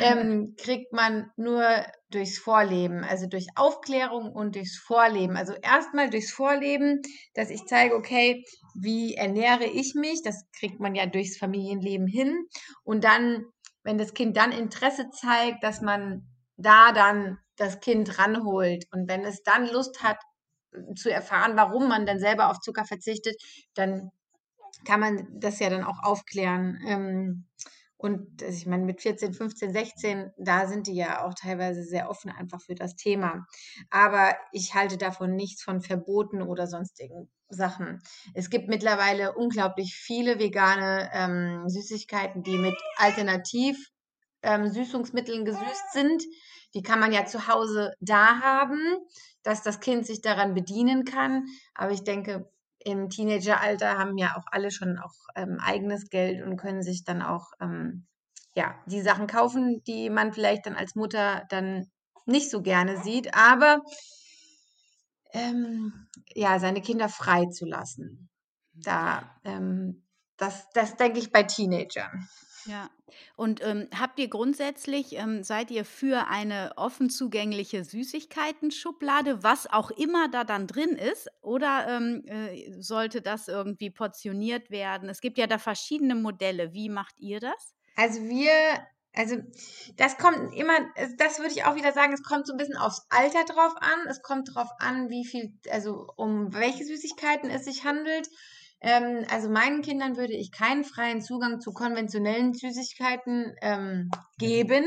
ähm, 0.00 0.54
kriegt 0.56 0.92
man 0.92 1.30
nur 1.36 1.64
durchs 2.10 2.38
Vorleben, 2.38 3.04
also 3.04 3.26
durch 3.26 3.46
Aufklärung 3.56 4.32
und 4.32 4.54
durchs 4.56 4.76
Vorleben. 4.76 5.36
Also 5.36 5.54
erstmal 5.54 6.10
durchs 6.10 6.32
Vorleben, 6.32 7.02
dass 7.34 7.50
ich 7.50 7.66
zeige, 7.66 7.94
okay, 7.94 8.44
wie 8.74 9.14
ernähre 9.14 9.64
ich 9.64 9.94
mich? 9.94 10.22
Das 10.22 10.44
kriegt 10.58 10.80
man 10.80 10.94
ja 10.94 11.06
durchs 11.06 11.38
Familienleben 11.38 12.06
hin. 12.06 12.46
Und 12.82 13.04
dann, 13.04 13.44
wenn 13.82 13.98
das 13.98 14.14
Kind 14.14 14.36
dann 14.36 14.52
Interesse 14.52 15.10
zeigt, 15.10 15.62
dass 15.62 15.80
man 15.80 16.26
da 16.56 16.92
dann 16.92 17.38
das 17.56 17.80
Kind 17.80 18.18
ranholt. 18.18 18.86
Und 18.92 19.08
wenn 19.08 19.24
es 19.24 19.42
dann 19.42 19.66
Lust 19.66 20.02
hat 20.02 20.18
zu 20.96 21.10
erfahren, 21.10 21.56
warum 21.56 21.88
man 21.88 22.06
dann 22.06 22.18
selber 22.18 22.50
auf 22.50 22.60
Zucker 22.60 22.84
verzichtet, 22.84 23.36
dann 23.74 24.10
kann 24.84 25.00
man 25.00 25.26
das 25.32 25.58
ja 25.58 25.70
dann 25.70 25.84
auch 25.84 26.02
aufklären. 26.02 26.78
Ähm, 26.86 27.46
und 28.06 28.42
also 28.42 28.56
ich 28.56 28.66
meine, 28.66 28.84
mit 28.84 29.02
14, 29.02 29.34
15, 29.34 29.72
16, 29.72 30.32
da 30.38 30.68
sind 30.68 30.86
die 30.86 30.94
ja 30.94 31.26
auch 31.26 31.34
teilweise 31.34 31.82
sehr 31.82 32.08
offen 32.08 32.30
einfach 32.30 32.60
für 32.60 32.76
das 32.76 32.94
Thema. 32.94 33.46
Aber 33.90 34.36
ich 34.52 34.74
halte 34.74 34.96
davon 34.96 35.34
nichts 35.34 35.62
von 35.62 35.80
Verboten 35.80 36.40
oder 36.40 36.68
sonstigen 36.68 37.28
Sachen. 37.48 38.00
Es 38.32 38.48
gibt 38.48 38.68
mittlerweile 38.68 39.34
unglaublich 39.34 39.96
viele 39.96 40.38
vegane 40.38 41.10
ähm, 41.12 41.68
Süßigkeiten, 41.68 42.44
die 42.44 42.58
mit 42.58 42.76
Alternativ 42.96 43.76
ähm, 44.42 44.68
Süßungsmitteln 44.68 45.44
gesüßt 45.44 45.92
sind. 45.92 46.22
Die 46.74 46.82
kann 46.82 47.00
man 47.00 47.12
ja 47.12 47.24
zu 47.26 47.48
Hause 47.48 47.92
da 47.98 48.40
haben, 48.40 48.78
dass 49.42 49.64
das 49.64 49.80
Kind 49.80 50.06
sich 50.06 50.20
daran 50.20 50.54
bedienen 50.54 51.04
kann. 51.04 51.46
Aber 51.74 51.90
ich 51.90 52.04
denke, 52.04 52.48
im 52.86 53.10
Teenageralter 53.10 53.98
haben 53.98 54.16
ja 54.16 54.36
auch 54.36 54.46
alle 54.52 54.70
schon 54.70 54.96
auch 54.98 55.14
ähm, 55.34 55.58
eigenes 55.60 56.08
Geld 56.08 56.40
und 56.46 56.56
können 56.56 56.84
sich 56.84 57.02
dann 57.04 57.20
auch 57.20 57.50
ähm, 57.60 58.06
ja, 58.54 58.76
die 58.86 59.00
Sachen 59.00 59.26
kaufen, 59.26 59.82
die 59.84 60.08
man 60.08 60.32
vielleicht 60.32 60.66
dann 60.66 60.76
als 60.76 60.94
Mutter 60.94 61.44
dann 61.50 61.90
nicht 62.26 62.48
so 62.48 62.62
gerne 62.62 63.02
sieht, 63.02 63.34
aber 63.34 63.82
ähm, 65.32 66.08
ja, 66.28 66.60
seine 66.60 66.80
Kinder 66.80 67.08
frei 67.08 67.46
zu 67.46 67.66
lassen. 67.66 68.28
Da, 68.72 69.36
ähm, 69.42 70.06
das, 70.36 70.70
das 70.70 70.96
denke 70.96 71.18
ich 71.18 71.32
bei 71.32 71.42
Teenagern. 71.42 72.28
Ja. 72.66 72.90
Und 73.36 73.64
ähm, 73.64 73.88
habt 73.98 74.18
ihr 74.18 74.28
grundsätzlich, 74.28 75.16
ähm, 75.16 75.42
seid 75.42 75.70
ihr 75.70 75.84
für 75.84 76.28
eine 76.28 76.72
offen 76.76 77.10
zugängliche 77.10 77.84
Süßigkeiten-Schublade, 77.84 79.42
was 79.42 79.66
auch 79.70 79.90
immer 79.90 80.28
da 80.28 80.44
dann 80.44 80.66
drin 80.66 80.96
ist? 80.96 81.28
Oder 81.40 81.86
ähm, 81.88 82.24
äh, 82.26 82.72
sollte 82.80 83.22
das 83.22 83.48
irgendwie 83.48 83.90
portioniert 83.90 84.70
werden? 84.70 85.08
Es 85.08 85.20
gibt 85.20 85.38
ja 85.38 85.46
da 85.46 85.58
verschiedene 85.58 86.14
Modelle. 86.14 86.72
Wie 86.72 86.88
macht 86.88 87.18
ihr 87.18 87.40
das? 87.40 87.74
Also 87.94 88.22
wir, 88.22 88.50
also 89.14 89.36
das 89.96 90.18
kommt 90.18 90.54
immer, 90.54 90.74
das 91.16 91.38
würde 91.38 91.52
ich 91.52 91.64
auch 91.64 91.76
wieder 91.76 91.92
sagen, 91.92 92.12
es 92.12 92.22
kommt 92.22 92.46
so 92.46 92.52
ein 92.52 92.58
bisschen 92.58 92.76
aufs 92.76 93.06
Alter 93.08 93.44
drauf 93.44 93.74
an. 93.80 94.06
Es 94.08 94.22
kommt 94.22 94.54
drauf 94.54 94.68
an, 94.78 95.08
wie 95.08 95.24
viel, 95.24 95.58
also 95.70 96.06
um 96.16 96.52
welche 96.52 96.84
Süßigkeiten 96.84 97.50
es 97.50 97.64
sich 97.64 97.84
handelt. 97.84 98.28
Ähm, 98.80 99.24
also 99.30 99.48
meinen 99.48 99.82
Kindern 99.82 100.16
würde 100.16 100.34
ich 100.34 100.52
keinen 100.52 100.84
freien 100.84 101.20
Zugang 101.20 101.60
zu 101.60 101.72
konventionellen 101.72 102.54
Süßigkeiten 102.54 103.54
ähm, 103.62 104.10
geben. 104.38 104.84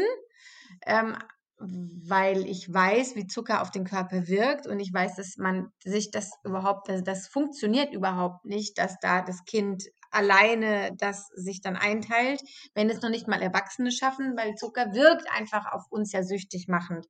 Ähm, 0.85 1.17
weil 1.59 2.47
ich 2.47 2.73
weiß, 2.73 3.15
wie 3.15 3.27
Zucker 3.27 3.61
auf 3.61 3.69
den 3.69 3.83
Körper 3.83 4.27
wirkt 4.27 4.65
und 4.65 4.79
ich 4.79 4.93
weiß, 4.93 5.15
dass 5.15 5.35
man 5.37 5.71
sich 5.83 6.09
das 6.09 6.31
überhaupt, 6.45 6.89
also 6.89 7.03
das 7.03 7.27
funktioniert 7.27 7.93
überhaupt 7.93 8.45
nicht, 8.45 8.77
dass 8.77 8.97
da 9.01 9.21
das 9.21 9.43
Kind 9.43 9.83
alleine 10.11 10.91
das 10.97 11.27
sich 11.35 11.61
dann 11.61 11.75
einteilt, 11.75 12.41
wenn 12.73 12.89
es 12.89 13.01
noch 13.01 13.09
nicht 13.09 13.27
mal 13.27 13.41
Erwachsene 13.41 13.91
schaffen, 13.91 14.35
weil 14.37 14.55
Zucker 14.55 14.93
wirkt 14.93 15.29
einfach 15.31 15.71
auf 15.71 15.83
uns 15.89 16.11
ja 16.11 16.23
süchtig 16.23 16.67
machend. 16.67 17.07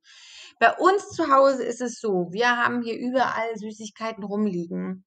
Bei 0.58 0.72
uns 0.74 1.08
zu 1.10 1.32
Hause 1.32 1.64
ist 1.64 1.80
es 1.80 2.00
so, 2.00 2.28
wir 2.30 2.56
haben 2.56 2.82
hier 2.82 2.98
überall 2.98 3.56
Süßigkeiten 3.56 4.24
rumliegen. 4.24 5.04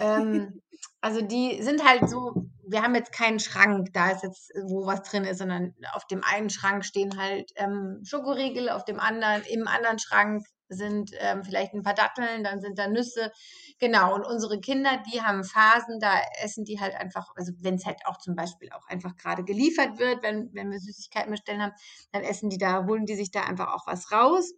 ähm, 0.00 0.60
also 1.00 1.22
die 1.22 1.62
sind 1.62 1.84
halt 1.84 2.08
so, 2.08 2.50
wir 2.66 2.82
haben 2.82 2.94
jetzt 2.94 3.12
keinen 3.12 3.40
Schrank, 3.40 3.88
da 3.92 4.10
ist 4.10 4.22
jetzt, 4.22 4.52
wo 4.64 4.86
was 4.86 5.02
drin 5.02 5.24
ist, 5.24 5.38
sondern 5.38 5.74
auf 5.92 6.06
dem 6.06 6.22
einen 6.22 6.50
Schrank 6.50 6.84
stehen 6.84 7.18
halt 7.18 7.50
ähm, 7.56 8.00
Schokoriegel, 8.04 8.68
auf 8.68 8.84
dem 8.84 9.00
anderen, 9.00 9.42
im 9.44 9.66
anderen 9.66 9.98
Schrank 9.98 10.44
sind 10.70 11.12
ähm, 11.18 11.44
vielleicht 11.44 11.74
ein 11.74 11.82
paar 11.82 11.94
Datteln, 11.94 12.44
dann 12.44 12.60
sind 12.60 12.78
da 12.78 12.88
Nüsse. 12.88 13.32
Genau, 13.78 14.14
und 14.14 14.24
unsere 14.24 14.60
Kinder, 14.60 15.02
die 15.12 15.20
haben 15.20 15.44
Phasen, 15.44 16.00
da 16.00 16.14
essen 16.42 16.64
die 16.64 16.80
halt 16.80 16.94
einfach, 16.94 17.32
also 17.36 17.52
wenn 17.58 17.74
es 17.74 17.84
halt 17.84 17.98
auch 18.06 18.18
zum 18.18 18.36
Beispiel 18.36 18.70
auch 18.72 18.86
einfach 18.88 19.16
gerade 19.16 19.44
geliefert 19.44 19.98
wird, 19.98 20.22
wenn, 20.22 20.50
wenn 20.54 20.70
wir 20.70 20.78
Süßigkeiten 20.78 21.30
bestellen 21.30 21.62
haben, 21.62 21.74
dann 22.12 22.22
essen 22.22 22.50
die 22.50 22.58
da, 22.58 22.86
holen 22.86 23.06
die 23.06 23.16
sich 23.16 23.30
da 23.30 23.42
einfach 23.42 23.74
auch 23.74 23.86
was 23.86 24.12
raus. 24.12 24.52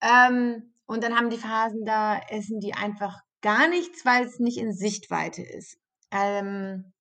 Ähm, 0.00 0.72
und 0.86 1.04
dann 1.04 1.16
haben 1.16 1.30
die 1.30 1.38
Phasen, 1.38 1.84
da 1.84 2.18
essen 2.28 2.60
die 2.60 2.74
einfach 2.74 3.20
gar 3.40 3.68
nichts, 3.68 4.04
weil 4.04 4.24
es 4.24 4.38
nicht 4.38 4.58
in 4.58 4.72
Sichtweite 4.72 5.42
ist. 5.42 5.78
Ähm, 6.10 6.92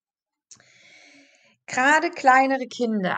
Gerade 1.68 2.10
kleinere 2.10 2.68
Kinder 2.68 3.18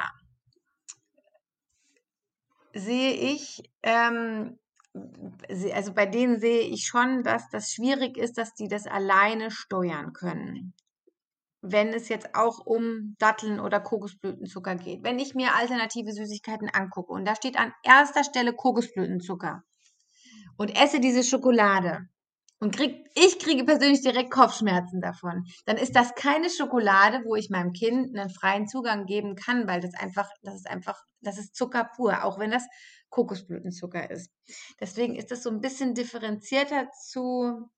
sehe 2.74 3.14
ich, 3.14 3.64
ähm, 3.84 4.60
also 5.74 5.94
bei 5.94 6.06
denen 6.06 6.40
sehe 6.40 6.62
ich 6.62 6.86
schon, 6.86 7.24
dass 7.24 7.50
das 7.50 7.72
schwierig 7.72 8.18
ist, 8.18 8.38
dass 8.38 8.54
die 8.54 8.68
das 8.68 8.86
alleine 8.86 9.50
steuern 9.52 10.14
können. 10.14 10.74
Wenn 11.62 11.90
es 11.90 12.10
jetzt 12.10 12.36
auch 12.36 12.60
um 12.66 13.16
Datteln 13.20 13.60
oder 13.60 13.80
Kokosblütenzucker 13.80 14.76
geht. 14.76 15.04
Wenn 15.04 15.18
ich 15.18 15.34
mir 15.34 15.56
alternative 15.56 16.12
Süßigkeiten 16.12 16.70
angucke 16.70 17.14
und 17.14 17.26
da 17.26 17.36
steht 17.36 17.58
an 17.58 17.74
erster 17.84 18.24
Stelle 18.24 18.54
Kokosblütenzucker 18.54 19.64
und 20.58 20.78
esse 20.78 21.00
diese 21.00 21.24
Schokolade, 21.24 22.10
und 22.64 22.74
krieg, 22.74 23.06
ich 23.14 23.40
kriege 23.40 23.66
persönlich 23.66 24.02
direkt 24.02 24.32
Kopfschmerzen 24.32 25.02
davon, 25.02 25.46
dann 25.66 25.76
ist 25.76 25.98
das 25.98 26.16
keine 26.16 26.50
Schokolade, 26.50 27.22
wo 27.26 27.36
ich 27.36 27.50
meinem 27.50 27.74
Kind 27.74 28.18
einen 28.18 28.30
freien 28.30 28.68
Zugang 28.70 29.06
geben 29.06 29.36
kann, 29.36 29.68
weil 29.68 29.82
das 29.82 29.94
einfach, 29.96 30.30
das 30.44 30.56
ist 30.56 30.70
einfach, 30.70 31.04
das 31.20 31.38
ist 31.38 31.56
Zucker 31.56 31.90
pur, 31.96 32.24
auch 32.24 32.40
wenn 32.40 32.52
das 32.52 32.66
Kokosblütenzucker 33.14 34.10
ist. 34.10 34.32
Deswegen 34.80 35.16
ist 35.16 35.30
das 35.30 35.44
so 35.44 35.52
ein 35.52 35.62
bisschen 35.62 35.94
differenzierter 35.94 36.90
zu, 36.92 37.70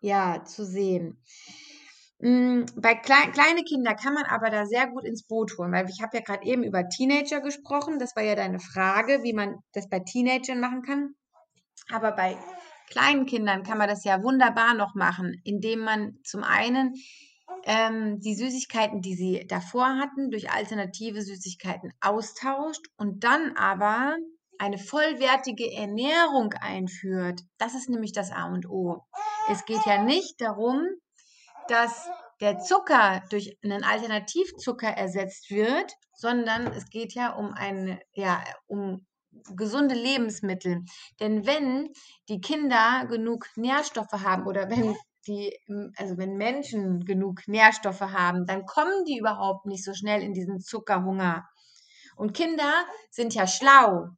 ja, 0.00 0.44
zu 0.44 0.64
sehen. 0.64 1.20
Mm, 2.20 2.62
bei 2.76 2.94
klein, 2.94 3.32
kleine 3.32 3.64
Kinder 3.64 3.94
kann 3.94 4.14
man 4.14 4.24
aber 4.24 4.50
da 4.50 4.66
sehr 4.66 4.86
gut 4.86 5.04
ins 5.04 5.26
Boot 5.26 5.58
holen, 5.58 5.72
weil 5.72 5.88
ich 5.90 6.00
habe 6.00 6.16
ja 6.16 6.22
gerade 6.22 6.44
eben 6.46 6.62
über 6.62 6.88
Teenager 6.88 7.40
gesprochen. 7.40 7.98
Das 7.98 8.14
war 8.14 8.22
ja 8.22 8.36
deine 8.36 8.60
Frage, 8.60 9.24
wie 9.24 9.32
man 9.32 9.56
das 9.72 9.88
bei 9.88 9.98
Teenagern 9.98 10.60
machen 10.60 10.82
kann. 10.82 11.14
Aber 11.90 12.12
bei 12.12 12.36
kleinen 12.88 13.26
Kindern 13.26 13.64
kann 13.64 13.78
man 13.78 13.88
das 13.88 14.04
ja 14.04 14.22
wunderbar 14.22 14.74
noch 14.74 14.94
machen, 14.94 15.40
indem 15.42 15.80
man 15.80 16.18
zum 16.22 16.44
einen 16.44 16.94
ähm, 17.64 18.20
die 18.20 18.36
Süßigkeiten, 18.36 19.00
die 19.00 19.14
sie 19.14 19.44
davor 19.48 19.96
hatten, 19.98 20.30
durch 20.30 20.50
alternative 20.50 21.22
Süßigkeiten 21.22 21.92
austauscht 22.00 22.86
und 22.96 23.24
dann 23.24 23.56
aber 23.56 24.16
eine 24.58 24.78
vollwertige 24.78 25.72
Ernährung 25.72 26.52
einführt. 26.60 27.40
Das 27.58 27.74
ist 27.74 27.88
nämlich 27.88 28.12
das 28.12 28.30
A 28.32 28.46
und 28.46 28.68
O. 28.68 29.04
Es 29.48 29.64
geht 29.64 29.84
ja 29.86 30.02
nicht 30.02 30.40
darum, 30.40 30.82
dass 31.68 32.08
der 32.40 32.58
Zucker 32.58 33.22
durch 33.30 33.56
einen 33.62 33.84
Alternativzucker 33.84 34.88
ersetzt 34.88 35.50
wird, 35.50 35.92
sondern 36.14 36.66
es 36.68 36.88
geht 36.90 37.14
ja 37.14 37.32
um 37.34 37.52
eine, 37.52 38.00
ja, 38.12 38.42
um 38.66 39.06
gesunde 39.56 39.94
Lebensmittel. 39.94 40.84
Denn 41.20 41.46
wenn 41.46 41.90
die 42.28 42.40
Kinder 42.40 43.06
genug 43.08 43.46
Nährstoffe 43.56 44.12
haben 44.12 44.46
oder 44.46 44.68
wenn 44.70 44.96
die, 45.26 45.56
also 45.96 46.16
wenn 46.16 46.36
Menschen 46.36 47.04
genug 47.04 47.46
Nährstoffe 47.46 48.00
haben, 48.00 48.46
dann 48.46 48.64
kommen 48.64 49.04
die 49.04 49.18
überhaupt 49.18 49.66
nicht 49.66 49.84
so 49.84 49.92
schnell 49.94 50.22
in 50.22 50.32
diesen 50.32 50.60
Zuckerhunger. 50.60 51.46
Und 52.16 52.34
Kinder 52.34 52.72
sind 53.10 53.34
ja 53.34 53.46
schlau. 53.46 54.08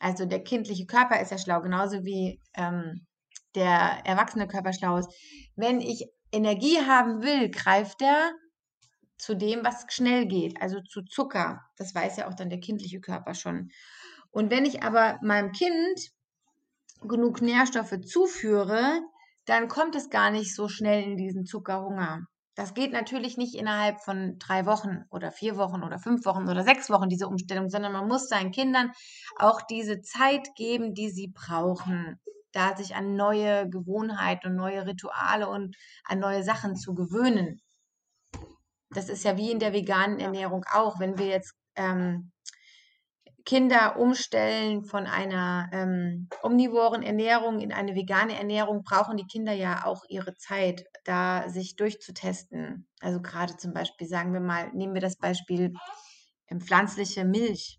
Also 0.00 0.24
der 0.24 0.42
kindliche 0.42 0.86
Körper 0.86 1.20
ist 1.20 1.30
ja 1.30 1.38
schlau, 1.38 1.60
genauso 1.60 2.04
wie 2.04 2.40
ähm, 2.54 3.06
der 3.54 4.00
erwachsene 4.04 4.48
Körper 4.48 4.72
schlau 4.72 4.96
ist. 4.96 5.12
Wenn 5.54 5.80
ich 5.80 6.08
Energie 6.32 6.78
haben 6.78 7.22
will, 7.22 7.50
greift 7.50 8.02
er 8.02 8.32
zu 9.18 9.36
dem, 9.36 9.62
was 9.64 9.84
schnell 9.90 10.26
geht, 10.26 10.60
also 10.60 10.80
zu 10.80 11.02
Zucker. 11.02 11.60
Das 11.76 11.94
weiß 11.94 12.16
ja 12.16 12.28
auch 12.28 12.34
dann 12.34 12.48
der 12.48 12.60
kindliche 12.60 13.00
Körper 13.00 13.34
schon. 13.34 13.70
Und 14.30 14.50
wenn 14.50 14.64
ich 14.64 14.82
aber 14.82 15.18
meinem 15.22 15.52
Kind 15.52 16.10
genug 17.02 17.42
Nährstoffe 17.42 18.00
zuführe, 18.00 19.00
dann 19.44 19.68
kommt 19.68 19.96
es 19.96 20.08
gar 20.08 20.30
nicht 20.30 20.54
so 20.54 20.68
schnell 20.68 21.02
in 21.02 21.16
diesen 21.16 21.44
Zuckerhunger. 21.44 22.26
Das 22.60 22.74
geht 22.74 22.92
natürlich 22.92 23.38
nicht 23.38 23.54
innerhalb 23.54 24.02
von 24.02 24.38
drei 24.38 24.66
Wochen 24.66 25.06
oder 25.08 25.32
vier 25.32 25.56
Wochen 25.56 25.82
oder 25.82 25.98
fünf 25.98 26.26
Wochen 26.26 26.46
oder 26.46 26.62
sechs 26.62 26.90
Wochen, 26.90 27.08
diese 27.08 27.26
Umstellung, 27.26 27.70
sondern 27.70 27.90
man 27.90 28.06
muss 28.06 28.28
seinen 28.28 28.50
Kindern 28.50 28.92
auch 29.36 29.62
diese 29.62 30.02
Zeit 30.02 30.54
geben, 30.56 30.92
die 30.92 31.08
sie 31.08 31.28
brauchen, 31.28 32.20
da 32.52 32.76
sich 32.76 32.94
an 32.94 33.16
neue 33.16 33.66
Gewohnheiten 33.70 34.48
und 34.48 34.56
neue 34.56 34.86
Rituale 34.86 35.48
und 35.48 35.74
an 36.04 36.18
neue 36.18 36.42
Sachen 36.42 36.76
zu 36.76 36.92
gewöhnen. 36.92 37.62
Das 38.90 39.08
ist 39.08 39.24
ja 39.24 39.38
wie 39.38 39.52
in 39.52 39.58
der 39.58 39.72
veganen 39.72 40.18
Ernährung 40.18 40.66
auch. 40.70 41.00
Wenn 41.00 41.16
wir 41.16 41.28
jetzt 41.28 41.54
ähm, 41.76 42.30
Kinder 43.44 43.98
umstellen 43.98 44.84
von 44.84 45.06
einer 45.06 45.68
ähm, 45.72 46.28
omnivoren 46.42 47.02
Ernährung 47.02 47.60
in 47.60 47.72
eine 47.72 47.94
vegane 47.94 48.36
Ernährung, 48.36 48.82
brauchen 48.82 49.16
die 49.16 49.26
Kinder 49.26 49.52
ja 49.52 49.84
auch 49.84 50.04
ihre 50.08 50.36
Zeit, 50.36 50.84
da 51.04 51.48
sich 51.48 51.76
durchzutesten. 51.76 52.86
Also 53.00 53.20
gerade 53.20 53.56
zum 53.56 53.72
Beispiel, 53.72 54.06
sagen 54.06 54.32
wir 54.32 54.40
mal, 54.40 54.70
nehmen 54.72 54.94
wir 54.94 55.00
das 55.00 55.16
Beispiel 55.16 55.72
ähm, 56.48 56.60
pflanzliche 56.60 57.24
Milch. 57.24 57.78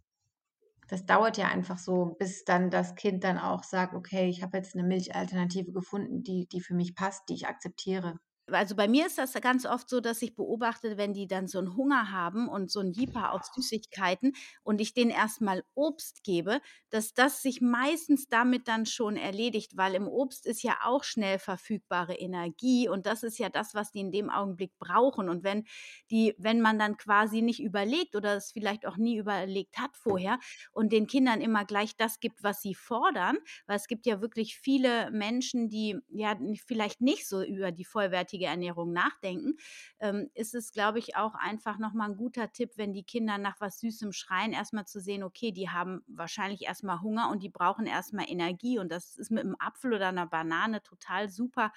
Das 0.87 1.05
dauert 1.05 1.37
ja 1.37 1.47
einfach 1.47 1.77
so, 1.77 2.15
bis 2.19 2.43
dann 2.43 2.69
das 2.69 2.95
Kind 2.95 3.23
dann 3.23 3.37
auch 3.37 3.63
sagt, 3.63 3.93
okay, 3.93 4.29
ich 4.29 4.43
habe 4.43 4.57
jetzt 4.57 4.75
eine 4.75 4.83
Milchalternative 4.83 5.71
gefunden, 5.71 6.23
die, 6.23 6.47
die 6.51 6.61
für 6.61 6.73
mich 6.73 6.95
passt, 6.95 7.29
die 7.29 7.35
ich 7.35 7.47
akzeptiere 7.47 8.19
also 8.51 8.75
bei 8.75 8.87
mir 8.87 9.07
ist 9.07 9.17
das 9.17 9.33
ganz 9.33 9.65
oft 9.65 9.89
so, 9.89 9.99
dass 9.99 10.21
ich 10.21 10.35
beobachte, 10.35 10.97
wenn 10.97 11.13
die 11.13 11.27
dann 11.27 11.47
so 11.47 11.59
einen 11.59 11.75
Hunger 11.75 12.11
haben 12.11 12.47
und 12.47 12.71
so 12.71 12.79
ein 12.79 12.91
Jeeper 12.91 13.33
auf 13.33 13.43
Süßigkeiten 13.53 14.33
und 14.63 14.81
ich 14.81 14.93
denen 14.93 15.11
erstmal 15.11 15.63
Obst 15.73 16.23
gebe, 16.23 16.61
dass 16.89 17.13
das 17.13 17.41
sich 17.41 17.61
meistens 17.61 18.27
damit 18.27 18.67
dann 18.67 18.85
schon 18.85 19.17
erledigt, 19.17 19.77
weil 19.77 19.95
im 19.95 20.07
Obst 20.07 20.45
ist 20.45 20.63
ja 20.63 20.77
auch 20.83 21.03
schnell 21.03 21.39
verfügbare 21.39 22.15
Energie 22.15 22.87
und 22.89 23.05
das 23.05 23.23
ist 23.23 23.39
ja 23.39 23.49
das, 23.49 23.73
was 23.73 23.91
die 23.91 24.01
in 24.01 24.11
dem 24.11 24.29
Augenblick 24.29 24.77
brauchen. 24.79 25.29
Und 25.29 25.43
wenn 25.43 25.65
die, 26.09 26.35
wenn 26.37 26.61
man 26.61 26.77
dann 26.79 26.97
quasi 26.97 27.41
nicht 27.41 27.61
überlegt 27.61 28.15
oder 28.15 28.35
es 28.35 28.51
vielleicht 28.51 28.85
auch 28.85 28.97
nie 28.97 29.17
überlegt 29.17 29.77
hat 29.77 29.95
vorher 29.95 30.39
und 30.71 30.91
den 30.91 31.07
Kindern 31.07 31.41
immer 31.41 31.65
gleich 31.65 31.95
das 31.95 32.19
gibt, 32.19 32.43
was 32.43 32.61
sie 32.61 32.75
fordern, 32.75 33.37
weil 33.67 33.77
es 33.77 33.87
gibt 33.87 34.05
ja 34.05 34.21
wirklich 34.21 34.57
viele 34.57 35.11
Menschen, 35.11 35.69
die 35.69 35.97
ja 36.09 36.37
vielleicht 36.65 37.01
nicht 37.01 37.27
so 37.27 37.43
über 37.43 37.71
die 37.71 37.85
vollwertige 37.85 38.40
nachhaltige 38.41 38.45
Ernährung 38.45 38.91
nachdenken, 38.91 39.57
ähm, 39.99 40.29
ist 40.33 40.55
es, 40.55 40.71
glaube 40.71 40.99
ich, 40.99 41.15
auch 41.15 41.35
einfach 41.35 41.77
nochmal 41.77 42.09
ein 42.09 42.17
guter 42.17 42.51
Tipp, 42.51 42.71
wenn 42.75 42.93
die 42.93 43.03
Kinder 43.03 43.37
nach 43.37 43.59
was 43.59 43.79
Süßem 43.79 44.11
schreien, 44.11 44.53
erstmal 44.53 44.85
zu 44.85 44.99
sehen, 44.99 45.23
okay, 45.23 45.51
die 45.51 45.69
haben 45.69 46.01
wahrscheinlich 46.07 46.63
erstmal 46.63 47.01
Hunger 47.01 47.29
und 47.29 47.43
die 47.43 47.49
brauchen 47.49 47.85
erstmal 47.85 48.29
Energie. 48.29 48.79
Und 48.79 48.91
das 48.91 49.17
ist 49.17 49.31
mit 49.31 49.43
einem 49.43 49.55
Apfel 49.59 49.93
oder 49.93 50.09
einer 50.09 50.27
Banane 50.27 50.81
total 50.81 51.29
super 51.29 51.71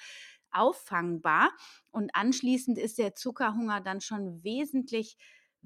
auffangbar. 0.51 1.51
Und 1.91 2.15
anschließend 2.15 2.79
ist 2.79 2.99
der 2.99 3.15
Zuckerhunger 3.15 3.81
dann 3.81 4.01
schon 4.01 4.43
wesentlich 4.45 5.17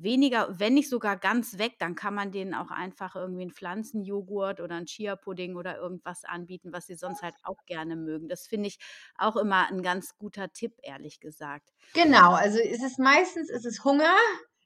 weniger, 0.01 0.49
wenn 0.59 0.75
nicht 0.75 0.89
sogar 0.89 1.17
ganz 1.17 1.59
weg, 1.59 1.75
dann 1.79 1.95
kann 1.95 2.15
man 2.15 2.33
denen 2.33 2.55
auch 2.55 2.71
einfach 2.71 3.17
irgendwie 3.17 3.43
einen 3.43 3.53
Pflanzenjoghurt 3.53 4.61
oder 4.61 4.77
einen 4.77 4.87
Chia-Pudding 4.87 5.57
oder 5.57 5.77
irgendwas 5.77 6.25
anbieten, 6.25 6.73
was 6.73 6.87
sie 6.87 6.95
sonst 6.95 7.23
halt 7.23 7.35
auch 7.43 7.65
gerne 7.67 7.97
mögen. 7.97 8.29
Das 8.29 8.47
finde 8.47 8.69
ich 8.69 8.79
auch 9.17 9.37
immer 9.37 9.69
ein 9.69 9.83
ganz 9.83 10.17
guter 10.17 10.53
Tipp, 10.53 10.75
ehrlich 10.83 11.21
gesagt. 11.21 11.73
Genau, 11.95 12.33
also 12.33 12.59
ist 12.59 12.83
es 12.83 12.99
meistens 12.99 13.51
ist 13.51 13.67
es 13.67 13.85
Hunger, 13.85 14.15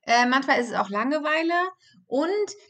äh, 0.04 0.26
manchmal 0.26 0.60
ist 0.60 0.68
es 0.68 0.74
auch 0.74 0.90
Langeweile. 0.90 1.54
Und 2.06 2.28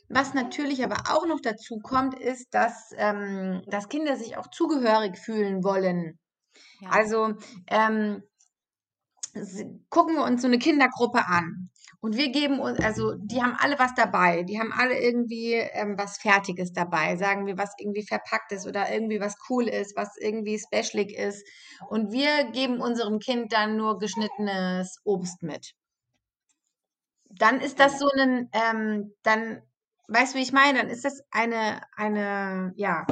was 0.09 0.35
natürlich 0.35 0.85
aber 0.85 1.15
auch 1.15 1.27
noch 1.27 1.41
dazu 1.41 1.79
kommt, 1.79 2.19
ist, 2.19 2.55
dass, 2.55 2.93
ähm, 2.97 3.63
dass 3.67 3.89
Kinder 3.89 4.17
sich 4.17 4.37
auch 4.37 4.49
zugehörig 4.49 5.19
fühlen 5.19 5.65
wollen. 5.65 6.19
Ja. 6.81 6.91
Also 6.91 7.35
ähm, 7.69 8.23
gucken 9.89 10.17
wir 10.17 10.25
uns 10.25 10.43
so 10.43 10.49
eine 10.49 10.59
Kindergruppe 10.59 11.27
an. 11.27 11.71
Und 12.03 12.17
wir 12.17 12.33
geben 12.33 12.59
uns, 12.59 12.81
also 12.81 13.15
die 13.15 13.41
haben 13.41 13.57
alle 13.57 13.79
was 13.79 13.95
dabei. 13.95 14.43
Die 14.43 14.59
haben 14.59 14.73
alle 14.73 14.99
irgendwie 14.99 15.53
ähm, 15.53 15.97
was 15.97 16.19
Fertiges 16.19 16.73
dabei. 16.73 17.15
Sagen 17.15 17.47
wir, 17.47 17.57
was 17.57 17.75
irgendwie 17.79 18.05
verpackt 18.05 18.51
ist 18.51 18.67
oder 18.67 18.93
irgendwie 18.93 19.21
was 19.21 19.37
cool 19.49 19.69
ist, 19.69 19.97
was 19.97 20.17
irgendwie 20.19 20.59
specialig 20.59 21.17
ist. 21.17 21.47
Und 21.89 22.11
wir 22.11 22.51
geben 22.51 22.81
unserem 22.81 23.21
Kind 23.21 23.53
dann 23.53 23.77
nur 23.77 24.01
geschnittenes 24.01 24.99
Obst 25.05 25.45
mit. 25.45 25.75
Dann 27.31 27.61
ist 27.61 27.79
das 27.79 28.01
so 28.01 28.09
ein, 28.19 28.51
ähm, 28.53 29.15
dann, 29.23 29.63
weißt 30.09 30.35
du, 30.35 30.39
wie 30.39 30.43
ich 30.43 30.53
meine? 30.53 30.81
Dann 30.81 30.91
ist 30.91 31.05
das 31.05 31.23
eine, 31.31 31.83
eine, 31.95 32.73
ja, 32.75 33.07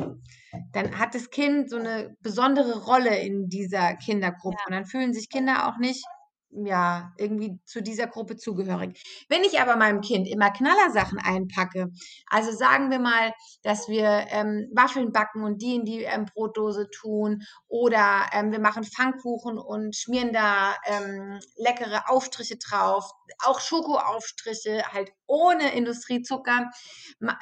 dann 0.72 0.99
hat 0.99 1.14
das 1.14 1.30
Kind 1.30 1.70
so 1.70 1.76
eine 1.76 2.16
besondere 2.22 2.84
Rolle 2.86 3.16
in 3.20 3.49
dieser 3.49 3.95
Kindergruppe. 3.95 4.57
Ja. 4.59 4.66
Und 4.66 4.72
dann 4.72 4.86
fühlen 4.86 5.14
sich 5.14 5.30
Kinder 5.30 5.68
auch 5.68 5.78
nicht 5.78 6.05
ja, 6.53 7.12
irgendwie 7.16 7.61
zu 7.64 7.82
dieser 7.82 8.07
Gruppe 8.07 8.36
zugehörig. 8.36 9.01
Wenn 9.28 9.44
ich 9.44 9.61
aber 9.61 9.76
meinem 9.76 10.01
Kind 10.01 10.26
immer 10.26 10.51
Knallersachen 10.51 11.18
einpacke, 11.18 11.88
also 12.26 12.53
sagen 12.53 12.90
wir 12.90 12.98
mal, 12.98 13.32
dass 13.62 13.88
wir 13.88 14.26
ähm, 14.30 14.68
Waffeln 14.74 15.12
backen 15.12 15.44
und 15.44 15.62
die 15.62 15.76
in 15.76 15.84
die 15.84 16.03
ähm, 16.03 16.26
Brotdose 16.26 16.88
tun 16.90 17.42
oder 17.68 18.26
ähm, 18.32 18.51
wir 18.51 18.61
machen 18.61 18.84
Pfannkuchen 18.84 19.59
und 19.59 19.94
schmieren 19.94 20.32
da 20.32 20.74
ähm, 20.86 21.38
leckere 21.57 22.09
Aufstriche 22.09 22.57
drauf, 22.57 23.11
auch 23.44 23.61
Schokoaufstriche, 23.61 24.82
halt 24.92 25.12
ohne 25.26 25.72
Industriezucker, 25.74 26.70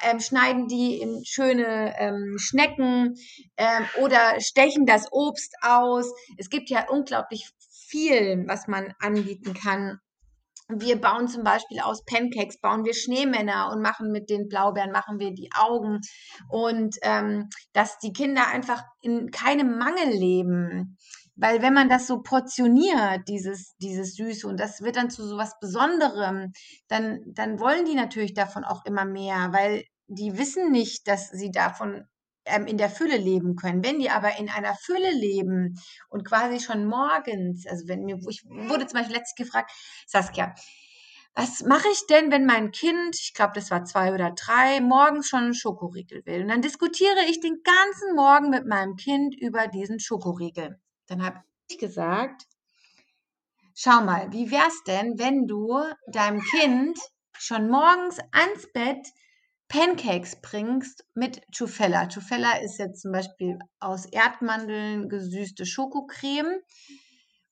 ähm, 0.03 0.19
schneiden 0.19 0.67
die 0.67 1.01
in 1.01 1.25
schöne 1.25 1.95
ähm, 1.97 2.35
Schnecken 2.37 3.15
oder 3.99 4.39
stechen 4.39 4.85
das 4.85 5.11
Obst 5.11 5.55
aus. 5.61 6.13
Es 6.37 6.49
gibt 6.49 6.69
ja 6.69 6.87
unglaublich 6.89 7.49
viel, 7.89 8.45
was 8.47 8.67
man 8.67 8.93
anbieten 8.99 9.53
kann. 9.53 9.99
Wir 10.71 11.01
bauen 11.01 11.27
zum 11.27 11.43
Beispiel 11.43 11.79
aus 11.79 12.05
Pancakes, 12.05 12.59
bauen 12.59 12.85
wir 12.85 12.93
Schneemänner 12.93 13.71
und 13.71 13.81
machen 13.81 14.11
mit 14.11 14.29
den 14.29 14.47
Blaubeeren, 14.47 14.91
machen 14.91 15.17
wir 15.17 15.33
die 15.33 15.49
Augen. 15.55 15.99
Und 16.47 16.95
ähm, 17.01 17.49
dass 17.73 17.97
die 17.97 18.13
Kinder 18.13 18.47
einfach 18.47 18.83
in 19.01 19.31
keinem 19.31 19.79
Mangel 19.79 20.09
leben. 20.09 20.97
Weil 21.35 21.61
wenn 21.61 21.73
man 21.73 21.89
das 21.89 22.05
so 22.05 22.21
portioniert, 22.21 23.27
dieses, 23.27 23.75
dieses 23.77 24.15
Süße, 24.15 24.45
und 24.45 24.59
das 24.59 24.81
wird 24.81 24.97
dann 24.97 25.09
zu 25.09 25.25
so 25.25 25.37
was 25.37 25.57
Besonderem, 25.59 26.51
dann, 26.89 27.21
dann 27.33 27.59
wollen 27.59 27.85
die 27.85 27.95
natürlich 27.95 28.33
davon 28.33 28.63
auch 28.63 28.85
immer 28.85 29.05
mehr, 29.05 29.49
weil 29.51 29.85
die 30.07 30.37
wissen 30.37 30.71
nicht, 30.71 31.07
dass 31.07 31.29
sie 31.29 31.49
davon 31.49 32.03
ähm, 32.49 32.67
in 32.67 32.77
der 32.77 32.89
Fülle 32.89 33.17
leben 33.17 33.55
können. 33.55 33.83
Wenn 33.83 33.99
die 33.99 34.09
aber 34.09 34.37
in 34.37 34.49
einer 34.49 34.75
Fülle 34.75 35.11
leben 35.11 35.79
und 36.09 36.25
quasi 36.25 36.59
schon 36.59 36.85
morgens, 36.85 37.65
also 37.67 37.87
wenn 37.87 38.03
mir, 38.03 38.19
ich 38.29 38.43
wurde 38.45 38.87
zum 38.87 38.99
Beispiel 38.99 39.15
letztlich 39.15 39.47
gefragt, 39.47 39.71
Saskia, 40.07 40.53
was 41.35 41.63
mache 41.63 41.87
ich 41.91 42.05
denn, 42.07 42.31
wenn 42.31 42.45
mein 42.45 42.71
Kind, 42.71 43.15
ich 43.15 43.33
glaube, 43.33 43.53
das 43.55 43.71
war 43.71 43.85
zwei 43.85 44.13
oder 44.13 44.31
drei, 44.31 44.81
morgens 44.81 45.27
schon 45.27 45.43
einen 45.45 45.53
Schokoriegel 45.53 46.25
will? 46.25 46.41
Und 46.41 46.49
dann 46.49 46.61
diskutiere 46.61 47.25
ich 47.29 47.39
den 47.39 47.61
ganzen 47.63 48.15
Morgen 48.15 48.49
mit 48.49 48.65
meinem 48.65 48.95
Kind 48.95 49.35
über 49.39 49.67
diesen 49.67 49.99
Schokoriegel. 49.99 50.79
Dann 51.07 51.23
habe 51.23 51.41
ich 51.69 51.77
gesagt, 51.77 52.45
schau 53.73 54.01
mal, 54.01 54.31
wie 54.33 54.51
wär's 54.51 54.83
denn, 54.85 55.17
wenn 55.17 55.47
du 55.47 55.79
deinem 56.07 56.41
Kind 56.41 56.99
schon 57.37 57.69
morgens 57.69 58.19
ans 58.31 58.67
Bett 58.73 59.07
Pancakes 59.69 60.35
bringst 60.41 61.05
mit 61.13 61.41
Chufella. 61.55 62.09
Chufella 62.09 62.57
ist 62.57 62.79
jetzt 62.79 63.03
zum 63.03 63.11
Beispiel 63.11 63.59
aus 63.79 64.05
Erdmandeln 64.05 65.09
gesüßte 65.09 65.65
Schokocreme 65.65 66.59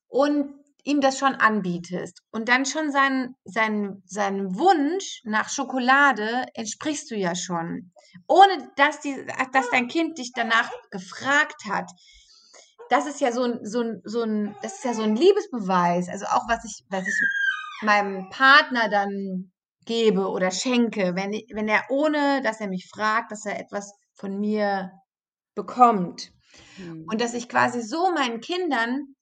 und 0.08 0.54
ihm 0.84 1.00
das 1.00 1.20
schon 1.20 1.36
anbietest 1.36 2.24
und 2.32 2.50
dann 2.50 2.66
schon 2.66 2.92
seinen 2.92 3.36
sein, 3.46 4.02
sein 4.06 4.58
Wunsch 4.58 5.22
nach 5.26 5.50
Schokolade 5.50 6.46
entsprichst 6.56 7.12
du 7.12 7.16
ja 7.16 7.36
schon, 7.36 7.92
ohne 8.28 8.72
dass, 8.78 9.02
die, 9.02 9.16
dass 9.54 9.70
dein 9.70 9.88
Kind 9.88 10.18
dich 10.18 10.32
danach 10.34 10.72
gefragt 10.90 11.66
hat. 11.70 11.92
Das 12.90 13.06
ist 13.06 13.20
ja 13.20 13.32
so 13.32 13.44
ein, 13.44 13.60
so 13.64 13.82
ein, 13.82 14.02
so 14.06 14.24
ein, 14.24 14.56
das 14.64 14.76
ist 14.76 14.86
ja 14.86 14.94
so 14.94 15.04
ein 15.04 15.16
Liebesbeweis. 15.16 16.10
Also 16.10 16.26
auch 16.28 16.48
was 16.48 16.64
ich, 16.66 16.84
was 16.90 17.06
ich 17.06 17.16
meinem 17.84 18.30
Partner 18.30 18.90
dann 18.90 19.52
gebe 19.88 20.30
oder 20.30 20.52
schenke, 20.52 21.16
wenn, 21.16 21.32
wenn 21.32 21.68
er 21.68 21.86
ohne, 21.90 22.42
dass 22.44 22.62
er 22.62 22.68
mich 22.68 22.88
fragt, 22.88 23.32
dass 23.32 23.46
er 23.46 23.60
etwas 23.60 23.94
von 24.14 24.40
mir 24.40 24.92
bekommt. 25.56 26.32
Mhm. 26.78 27.06
Und 27.10 27.20
dass 27.20 27.34
ich 27.34 27.50
quasi 27.50 27.82
so 27.82 28.12
meinen 28.12 28.40
Kindern, 28.40 29.16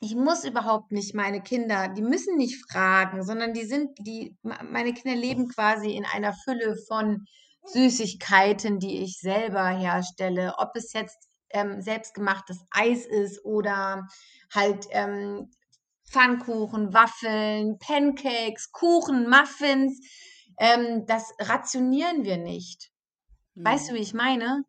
ich 0.00 0.14
muss 0.14 0.44
überhaupt 0.44 0.92
nicht 0.92 1.14
meine 1.14 1.42
Kinder, 1.42 1.88
die 1.88 2.02
müssen 2.02 2.36
nicht 2.36 2.62
fragen, 2.70 3.22
sondern 3.22 3.54
die 3.54 3.64
sind, 3.64 3.90
die, 3.98 4.36
meine 4.42 4.92
Kinder 4.92 5.16
leben 5.16 5.48
quasi 5.48 5.90
in 5.92 6.04
einer 6.04 6.34
Fülle 6.34 6.76
von 6.88 7.24
Süßigkeiten, 7.64 8.78
die 8.78 9.02
ich 9.02 9.18
selber 9.18 9.68
herstelle, 9.68 10.54
ob 10.58 10.70
es 10.74 10.92
jetzt 10.92 11.28
ähm, 11.50 11.82
selbstgemachtes 11.82 12.64
Eis 12.70 13.06
ist 13.06 13.44
oder 13.44 14.06
halt 14.54 14.86
ähm, 14.90 15.50
Pfannkuchen, 16.10 16.92
Waffeln, 16.92 17.78
Pancakes, 17.78 18.72
Kuchen, 18.72 19.28
Muffins. 19.28 20.00
Ähm, 20.58 21.06
das 21.06 21.32
rationieren 21.38 22.24
wir 22.24 22.36
nicht. 22.36 22.90
Weißt 23.54 23.90
du, 23.90 23.94
wie 23.94 24.00
ich 24.00 24.14
meine? 24.14 24.64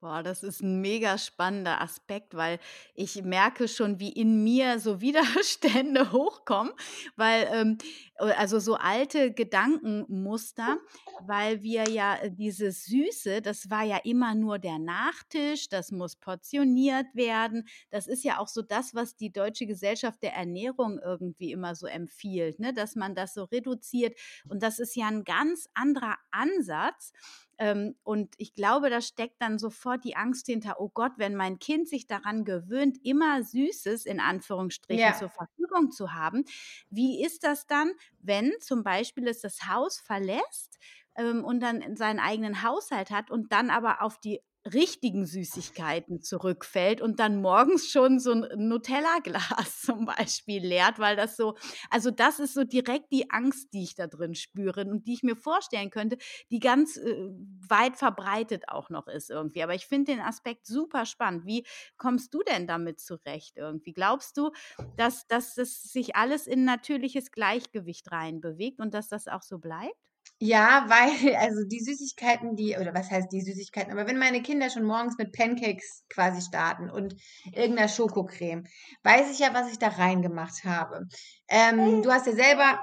Boah, 0.00 0.22
das 0.22 0.44
ist 0.44 0.62
ein 0.62 0.80
mega 0.80 1.18
spannender 1.18 1.80
Aspekt, 1.80 2.36
weil 2.36 2.60
ich 2.94 3.20
merke 3.24 3.66
schon, 3.66 3.98
wie 3.98 4.12
in 4.12 4.44
mir 4.44 4.78
so 4.78 5.00
Widerstände 5.00 6.12
hochkommen, 6.12 6.72
weil 7.16 7.48
ähm, 7.50 7.78
also 8.14 8.60
so 8.60 8.76
alte 8.76 9.32
Gedankenmuster, 9.32 10.78
weil 11.26 11.64
wir 11.64 11.88
ja 11.88 12.14
äh, 12.14 12.30
dieses 12.30 12.84
Süße, 12.84 13.42
das 13.42 13.70
war 13.70 13.82
ja 13.82 13.96
immer 14.04 14.36
nur 14.36 14.60
der 14.60 14.78
Nachtisch, 14.78 15.68
das 15.68 15.90
muss 15.90 16.14
portioniert 16.14 17.06
werden. 17.14 17.66
Das 17.90 18.06
ist 18.06 18.22
ja 18.22 18.38
auch 18.38 18.48
so 18.48 18.62
das, 18.62 18.94
was 18.94 19.16
die 19.16 19.32
Deutsche 19.32 19.66
Gesellschaft 19.66 20.22
der 20.22 20.34
Ernährung 20.34 21.00
irgendwie 21.00 21.50
immer 21.50 21.74
so 21.74 21.88
empfiehlt, 21.88 22.60
ne? 22.60 22.72
dass 22.72 22.94
man 22.94 23.16
das 23.16 23.34
so 23.34 23.44
reduziert. 23.44 24.16
Und 24.48 24.62
das 24.62 24.78
ist 24.78 24.94
ja 24.94 25.08
ein 25.08 25.24
ganz 25.24 25.68
anderer 25.74 26.18
Ansatz. 26.30 27.12
Ähm, 27.58 27.96
und 28.04 28.34
ich 28.38 28.54
glaube, 28.54 28.88
da 28.88 29.00
steckt 29.00 29.42
dann 29.42 29.58
sofort 29.58 30.04
die 30.04 30.16
Angst 30.16 30.46
hinter, 30.46 30.80
oh 30.80 30.88
Gott, 30.88 31.12
wenn 31.16 31.34
mein 31.34 31.58
Kind 31.58 31.88
sich 31.88 32.06
daran 32.06 32.44
gewöhnt, 32.44 32.98
immer 33.02 33.42
Süßes 33.42 34.06
in 34.06 34.20
Anführungsstrichen 34.20 35.02
ja. 35.02 35.14
zur 35.14 35.28
Verfügung 35.28 35.90
zu 35.90 36.12
haben, 36.12 36.44
wie 36.90 37.24
ist 37.24 37.44
das 37.44 37.66
dann, 37.66 37.90
wenn 38.20 38.52
zum 38.60 38.84
Beispiel 38.84 39.26
es 39.26 39.40
das 39.40 39.68
Haus 39.68 39.98
verlässt 39.98 40.78
ähm, 41.16 41.44
und 41.44 41.60
dann 41.60 41.96
seinen 41.96 42.20
eigenen 42.20 42.62
Haushalt 42.62 43.10
hat 43.10 43.30
und 43.30 43.52
dann 43.52 43.70
aber 43.70 44.02
auf 44.02 44.18
die 44.18 44.40
richtigen 44.66 45.24
Süßigkeiten 45.24 46.20
zurückfällt 46.20 47.00
und 47.00 47.20
dann 47.20 47.40
morgens 47.40 47.90
schon 47.90 48.18
so 48.18 48.32
ein 48.32 48.68
Nutella-Glas 48.68 49.80
zum 49.82 50.04
Beispiel 50.06 50.64
leert, 50.64 50.98
weil 50.98 51.16
das 51.16 51.36
so, 51.36 51.56
also 51.90 52.10
das 52.10 52.38
ist 52.38 52.54
so 52.54 52.64
direkt 52.64 53.12
die 53.12 53.30
Angst, 53.30 53.72
die 53.72 53.82
ich 53.84 53.94
da 53.94 54.06
drin 54.06 54.34
spüre 54.34 54.82
und 54.82 55.06
die 55.06 55.14
ich 55.14 55.22
mir 55.22 55.36
vorstellen 55.36 55.90
könnte, 55.90 56.18
die 56.50 56.60
ganz 56.60 56.96
äh, 56.96 57.30
weit 57.68 57.96
verbreitet 57.96 58.64
auch 58.68 58.90
noch 58.90 59.06
ist 59.06 59.30
irgendwie. 59.30 59.62
Aber 59.62 59.74
ich 59.74 59.86
finde 59.86 60.12
den 60.12 60.20
Aspekt 60.20 60.66
super 60.66 61.06
spannend. 61.06 61.46
Wie 61.46 61.64
kommst 61.96 62.34
du 62.34 62.42
denn 62.42 62.66
damit 62.66 63.00
zurecht 63.00 63.56
irgendwie? 63.56 63.92
Glaubst 63.92 64.36
du, 64.36 64.50
dass, 64.96 65.26
dass 65.26 65.54
das 65.54 65.82
sich 65.82 66.16
alles 66.16 66.46
in 66.46 66.64
natürliches 66.64 67.30
Gleichgewicht 67.30 68.10
reinbewegt 68.12 68.80
und 68.80 68.92
dass 68.94 69.08
das 69.08 69.28
auch 69.28 69.42
so 69.42 69.58
bleibt? 69.58 69.94
Ja, 70.40 70.86
weil, 70.88 71.34
also 71.36 71.64
die 71.64 71.80
Süßigkeiten, 71.80 72.54
die, 72.54 72.76
oder 72.76 72.94
was 72.94 73.10
heißt 73.10 73.32
die 73.32 73.40
Süßigkeiten, 73.40 73.90
aber 73.92 74.06
wenn 74.06 74.18
meine 74.18 74.40
Kinder 74.40 74.70
schon 74.70 74.84
morgens 74.84 75.18
mit 75.18 75.32
Pancakes 75.32 76.04
quasi 76.08 76.40
starten 76.42 76.90
und 76.90 77.16
irgendeiner 77.52 77.88
Schokocreme, 77.88 78.64
weiß 79.02 79.32
ich 79.32 79.40
ja, 79.40 79.52
was 79.52 79.72
ich 79.72 79.80
da 79.80 79.88
reingemacht 79.88 80.64
habe. 80.64 81.08
Ähm, 81.48 82.02
du 82.02 82.12
hast 82.12 82.26
ja 82.28 82.34
selber 82.34 82.78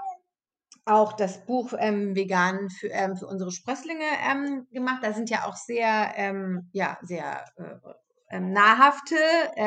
auch 0.83 1.13
das 1.13 1.45
Buch 1.45 1.73
ähm, 1.77 2.13
Vegan 2.13 2.69
für, 2.69 2.89
ähm, 2.89 3.15
für 3.15 3.27
unsere 3.27 3.51
Sprösslinge 3.51 4.05
ähm, 4.29 4.67
gemacht. 4.71 4.99
Da 5.01 5.13
sind 5.13 5.29
ja 5.29 5.45
auch 5.45 5.55
sehr, 5.55 6.13
ähm, 6.17 6.69
ja, 6.73 6.97
sehr 7.03 7.45
äh, 7.55 8.35
ähm, 8.35 8.51
nahrhafte, 8.51 9.15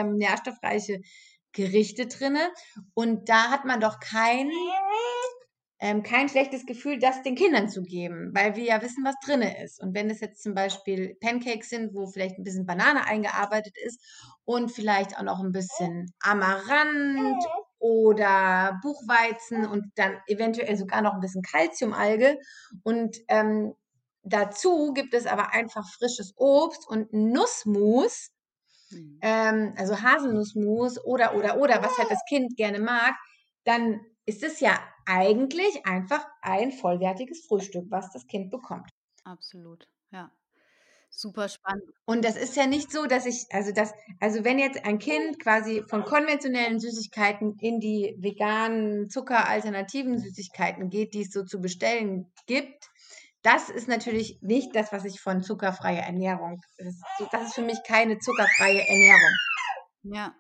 nährstoffreiche 0.05 1.01
Gerichte 1.53 2.07
drinne. 2.07 2.51
Und 2.95 3.31
da 3.31 3.51
hat 3.51 3.65
man 3.65 3.81
doch 3.81 3.99
kein 3.99 4.51
ähm, 5.81 6.03
kein 6.03 6.29
schlechtes 6.29 6.67
Gefühl, 6.67 6.99
das 6.99 7.23
den 7.23 7.37
Kindern 7.37 7.69
zu 7.69 7.83
geben, 7.83 8.33
weil 8.35 8.57
wir 8.57 8.65
ja 8.65 8.83
wissen, 8.83 9.05
was 9.05 9.15
drin 9.25 9.43
ist. 9.43 9.81
Und 9.81 9.95
wenn 9.95 10.11
es 10.11 10.21
jetzt 10.21 10.43
zum 10.43 10.55
Beispiel 10.55 11.17
Pancakes 11.21 11.69
sind, 11.69 11.95
wo 11.95 12.07
vielleicht 12.07 12.37
ein 12.37 12.45
bisschen 12.45 12.67
Banane 12.67 13.07
eingearbeitet 13.07 13.77
ist 13.85 14.01
und 14.45 14.73
vielleicht 14.73 15.17
auch 15.17 15.23
noch 15.23 15.41
ein 15.41 15.53
bisschen 15.53 16.13
Amaranth 16.21 17.45
oder 17.79 18.81
Buchweizen 18.83 19.67
und 19.67 19.93
dann 19.95 20.19
eventuell 20.27 20.77
sogar 20.77 21.01
noch 21.01 21.15
ein 21.15 21.21
bisschen 21.21 21.43
Calciumalge 21.43 22.39
und 22.83 23.17
ähm, 23.29 23.75
dazu 24.25 24.93
gibt 24.95 25.15
es 25.15 25.27
aber 25.27 25.55
einfach 25.55 25.89
frisches 25.95 26.35
Obst 26.37 26.89
und 26.89 27.13
Nussmus, 27.13 28.31
mhm. 28.91 29.19
ähm, 29.23 29.75
also 29.77 30.03
Haselnussmus 30.03 31.05
oder 31.05 31.37
oder 31.37 31.59
oder 31.59 31.83
was 31.83 31.97
halt 31.99 32.11
das 32.11 32.25
Kind 32.29 32.57
gerne 32.57 32.81
mag, 32.81 33.15
dann 33.63 34.01
ist 34.29 34.43
es 34.43 34.61
ja 34.61 34.79
eigentlich 35.07 35.87
einfach 35.87 36.25
ein 36.43 36.71
vollwertiges 36.71 37.47
Frühstück, 37.47 37.87
was 37.89 38.13
das 38.13 38.27
Kind 38.27 38.51
bekommt. 38.51 38.91
Absolut, 39.25 39.89
ja. 40.11 40.31
Super 41.09 41.49
spannend. 41.49 41.85
Und 42.05 42.23
das 42.27 42.37
ist 42.37 42.55
ja 42.55 42.67
nicht 42.67 42.93
so, 42.93 43.07
dass 43.07 43.25
ich, 43.25 43.47
also 43.51 43.73
das, 43.73 43.95
also 44.21 44.45
wenn 44.45 44.59
jetzt 44.59 44.85
ein 44.85 44.99
Kind 44.99 45.41
quasi 45.43 45.83
von 45.89 46.05
konventionellen 46.05 46.79
Süßigkeiten 46.79 47.57
in 47.61 47.81
die 47.81 48.15
veganen, 48.19 49.09
zuckeralternativen 49.09 50.19
Süßigkeiten 50.19 50.91
geht, 50.91 51.15
die 51.15 51.23
es 51.23 51.33
so 51.33 51.45
zu 51.45 51.63
bestellen 51.63 52.31
gibt, 52.47 52.91
das 53.41 53.71
ist 53.71 53.89
natürlich 53.89 54.43
nicht 54.43 54.77
das, 54.77 54.93
was 54.93 55.07
ich 55.07 55.21
von 55.21 55.43
zuckerfreier 55.43 56.03
Ernährung. 56.03 56.61
Das 56.77 56.89
ist, 56.89 57.03
das 57.33 57.43
ist 57.47 57.55
für 57.55 57.63
mich 57.63 57.79
keine 57.87 58.19
zuckerfreie 58.19 58.87
Ernährung. 58.87 59.33
Ja. 60.03 60.35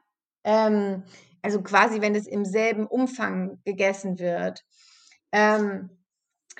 Ähm, 0.45 1.05
also 1.43 1.63
quasi, 1.63 2.01
wenn 2.01 2.15
es 2.15 2.27
im 2.27 2.45
selben 2.45 2.87
Umfang 2.87 3.61
gegessen 3.65 4.19
wird. 4.19 4.65
Ähm, 5.33 5.91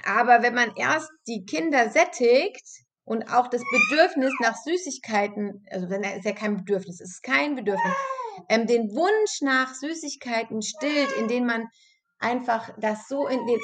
aber 0.05 0.43
wenn 0.43 0.55
man 0.55 0.73
erst 0.77 1.11
die 1.27 1.45
Kinder 1.45 1.91
sättigt 1.91 2.65
und 3.05 3.33
auch 3.33 3.49
das 3.49 3.63
Bedürfnis 3.71 4.33
nach 4.41 4.57
Süßigkeiten, 4.57 5.67
also 5.71 5.91
wenn 5.91 6.05
es 6.05 6.19
ist 6.19 6.25
ja 6.25 6.33
kein 6.33 6.59
Bedürfnis, 6.59 7.01
es 7.01 7.11
ist 7.11 7.23
kein 7.23 7.57
Bedürfnis, 7.57 7.93
ähm, 8.49 8.67
den 8.67 8.91
Wunsch 8.95 9.41
nach 9.41 9.75
Süßigkeiten 9.75 10.63
stillt, 10.63 11.11
indem 11.19 11.47
man 11.47 11.69
einfach 12.19 12.71
das 12.79 13.09
so 13.09 13.27
in 13.27 13.47
den 13.47 13.61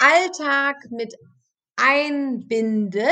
Alltag 0.00 0.76
mit 0.90 1.14
einbindet 1.76 3.08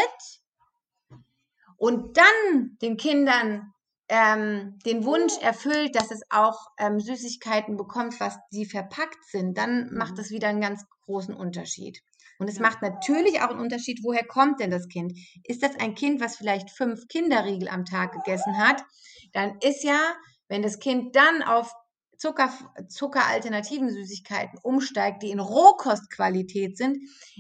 und 1.77 2.17
dann 2.17 2.77
den 2.81 2.97
Kindern 2.97 3.72
ähm, 4.13 4.79
den 4.85 5.07
Wunsch 5.07 5.39
erfüllt, 5.41 5.97
dass 5.97 6.11
es 6.11 6.21
auch 6.29 6.67
ähm, 6.79 7.01
Süßigkeiten 7.01 7.79
bekommt, 7.79 8.21
was 8.21 8.39
die 8.53 8.67
verpackt 8.67 9.25
sind, 9.25 9.57
dann 9.57 9.89
mhm. 9.89 9.97
macht 9.97 10.19
das 10.19 10.29
wieder 10.31 10.49
einen 10.49 10.61
ganz 10.61 10.85
großen 11.07 11.35
Unterschied. 11.35 12.03
Und 12.39 12.49
es 12.49 12.57
ja. 12.57 12.63
macht 12.63 12.83
natürlich 12.83 13.41
auch 13.41 13.49
einen 13.49 13.61
Unterschied, 13.61 14.01
woher 14.03 14.27
kommt 14.27 14.61
denn 14.61 14.71
das 14.71 14.89
Kind? 14.89 15.19
Ist 15.45 15.63
das 15.63 15.77
ein 15.81 15.95
Kind, 15.95 16.21
was 16.21 16.37
vielleicht 16.37 16.71
fünf 16.71 17.09
Kinderriegel 17.09 17.69
am 17.69 17.87
Tag 17.87 18.13
gegessen 18.13 18.59
hat? 18.59 18.85
Dann 19.33 19.57
ist 19.63 19.83
ja, 19.83 19.99
wenn 20.47 20.61
das 20.61 20.79
Kind 20.79 21.17
dann 21.17 21.43
auf 21.43 21.73
Zucker, 22.19 22.53
zuckeralternativen 22.89 23.89
Süßigkeiten 23.89 24.59
umsteigt, 24.63 25.23
die 25.23 25.31
in 25.31 25.41
Rohkostqualität 25.41 26.77
sind, 26.77 26.99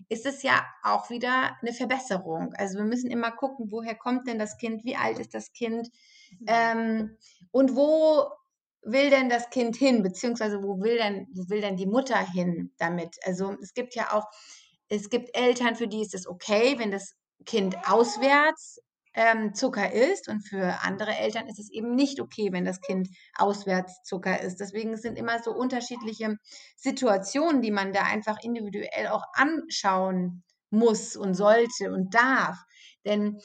ist 0.08 0.24
es 0.24 0.42
ja 0.42 0.64
auch 0.82 1.10
wieder 1.10 1.56
eine 1.60 1.74
Verbesserung. 1.74 2.54
Also 2.54 2.78
wir 2.78 2.84
müssen 2.84 3.10
immer 3.10 3.30
gucken, 3.30 3.70
woher 3.70 3.94
kommt 3.94 4.26
denn 4.26 4.38
das 4.38 4.56
Kind, 4.56 4.84
wie 4.84 4.96
alt 4.96 5.18
ist 5.18 5.34
das 5.34 5.52
Kind 5.52 5.88
mhm. 5.88 5.92
Ähm, 6.46 7.16
und 7.50 7.76
wo 7.76 8.30
will 8.82 9.10
denn 9.10 9.28
das 9.28 9.50
Kind 9.50 9.76
hin, 9.76 10.02
beziehungsweise 10.02 10.62
wo 10.62 10.80
will 10.80 10.96
denn, 10.96 11.28
wo 11.34 11.48
will 11.48 11.60
denn 11.60 11.76
die 11.76 11.86
Mutter 11.86 12.18
hin 12.18 12.72
damit? 12.78 13.16
Also 13.24 13.56
es 13.62 13.74
gibt 13.74 13.94
ja 13.94 14.12
auch, 14.12 14.26
es 14.88 15.08
gibt 15.08 15.36
Eltern, 15.36 15.76
für 15.76 15.88
die 15.88 16.02
ist 16.02 16.14
es 16.14 16.26
okay, 16.26 16.78
wenn 16.78 16.90
das 16.90 17.14
Kind 17.44 17.76
auswärts 17.88 18.80
ähm, 19.14 19.54
Zucker 19.54 19.92
isst 19.92 20.28
und 20.28 20.40
für 20.40 20.82
andere 20.82 21.14
Eltern 21.14 21.46
ist 21.46 21.58
es 21.58 21.70
eben 21.70 21.94
nicht 21.94 22.20
okay, 22.20 22.48
wenn 22.50 22.64
das 22.64 22.80
Kind 22.80 23.08
auswärts 23.36 24.02
Zucker 24.04 24.40
isst. 24.40 24.60
Deswegen 24.60 24.96
sind 24.96 25.18
immer 25.18 25.42
so 25.42 25.52
unterschiedliche 25.52 26.36
Situationen, 26.76 27.62
die 27.62 27.70
man 27.70 27.92
da 27.92 28.02
einfach 28.02 28.38
individuell 28.42 29.08
auch 29.08 29.24
anschauen 29.34 30.42
muss 30.70 31.16
und 31.16 31.34
sollte 31.34 31.92
und 31.92 32.14
darf. 32.14 32.56
Denn 33.04 33.38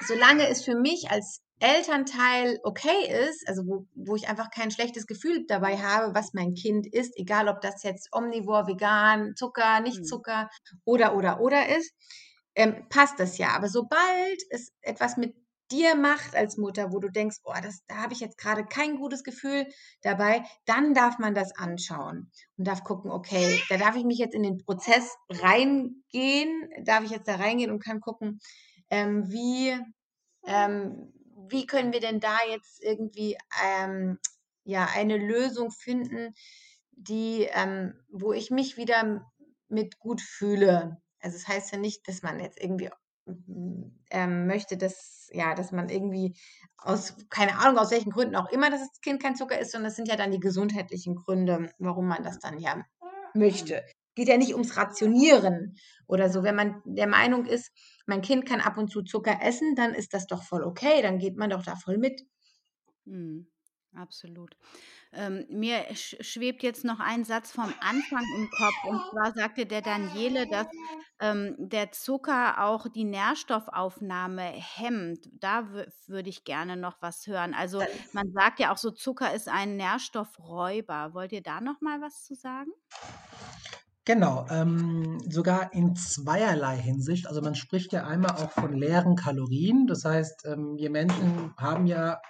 solange 0.00 0.48
es 0.48 0.64
für 0.64 0.76
mich 0.76 1.10
als 1.10 1.42
Elternteil 1.58 2.60
okay 2.64 3.28
ist, 3.28 3.48
also 3.48 3.62
wo, 3.66 3.86
wo 3.94 4.14
ich 4.14 4.28
einfach 4.28 4.50
kein 4.50 4.70
schlechtes 4.70 5.06
Gefühl 5.06 5.46
dabei 5.46 5.78
habe, 5.78 6.14
was 6.14 6.34
mein 6.34 6.54
Kind 6.54 6.86
isst, 6.86 7.16
egal 7.16 7.48
ob 7.48 7.60
das 7.60 7.82
jetzt 7.82 8.08
omnivor, 8.12 8.66
vegan, 8.66 9.34
Zucker, 9.36 9.80
nicht 9.80 10.00
mhm. 10.00 10.04
Zucker 10.04 10.50
oder 10.84 11.16
oder 11.16 11.40
oder 11.40 11.68
ist, 11.76 11.92
ähm, 12.54 12.86
passt 12.90 13.18
das 13.20 13.38
ja. 13.38 13.50
Aber 13.50 13.68
sobald 13.68 14.38
es 14.50 14.72
etwas 14.82 15.16
mit 15.16 15.34
dir 15.70 15.96
macht 15.96 16.36
als 16.36 16.56
Mutter, 16.56 16.92
wo 16.92 17.00
du 17.00 17.08
denkst, 17.10 17.38
oh, 17.44 17.52
das, 17.62 17.80
da 17.88 17.96
habe 17.96 18.12
ich 18.12 18.20
jetzt 18.20 18.38
gerade 18.38 18.64
kein 18.64 18.96
gutes 18.96 19.24
Gefühl 19.24 19.66
dabei, 20.02 20.44
dann 20.64 20.94
darf 20.94 21.18
man 21.18 21.34
das 21.34 21.56
anschauen 21.56 22.30
und 22.56 22.66
darf 22.66 22.84
gucken, 22.84 23.10
okay, 23.10 23.60
da 23.68 23.76
darf 23.76 23.96
ich 23.96 24.04
mich 24.04 24.18
jetzt 24.18 24.34
in 24.34 24.42
den 24.42 24.58
Prozess 24.58 25.16
reingehen, 25.28 26.68
darf 26.84 27.02
ich 27.04 27.10
jetzt 27.10 27.28
da 27.28 27.36
reingehen 27.36 27.70
und 27.70 27.82
kann 27.82 28.00
gucken, 28.00 28.38
ähm, 28.90 29.24
wie, 29.28 29.76
ähm, 30.46 31.12
wie 31.48 31.66
können 31.66 31.92
wir 31.92 32.00
denn 32.00 32.20
da 32.20 32.36
jetzt 32.48 32.82
irgendwie 32.82 33.36
ähm, 33.64 34.18
ja, 34.64 34.88
eine 34.94 35.16
Lösung 35.16 35.70
finden, 35.70 36.34
die, 36.92 37.48
ähm, 37.52 37.94
wo 38.08 38.32
ich 38.32 38.50
mich 38.50 38.76
wieder 38.76 39.26
mit 39.68 39.98
gut 39.98 40.20
fühle. 40.20 41.00
Also 41.20 41.36
es 41.36 41.44
das 41.44 41.54
heißt 41.54 41.72
ja 41.72 41.78
nicht, 41.78 42.08
dass 42.08 42.22
man 42.22 42.40
jetzt 42.40 42.60
irgendwie 42.60 42.90
ähm, 44.10 44.46
möchte, 44.46 44.76
dass, 44.76 45.28
ja, 45.32 45.54
dass 45.54 45.72
man 45.72 45.88
irgendwie 45.88 46.36
aus, 46.78 47.14
keine 47.30 47.58
Ahnung, 47.58 47.78
aus 47.78 47.90
welchen 47.90 48.10
Gründen 48.10 48.36
auch 48.36 48.50
immer, 48.50 48.70
dass 48.70 48.80
das 48.80 49.00
Kind 49.00 49.22
kein 49.22 49.36
Zucker 49.36 49.58
ist, 49.58 49.72
sondern 49.72 49.90
es 49.90 49.96
sind 49.96 50.08
ja 50.08 50.16
dann 50.16 50.30
die 50.30 50.40
gesundheitlichen 50.40 51.16
Gründe, 51.16 51.70
warum 51.78 52.06
man 52.06 52.22
das 52.22 52.38
dann 52.38 52.58
ja 52.58 52.84
möchte. 53.34 53.84
Geht 54.14 54.28
ja 54.28 54.36
nicht 54.36 54.54
ums 54.54 54.76
Rationieren 54.76 55.76
oder 56.06 56.30
so. 56.30 56.42
Wenn 56.42 56.54
man 56.54 56.82
der 56.84 57.06
Meinung 57.06 57.46
ist, 57.46 57.72
mein 58.06 58.22
Kind 58.22 58.46
kann 58.46 58.60
ab 58.60 58.78
und 58.78 58.90
zu 58.90 59.02
Zucker 59.02 59.38
essen, 59.42 59.74
dann 59.74 59.94
ist 59.94 60.14
das 60.14 60.26
doch 60.26 60.42
voll 60.42 60.64
okay, 60.64 61.02
dann 61.02 61.18
geht 61.18 61.36
man 61.36 61.50
doch 61.50 61.62
da 61.62 61.76
voll 61.76 61.98
mit. 61.98 62.22
Mhm, 63.04 63.46
absolut. 63.94 64.56
Ähm, 65.12 65.46
mir 65.48 65.86
schwebt 65.94 66.62
jetzt 66.62 66.84
noch 66.84 67.00
ein 67.00 67.24
Satz 67.24 67.52
vom 67.52 67.72
Anfang 67.80 68.24
im 68.36 68.50
Kopf. 68.50 68.84
Und 68.84 69.00
zwar 69.10 69.32
sagte 69.32 69.64
der 69.64 69.80
Daniele, 69.80 70.46
dass 70.46 70.66
ähm, 71.20 71.54
der 71.58 71.92
Zucker 71.92 72.62
auch 72.62 72.86
die 72.88 73.04
Nährstoffaufnahme 73.04 74.42
hemmt. 74.42 75.28
Da 75.32 75.68
würde 76.06 76.28
ich 76.28 76.44
gerne 76.44 76.76
noch 76.76 77.00
was 77.00 77.26
hören. 77.26 77.54
Also 77.54 77.82
man 78.12 78.30
sagt 78.32 78.60
ja 78.60 78.72
auch 78.72 78.76
so, 78.76 78.90
Zucker 78.90 79.32
ist 79.32 79.48
ein 79.48 79.76
Nährstoffräuber. 79.76 81.14
Wollt 81.14 81.32
ihr 81.32 81.42
da 81.42 81.60
noch 81.60 81.80
mal 81.80 82.00
was 82.00 82.24
zu 82.24 82.34
sagen? 82.34 82.70
Genau, 84.06 84.46
ähm, 84.50 85.18
sogar 85.28 85.72
in 85.72 85.96
zweierlei 85.96 86.76
Hinsicht. 86.76 87.26
Also 87.26 87.42
man 87.42 87.56
spricht 87.56 87.92
ja 87.92 88.06
einmal 88.06 88.36
auch 88.36 88.52
von 88.52 88.72
leeren 88.72 89.16
Kalorien. 89.16 89.88
Das 89.88 90.04
heißt, 90.04 90.46
ähm, 90.46 90.76
wir 90.76 90.90
Menschen 90.90 91.52
haben 91.56 91.88
ja 91.88 92.20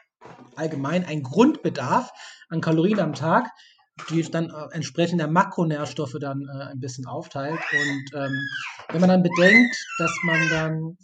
allgemein 0.57 1.05
einen 1.05 1.22
Grundbedarf 1.22 2.11
an 2.49 2.62
Kalorien 2.62 2.99
am 2.99 3.12
Tag, 3.12 3.51
die 4.09 4.22
dann 4.22 4.49
äh, 4.49 4.74
entsprechend 4.74 5.20
der 5.20 5.29
Makronährstoffe 5.29 6.16
dann 6.18 6.49
äh, 6.49 6.70
ein 6.70 6.81
bisschen 6.81 7.07
aufteilt. 7.07 7.61
Und 7.70 8.20
ähm, 8.22 8.33
wenn 8.89 9.01
man 9.03 9.11
dann 9.11 9.22
bedenkt, 9.22 9.77
dass 9.99 10.12
man 10.24 10.49
dann 10.49 10.97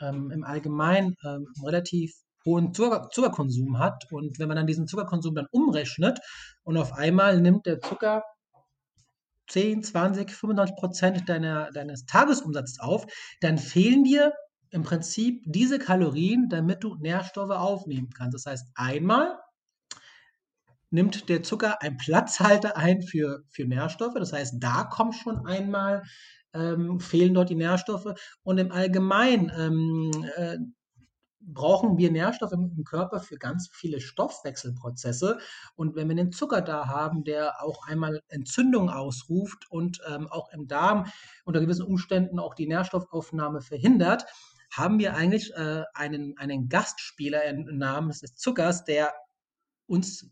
ähm, 0.00 0.32
im 0.32 0.42
Allgemeinen 0.42 1.14
ähm, 1.24 1.46
relativ 1.64 2.12
hohen 2.44 2.74
Zucker 2.74 3.10
Zuckerkonsum 3.12 3.78
hat 3.78 4.10
und 4.10 4.40
wenn 4.40 4.48
man 4.48 4.56
dann 4.56 4.66
diesen 4.66 4.88
Zuckerkonsum 4.88 5.36
dann 5.36 5.46
umrechnet 5.52 6.18
und 6.64 6.76
auf 6.76 6.92
einmal 6.92 7.40
nimmt 7.40 7.66
der 7.66 7.80
Zucker 7.80 8.24
10, 9.48 9.82
20, 9.82 10.30
95 10.30 10.76
Prozent 10.76 11.28
deiner, 11.28 11.70
deines 11.72 12.06
Tagesumsatzes 12.06 12.80
auf, 12.80 13.06
dann 13.40 13.58
fehlen 13.58 14.04
dir 14.04 14.32
im 14.70 14.82
Prinzip 14.82 15.42
diese 15.46 15.78
Kalorien, 15.78 16.48
damit 16.48 16.84
du 16.84 16.96
Nährstoffe 16.96 17.50
aufnehmen 17.50 18.10
kannst. 18.10 18.34
Das 18.34 18.46
heißt, 18.46 18.66
einmal 18.74 19.38
nimmt 20.90 21.28
der 21.28 21.42
Zucker 21.42 21.82
einen 21.82 21.96
Platzhalter 21.96 22.76
ein 22.76 23.02
für, 23.02 23.44
für 23.48 23.64
Nährstoffe. 23.64 24.14
Das 24.14 24.32
heißt, 24.32 24.54
da 24.58 24.84
kommt 24.84 25.14
schon 25.14 25.46
einmal, 25.46 26.02
ähm, 26.54 27.00
fehlen 27.00 27.34
dort 27.34 27.50
die 27.50 27.54
Nährstoffe. 27.54 28.14
Und 28.42 28.58
im 28.58 28.72
Allgemeinen 28.72 29.52
ähm, 29.56 30.10
äh, 30.36 30.58
brauchen 31.46 31.96
wir 31.96 32.10
Nährstoffe 32.10 32.52
im 32.52 32.84
Körper 32.84 33.20
für 33.20 33.36
ganz 33.36 33.68
viele 33.72 34.00
Stoffwechselprozesse. 34.00 35.38
Und 35.76 35.94
wenn 35.94 36.08
wir 36.08 36.16
den 36.16 36.32
Zucker 36.32 36.60
da 36.60 36.88
haben, 36.88 37.24
der 37.24 37.62
auch 37.62 37.86
einmal 37.86 38.20
Entzündung 38.28 38.90
ausruft 38.90 39.70
und 39.70 40.00
ähm, 40.08 40.28
auch 40.28 40.50
im 40.52 40.66
Darm 40.66 41.06
unter 41.44 41.60
gewissen 41.60 41.86
Umständen 41.86 42.38
auch 42.38 42.54
die 42.54 42.66
Nährstoffaufnahme 42.66 43.60
verhindert, 43.60 44.26
haben 44.72 44.98
wir 44.98 45.14
eigentlich 45.14 45.54
äh, 45.54 45.84
einen, 45.94 46.36
einen 46.38 46.68
Gastspieler 46.68 47.40
namens 47.52 48.20
des 48.20 48.34
Zuckers, 48.34 48.84
der 48.84 49.14
uns 49.86 50.28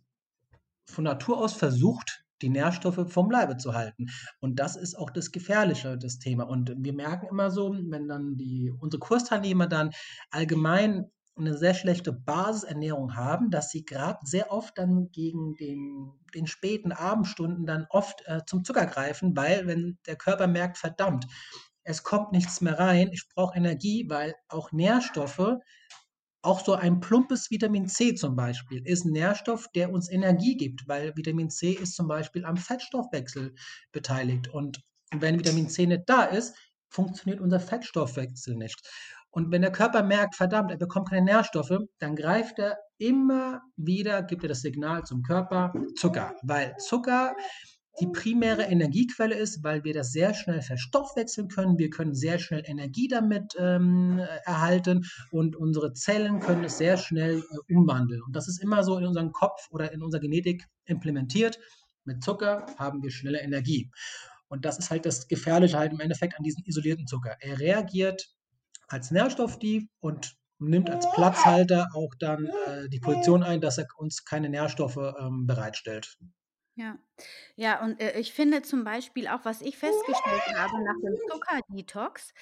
von 0.87 1.05
Natur 1.05 1.39
aus 1.39 1.55
versucht, 1.55 2.24
die 2.43 2.49
Nährstoffe 2.49 3.11
vom 3.11 3.31
Leibe 3.31 3.57
zu 3.57 3.75
halten. 3.75 4.07
Und 4.41 4.59
das 4.59 4.77
ist 4.77 4.97
auch 4.97 5.11
das 5.11 5.31
Gefährliche, 5.33 5.99
das 5.99 6.19
Thema. 6.19 6.45
Und 6.45 6.73
wir 6.77 6.93
merken 6.93 7.27
immer 7.27 7.51
so, 7.51 7.73
wenn 7.73 8.09
dann 8.09 8.37
die, 8.37 8.73
unsere 8.79 9.01
Kursteilnehmer 9.01 9.67
dann 9.67 9.91
allgemein 10.31 11.11
eine 11.37 11.57
sehr 11.57 11.75
schlechte 11.75 12.13
Basisernährung 12.13 13.17
haben, 13.17 13.51
dass 13.51 13.71
sie 13.71 13.85
gerade 13.85 14.19
sehr 14.25 14.53
oft 14.53 14.79
dann 14.79 15.11
gegen 15.11 15.55
den, 15.57 16.13
den 16.35 16.47
späten 16.47 16.93
Abendstunden 16.93 17.67
dann 17.67 17.87
oft 17.91 18.23
äh, 18.27 18.43
zum 18.47 18.65
Zucker 18.65 18.87
greifen, 18.87 19.37
weil 19.37 19.67
wenn 19.67 19.99
der 20.07 20.17
Körper 20.17 20.47
merkt, 20.47 20.79
verdammt, 20.79 21.27
es 21.83 22.03
kommt 22.03 22.33
nichts 22.33 22.61
mehr 22.61 22.79
rein, 22.79 23.11
ich 23.13 23.29
brauche 23.35 23.57
Energie, 23.57 24.07
weil 24.09 24.35
auch 24.49 24.73
Nährstoffe, 24.73 25.59
auch 26.45 26.65
so 26.65 26.75
ein 26.75 27.01
plumpes 27.01 27.51
Vitamin 27.51 27.89
C 27.89 28.15
zum 28.15 28.37
Beispiel, 28.37 28.87
ist 28.87 29.05
ein 29.05 29.13
Nährstoff, 29.13 29.69
der 29.75 29.91
uns 29.91 30.11
Energie 30.11 30.57
gibt, 30.57 30.87
weil 30.87 31.17
Vitamin 31.17 31.51
C 31.51 31.73
ist 31.73 31.95
zum 31.95 32.09
Beispiel 32.09 32.45
am 32.45 32.57
Fettstoffwechsel 32.57 33.55
beteiligt. 33.93 34.49
Und 34.49 34.81
wenn 35.13 35.39
Vitamin 35.39 35.69
C 35.69 35.87
nicht 35.87 36.03
da 36.07 36.25
ist, 36.25 36.55
funktioniert 36.91 37.41
unser 37.41 37.61
Fettstoffwechsel 37.61 38.57
nicht. 38.57 38.81
Und 39.31 39.51
wenn 39.51 39.63
der 39.63 39.73
Körper 39.73 40.05
merkt, 40.05 40.37
verdammt, 40.37 40.71
er 40.71 40.77
bekommt 40.77 41.09
keine 41.09 41.25
Nährstoffe, 41.25 41.77
dann 41.99 42.15
greift 42.15 42.59
er 42.61 42.79
immer 42.99 43.63
wieder, 43.77 44.23
gibt 44.23 44.45
er 44.45 44.49
das 44.49 44.61
Signal 44.61 45.03
zum 45.03 45.23
Körper, 45.23 45.73
Zucker. 45.97 46.37
Weil 46.43 46.77
Zucker 46.77 47.35
die 48.01 48.09
primäre 48.09 48.65
Energiequelle 48.65 49.37
ist, 49.37 49.63
weil 49.63 49.85
wir 49.85 49.95
das 49.95 50.13
sehr 50.13 50.35
schnell 50.35 50.63
verstoffwechseln 50.63 51.49
können. 51.49 51.79
Wir 51.79 51.91
können 51.91 52.15
sehr 52.15 52.39
schnell 52.39 52.63
Energie 52.65 53.09
damit 53.09 53.55
ähm, 53.59 54.19
erhalten 54.45 55.05
und 55.31 55.55
unsere 55.57 55.93
Zellen 55.93 56.41
können 56.41 56.65
es 56.65 56.79
sehr 56.79 56.97
schnell 56.97 57.39
äh, 57.39 57.75
umwandeln. 57.75 58.23
Und 58.23 58.35
das 58.35 58.49
ist 58.49 58.63
immer 58.63 58.83
so 58.83 58.99
in 58.99 59.07
unserem 59.07 59.33
Kopf 59.33 59.69
oder 59.71 59.93
in 59.93 60.03
unserer 60.03 60.21
Genetik 60.21 60.65
implementiert. 60.87 61.59
Mit 62.05 62.23
Zucker 62.23 62.67
haben 62.79 63.03
wir 63.03 63.11
schnelle 63.11 63.41
Energie. 63.41 63.91
Und 64.49 64.65
das 64.65 64.79
ist 64.79 64.91
halt 64.91 65.07
das 65.07 65.29
Gefährliche 65.29 65.79
halt 65.79 65.93
im 65.93 66.01
Endeffekt 66.01 66.37
an 66.37 66.45
diesem 66.45 66.65
isolierten 66.65 67.07
Zucker. 67.07 67.37
Er 67.41 67.59
reagiert 67.61 68.29
als 68.89 69.11
Nährstoffdieb 69.11 69.89
und 70.01 70.37
nimmt 70.59 70.91
als 70.91 71.11
Platzhalter 71.13 71.89
auch 71.95 72.15
dann 72.19 72.47
äh, 72.47 72.89
die 72.89 73.01
Position 73.01 73.43
ein, 73.43 73.61
dass 73.61 73.79
er 73.79 73.87
uns 73.97 74.25
keine 74.25 74.49
Nährstoffe 74.49 75.15
ähm, 75.19 75.47
bereitstellt. 75.47 76.19
Ja, 76.77 76.99
ja, 77.55 77.83
und 77.85 78.01
äh, 78.01 78.19
ich 78.19 78.33
finde 78.33 78.63
zum 78.63 78.83
Beispiel 78.83 79.29
auch, 79.29 79.45
was 79.45 79.63
ich 79.63 79.79
festgestellt 79.79 80.43
habe 80.57 80.83
nach 80.83 80.97
dem 81.03 81.17
Zuckerdetox, 81.31 82.35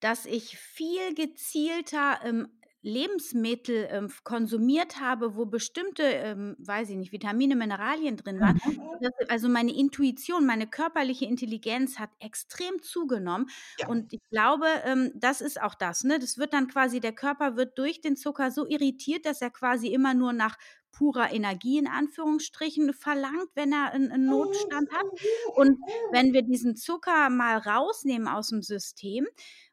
dass 0.00 0.26
ich 0.26 0.58
viel 0.58 1.14
gezielter 1.14 2.20
ähm, 2.22 2.48
Lebensmittel 2.82 3.88
ähm, 3.90 4.12
konsumiert 4.22 5.00
habe, 5.00 5.34
wo 5.34 5.46
bestimmte, 5.46 6.04
ähm, 6.04 6.54
weiß 6.58 6.90
ich 6.90 6.96
nicht, 6.96 7.12
Vitamine, 7.12 7.56
Mineralien 7.56 8.16
drin 8.16 8.40
waren. 8.40 8.60
Mhm. 8.64 8.80
also 9.28 9.48
meine 9.48 9.74
Intuition, 9.74 10.46
meine 10.46 10.66
körperliche 10.66 11.24
Intelligenz 11.24 11.98
hat 11.98 12.10
extrem 12.20 12.80
zugenommen. 12.82 13.48
Ja. 13.80 13.88
Und 13.88 14.12
ich 14.12 14.20
glaube, 14.30 14.66
ähm, 14.84 15.10
das 15.14 15.40
ist 15.40 15.60
auch 15.60 15.74
das. 15.74 16.04
Ne? 16.04 16.18
Das 16.18 16.38
wird 16.38 16.52
dann 16.52 16.68
quasi, 16.68 17.00
der 17.00 17.12
Körper 17.12 17.56
wird 17.56 17.76
durch 17.78 18.00
den 18.00 18.16
Zucker 18.16 18.50
so 18.50 18.66
irritiert, 18.66 19.26
dass 19.26 19.42
er 19.42 19.50
quasi 19.50 19.88
immer 19.88 20.14
nur 20.14 20.32
nach 20.32 20.56
purer 20.92 21.32
Energie 21.32 21.78
in 21.78 21.86
Anführungsstrichen 21.86 22.92
verlangt, 22.92 23.48
wenn 23.54 23.72
er 23.72 23.92
einen 23.92 24.26
Notstand 24.26 24.90
hat. 24.92 25.06
Und 25.54 25.78
wenn 26.12 26.32
wir 26.32 26.42
diesen 26.42 26.76
Zucker 26.76 27.30
mal 27.30 27.58
rausnehmen 27.58 28.28
aus 28.28 28.48
dem 28.48 28.62
System, 28.62 29.26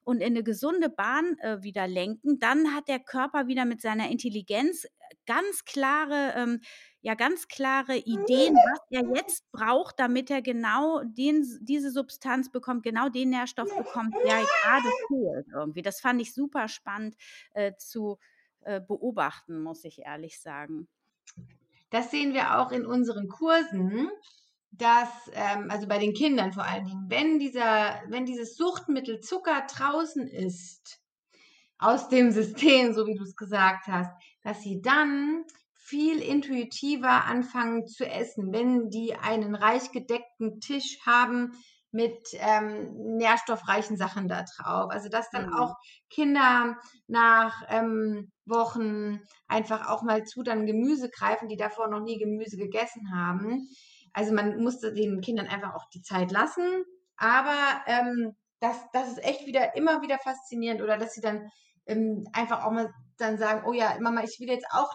und 0.05 0.21
in 0.21 0.27
eine 0.27 0.43
gesunde 0.43 0.89
Bahn 0.89 1.37
äh, 1.39 1.61
wieder 1.63 1.87
lenken, 1.87 2.39
dann 2.39 2.73
hat 2.73 2.87
der 2.87 2.99
Körper 2.99 3.47
wieder 3.47 3.65
mit 3.65 3.81
seiner 3.81 4.09
Intelligenz 4.09 4.85
äh, 4.85 4.89
ganz 5.25 5.65
klare, 5.65 6.33
ähm, 6.37 6.61
ja, 7.01 7.15
ganz 7.15 7.47
klare 7.47 7.97
Ideen, 7.97 8.55
was 8.55 8.79
er 8.91 9.03
jetzt 9.15 9.51
braucht, 9.51 9.99
damit 9.99 10.29
er 10.29 10.41
genau 10.41 11.01
den, 11.03 11.43
diese 11.61 11.91
Substanz 11.91 12.51
bekommt, 12.51 12.83
genau 12.83 13.09
den 13.09 13.31
Nährstoff 13.31 13.75
bekommt, 13.75 14.13
der 14.23 14.43
gerade 14.43 14.89
fehlt 15.07 15.47
irgendwie. 15.51 15.81
Das 15.81 15.99
fand 15.99 16.21
ich 16.21 16.33
super 16.33 16.67
spannend 16.67 17.15
äh, 17.53 17.73
zu 17.75 18.19
äh, 18.61 18.79
beobachten, 18.79 19.61
muss 19.61 19.83
ich 19.83 19.99
ehrlich 19.99 20.39
sagen. 20.39 20.87
Das 21.89 22.11
sehen 22.11 22.33
wir 22.33 22.59
auch 22.59 22.71
in 22.71 22.85
unseren 22.85 23.27
Kursen 23.27 24.09
dass, 24.77 25.09
ähm, 25.33 25.69
also 25.69 25.87
bei 25.87 25.99
den 25.99 26.13
Kindern 26.13 26.53
vor 26.53 26.65
allen 26.65 26.85
Dingen, 26.85 27.05
wenn 27.09 27.39
dieser, 27.39 28.01
wenn 28.09 28.25
dieses 28.25 28.55
Suchtmittel 28.55 29.19
Zucker 29.19 29.65
draußen 29.73 30.27
ist, 30.27 30.99
aus 31.77 32.07
dem 32.09 32.31
System, 32.31 32.93
so 32.93 33.05
wie 33.05 33.15
du 33.15 33.23
es 33.23 33.35
gesagt 33.35 33.87
hast, 33.87 34.11
dass 34.43 34.61
sie 34.61 34.81
dann 34.81 35.43
viel 35.73 36.19
intuitiver 36.21 37.25
anfangen 37.25 37.85
zu 37.85 38.05
essen, 38.05 38.51
wenn 38.51 38.89
die 38.89 39.13
einen 39.15 39.55
reich 39.55 39.91
gedeckten 39.91 40.59
Tisch 40.59 40.99
haben 41.05 41.51
mit 41.95 42.27
ähm, 42.33 43.17
nährstoffreichen 43.17 43.97
Sachen 43.97 44.27
da 44.27 44.43
drauf. 44.43 44.91
Also 44.91 45.09
dass 45.09 45.29
dann 45.31 45.47
mhm. 45.47 45.53
auch 45.53 45.75
Kinder 46.09 46.77
nach 47.07 47.63
ähm, 47.69 48.31
Wochen 48.45 49.21
einfach 49.47 49.89
auch 49.89 50.03
mal 50.03 50.23
zu 50.23 50.43
dann 50.43 50.65
Gemüse 50.65 51.09
greifen, 51.09 51.47
die 51.47 51.57
davor 51.57 51.87
noch 51.87 52.01
nie 52.01 52.17
Gemüse 52.17 52.57
gegessen 52.57 53.13
haben 53.13 53.67
also 54.15 54.33
man 54.33 54.63
musste 54.63 54.93
den 54.93 55.19
Kindern 55.19 55.47
einfach 55.47 55.75
auch 55.75 55.89
die 55.93 56.01
Zeit 56.01 56.31
lassen. 56.31 56.85
Aber 57.17 57.83
ähm, 57.85 58.33
das, 58.61 58.77
das 58.93 59.09
ist 59.09 59.23
echt 59.23 59.45
wieder 59.45 59.75
immer 59.75 60.01
wieder 60.01 60.17
faszinierend. 60.19 60.81
Oder 60.81 60.97
dass 60.97 61.13
sie 61.13 61.21
dann 61.21 61.49
ähm, 61.85 62.25
einfach 62.31 62.63
auch 62.63 62.71
mal 62.71 62.93
dann 63.17 63.37
sagen, 63.37 63.63
oh 63.67 63.73
ja, 63.73 63.97
Mama, 63.99 64.23
ich 64.23 64.39
will 64.39 64.47
jetzt 64.47 64.67
auch 64.71 64.89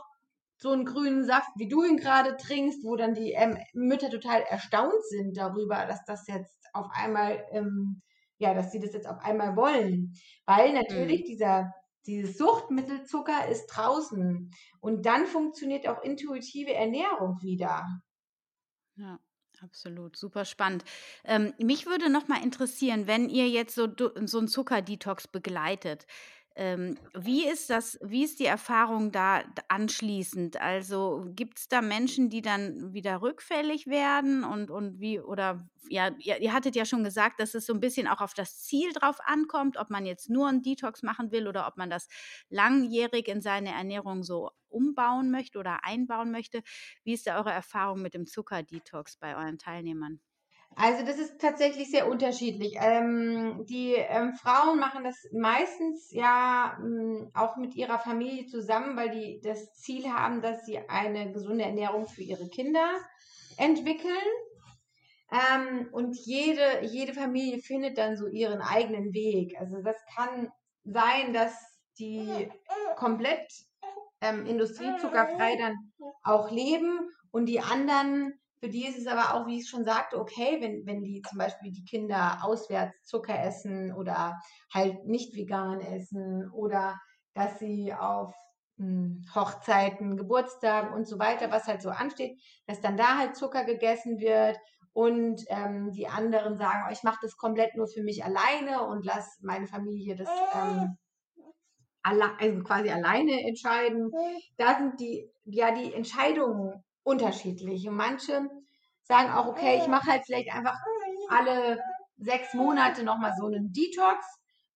so 0.60 0.70
einen 0.70 0.84
grünen 0.84 1.24
Saft, 1.24 1.50
wie 1.56 1.68
du 1.68 1.82
ihn 1.82 1.96
gerade 1.96 2.36
trinkst, 2.36 2.84
wo 2.84 2.94
dann 2.94 3.14
die 3.14 3.32
ähm, 3.32 3.58
Mütter 3.72 4.10
total 4.10 4.42
erstaunt 4.42 5.02
sind 5.08 5.36
darüber, 5.36 5.86
dass 5.86 6.04
das 6.04 6.26
jetzt 6.26 6.66
auf 6.74 6.86
einmal, 6.92 7.44
ähm, 7.50 8.02
ja, 8.38 8.52
dass 8.52 8.70
sie 8.70 8.78
das 8.78 8.92
jetzt 8.92 9.08
auf 9.08 9.18
einmal 9.20 9.56
wollen. 9.56 10.12
Weil 10.44 10.74
natürlich 10.74 11.22
mhm. 11.22 11.26
dieser, 11.26 11.74
dieses 12.06 12.36
Suchtmittel 12.36 13.04
Zucker 13.04 13.48
ist 13.48 13.66
draußen. 13.68 14.50
Und 14.80 15.06
dann 15.06 15.26
funktioniert 15.26 15.88
auch 15.88 16.02
intuitive 16.02 16.74
Ernährung 16.74 17.38
wieder. 17.40 17.86
Ja, 18.96 19.18
absolut. 19.62 20.16
Super 20.16 20.44
spannend. 20.44 20.84
Ähm, 21.24 21.54
mich 21.58 21.86
würde 21.86 22.10
noch 22.10 22.28
mal 22.28 22.42
interessieren, 22.42 23.06
wenn 23.06 23.30
ihr 23.30 23.48
jetzt 23.48 23.74
so, 23.74 23.88
so 23.96 24.38
einen 24.38 24.48
Zuckerdetox 24.48 25.28
begleitet, 25.28 26.06
ähm, 26.56 26.98
wie 27.14 27.46
ist 27.46 27.70
das, 27.70 27.98
wie 28.02 28.24
ist 28.24 28.40
die 28.40 28.46
Erfahrung 28.46 29.12
da 29.12 29.42
anschließend? 29.68 30.60
Also 30.60 31.24
gibt 31.34 31.58
es 31.58 31.68
da 31.68 31.80
Menschen, 31.80 32.28
die 32.28 32.42
dann 32.42 32.92
wieder 32.92 33.22
rückfällig 33.22 33.86
werden 33.86 34.44
und, 34.44 34.70
und 34.70 35.00
wie, 35.00 35.20
oder 35.20 35.68
ja, 35.88 36.10
ihr, 36.18 36.40
ihr 36.40 36.52
hattet 36.52 36.76
ja 36.76 36.84
schon 36.84 37.04
gesagt, 37.04 37.40
dass 37.40 37.54
es 37.54 37.66
so 37.66 37.72
ein 37.72 37.80
bisschen 37.80 38.08
auch 38.08 38.20
auf 38.20 38.34
das 38.34 38.62
Ziel 38.62 38.92
drauf 38.92 39.18
ankommt, 39.24 39.76
ob 39.76 39.90
man 39.90 40.06
jetzt 40.06 40.28
nur 40.28 40.48
einen 40.48 40.62
Detox 40.62 41.02
machen 41.02 41.30
will 41.30 41.46
oder 41.48 41.66
ob 41.66 41.76
man 41.76 41.88
das 41.88 42.08
langjährig 42.48 43.28
in 43.28 43.40
seine 43.40 43.70
Ernährung 43.72 44.24
so 44.24 44.50
umbauen 44.68 45.30
möchte 45.30 45.58
oder 45.58 45.84
einbauen 45.84 46.30
möchte. 46.30 46.62
Wie 47.04 47.12
ist 47.12 47.26
da 47.26 47.38
eure 47.38 47.52
Erfahrung 47.52 48.02
mit 48.02 48.14
dem 48.14 48.26
Zuckerdetox 48.26 49.16
bei 49.16 49.36
euren 49.36 49.58
Teilnehmern? 49.58 50.20
Also 50.76 51.04
das 51.04 51.18
ist 51.18 51.40
tatsächlich 51.40 51.90
sehr 51.90 52.08
unterschiedlich. 52.08 52.76
Ähm, 52.80 53.66
die 53.68 53.94
ähm, 53.94 54.34
Frauen 54.34 54.78
machen 54.78 55.04
das 55.04 55.16
meistens 55.32 56.10
ja 56.12 56.78
ähm, 56.80 57.30
auch 57.34 57.56
mit 57.56 57.74
ihrer 57.74 57.98
Familie 57.98 58.46
zusammen, 58.46 58.96
weil 58.96 59.10
die 59.10 59.40
das 59.42 59.74
Ziel 59.74 60.10
haben, 60.10 60.40
dass 60.42 60.64
sie 60.64 60.78
eine 60.88 61.32
gesunde 61.32 61.64
Ernährung 61.64 62.06
für 62.06 62.22
ihre 62.22 62.48
Kinder 62.48 62.88
entwickeln. 63.56 64.14
Ähm, 65.32 65.88
und 65.92 66.16
jede, 66.24 66.82
jede 66.82 67.14
Familie 67.14 67.58
findet 67.58 67.98
dann 67.98 68.16
so 68.16 68.26
ihren 68.26 68.60
eigenen 68.60 69.12
Weg. 69.12 69.60
Also 69.60 69.82
das 69.82 69.96
kann 70.16 70.50
sein, 70.84 71.32
dass 71.32 71.52
die 71.98 72.50
komplett 72.96 73.46
ähm, 74.20 74.46
industriezuckerfrei 74.46 75.56
dann 75.56 75.76
auch 76.22 76.50
leben 76.50 77.10
und 77.30 77.46
die 77.46 77.60
anderen 77.60 78.39
für 78.60 78.68
die 78.68 78.86
ist 78.86 78.98
es 78.98 79.06
aber 79.06 79.34
auch, 79.34 79.46
wie 79.46 79.58
ich 79.58 79.68
schon 79.68 79.84
sagte, 79.84 80.18
okay, 80.18 80.58
wenn, 80.60 80.86
wenn 80.86 81.02
die 81.02 81.22
zum 81.22 81.38
Beispiel 81.38 81.72
die 81.72 81.84
Kinder 81.84 82.38
auswärts 82.42 82.94
Zucker 83.04 83.42
essen 83.42 83.92
oder 83.94 84.38
halt 84.72 85.06
nicht 85.06 85.34
vegan 85.34 85.80
essen 85.80 86.50
oder 86.50 87.00
dass 87.34 87.58
sie 87.58 87.94
auf 87.94 88.34
hm, 88.76 89.24
Hochzeiten, 89.34 90.18
Geburtstagen 90.18 90.92
und 90.92 91.08
so 91.08 91.18
weiter, 91.18 91.50
was 91.50 91.66
halt 91.66 91.80
so 91.80 91.88
ansteht, 91.88 92.38
dass 92.66 92.82
dann 92.82 92.98
da 92.98 93.16
halt 93.16 93.34
Zucker 93.34 93.64
gegessen 93.64 94.20
wird 94.20 94.58
und 94.92 95.42
ähm, 95.48 95.92
die 95.92 96.08
anderen 96.08 96.58
sagen, 96.58 96.84
oh, 96.86 96.92
ich 96.92 97.02
mache 97.02 97.20
das 97.22 97.38
komplett 97.38 97.76
nur 97.76 97.86
für 97.86 98.02
mich 98.02 98.24
alleine 98.24 98.86
und 98.86 99.06
lass 99.06 99.38
meine 99.40 99.68
Familie 99.68 100.16
das 100.16 100.28
ähm, 100.54 100.98
alle, 102.02 102.38
also 102.38 102.62
quasi 102.62 102.90
alleine 102.90 103.42
entscheiden. 103.46 104.10
Da 104.58 104.76
sind 104.76 105.00
die, 105.00 105.30
ja, 105.44 105.70
die 105.72 105.94
Entscheidungen 105.94 106.84
unterschiedlich. 107.02 107.88
Und 107.88 107.96
manche 107.96 108.48
sagen 109.02 109.30
auch, 109.32 109.46
okay, 109.46 109.78
ich 109.78 109.88
mache 109.88 110.10
halt 110.10 110.22
vielleicht 110.24 110.52
einfach 110.54 110.76
alle 111.28 111.78
sechs 112.16 112.54
Monate 112.54 113.02
nochmal 113.02 113.32
so 113.38 113.46
einen 113.46 113.72
Detox, 113.72 114.24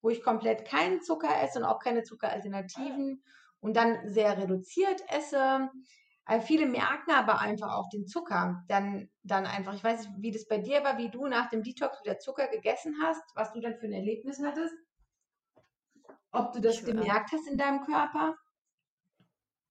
wo 0.02 0.10
ich 0.10 0.22
komplett 0.22 0.66
keinen 0.66 1.02
Zucker 1.02 1.42
esse 1.42 1.58
und 1.58 1.64
auch 1.64 1.78
keine 1.78 2.02
Zuckeralternativen 2.02 3.22
und 3.60 3.76
dann 3.76 4.10
sehr 4.10 4.36
reduziert 4.36 5.02
esse. 5.08 5.70
Also 6.26 6.46
viele 6.46 6.66
merken 6.66 7.10
aber 7.12 7.40
einfach 7.40 7.74
auch 7.74 7.88
den 7.90 8.06
Zucker. 8.06 8.62
Dann, 8.68 9.10
dann 9.22 9.46
einfach, 9.46 9.74
ich 9.74 9.84
weiß 9.84 10.00
nicht, 10.00 10.12
wie 10.18 10.30
das 10.30 10.46
bei 10.46 10.58
dir 10.58 10.82
war, 10.82 10.96
wie 10.98 11.10
du 11.10 11.26
nach 11.26 11.50
dem 11.50 11.62
Detox 11.62 12.02
wieder 12.02 12.18
Zucker 12.18 12.48
gegessen 12.48 12.96
hast, 13.02 13.22
was 13.34 13.52
du 13.52 13.60
dann 13.60 13.76
für 13.76 13.86
ein 13.86 13.92
Erlebnis 13.92 14.40
hattest. 14.42 14.74
Ob 16.32 16.52
du 16.52 16.60
das 16.60 16.76
Ich, 16.76 16.82
äh, 16.88 16.92
gemerkt 16.92 17.30
hast 17.32 17.46
in 17.46 17.58
deinem 17.58 17.82
Körper. 17.82 18.36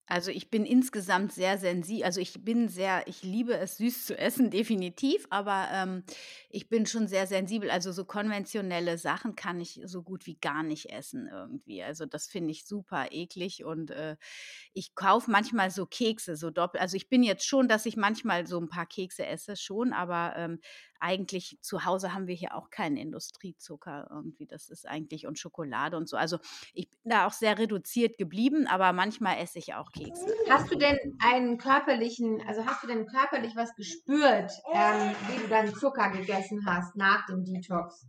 Also, 0.06 0.30
ich 0.30 0.50
bin 0.50 0.66
insgesamt 0.66 1.32
sehr 1.32 1.56
sensibel. 1.56 2.04
also, 2.04 2.20
ich 2.20 2.44
bin 2.44 2.68
sehr 2.68 3.06
ich 3.08 3.22
liebe 3.22 3.54
es, 3.56 3.78
süß 3.78 4.04
zu 4.06 4.18
essen, 4.18 4.50
definitiv, 4.50 5.26
aber, 5.30 5.68
ähm, 5.72 6.04
ich 6.50 6.68
bin 6.68 6.84
schon 6.86 7.08
sehr 7.08 7.26
sensibel. 7.26 7.70
Also, 7.70 7.90
so 7.90 8.04
konventionelle 8.04 8.98
Sachen 8.98 9.34
kann 9.34 9.60
ich 9.60 9.80
so 9.86 10.02
gut 10.02 10.26
wie 10.26 10.36
gar 10.36 10.62
nicht 10.62 10.90
essen 10.90 11.28
irgendwie. 11.32 11.82
Also, 11.82 12.04
das 12.06 12.26
finde 12.26 12.50
ich 12.50 12.66
super 12.66 13.08
eklig 13.12 13.64
und, 13.64 13.90
äh, 13.92 14.16
ich 14.74 14.94
kaufe 14.94 15.30
manchmal 15.30 15.70
so 15.70 15.86
Kekse, 15.86 16.36
so 16.36 16.50
doppelt 16.50 16.82
also, 16.82 16.96
ich 16.96 17.08
bin 17.08 17.22
jetzt 17.22 17.46
schon, 17.46 17.68
dass 17.68 17.86
ich 17.86 17.96
manchmal 17.96 18.46
so 18.46 18.60
ein 18.60 18.68
paar 18.68 18.86
Kekse 18.86 19.26
esse 19.26 19.56
schon, 19.56 19.92
aber, 19.92 20.34
ähm, 20.36 20.60
eigentlich 21.04 21.58
zu 21.60 21.84
Hause 21.84 22.14
haben 22.14 22.26
wir 22.26 22.34
hier 22.34 22.54
auch 22.54 22.70
keinen 22.70 22.96
Industriezucker 22.96 24.08
irgendwie. 24.10 24.46
Das 24.46 24.70
ist 24.70 24.88
eigentlich 24.88 25.26
und 25.26 25.38
Schokolade 25.38 25.98
und 25.98 26.08
so. 26.08 26.16
Also, 26.16 26.38
ich 26.72 26.88
bin 26.88 27.10
da 27.10 27.26
auch 27.26 27.32
sehr 27.32 27.58
reduziert 27.58 28.16
geblieben, 28.16 28.66
aber 28.66 28.92
manchmal 28.94 29.36
esse 29.38 29.58
ich 29.58 29.74
auch 29.74 29.92
Kekse. 29.92 30.26
Hast 30.48 30.72
du 30.72 30.76
denn 30.76 30.98
einen 31.22 31.58
körperlichen, 31.58 32.42
also 32.48 32.64
hast 32.64 32.82
du 32.82 32.86
denn 32.86 33.06
körperlich 33.06 33.54
was 33.54 33.74
gespürt, 33.76 34.50
ähm, 34.72 35.14
wie 35.28 35.42
du 35.42 35.48
deinen 35.48 35.74
Zucker 35.74 36.08
gegessen 36.10 36.64
hast 36.66 36.96
nach 36.96 37.26
dem 37.26 37.44
Detox? 37.44 38.06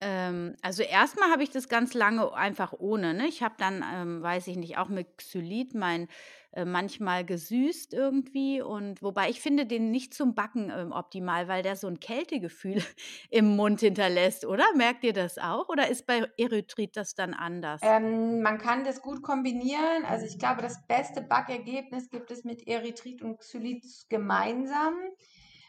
Ähm, 0.00 0.56
also 0.62 0.82
erstmal 0.82 1.30
habe 1.30 1.42
ich 1.42 1.50
das 1.50 1.68
ganz 1.68 1.94
lange 1.94 2.32
einfach 2.32 2.72
ohne, 2.72 3.14
ne? 3.14 3.26
Ich 3.26 3.42
habe 3.42 3.54
dann, 3.58 3.82
ähm, 3.92 4.22
weiß 4.22 4.46
ich 4.46 4.56
nicht, 4.56 4.76
auch 4.76 4.88
mit 4.88 5.16
Xylit 5.16 5.74
mein 5.74 6.06
äh, 6.52 6.64
manchmal 6.64 7.24
gesüßt 7.26 7.92
irgendwie 7.92 8.62
und 8.62 9.02
wobei 9.02 9.28
ich 9.28 9.40
finde 9.40 9.66
den 9.66 9.90
nicht 9.90 10.14
zum 10.14 10.34
Backen, 10.34 10.72
ähm, 10.74 10.92
optimal, 10.92 11.46
weil 11.46 11.62
der 11.62 11.76
so 11.76 11.86
ein 11.88 12.00
Kältegefühl 12.00 12.82
im 13.30 13.54
Mund 13.56 13.80
hinterlässt, 13.80 14.46
oder? 14.46 14.64
Merkt 14.74 15.04
ihr 15.04 15.12
das 15.12 15.36
auch 15.38 15.68
oder 15.68 15.88
ist 15.88 16.06
bei 16.06 16.26
Erythrit 16.38 16.96
das 16.96 17.14
dann 17.14 17.34
anders? 17.34 17.82
Ähm, 17.84 18.40
man 18.40 18.56
kann 18.56 18.84
das 18.84 19.02
gut 19.02 19.22
kombinieren. 19.22 20.04
Also 20.06 20.24
ich 20.24 20.38
glaube, 20.38 20.62
das 20.62 20.86
beste 20.86 21.20
Backergebnis 21.20 22.08
gibt 22.08 22.30
es 22.30 22.44
mit 22.44 22.66
Erythrit 22.66 23.20
und 23.20 23.38
Xylit 23.38 23.84
gemeinsam. 24.08 24.94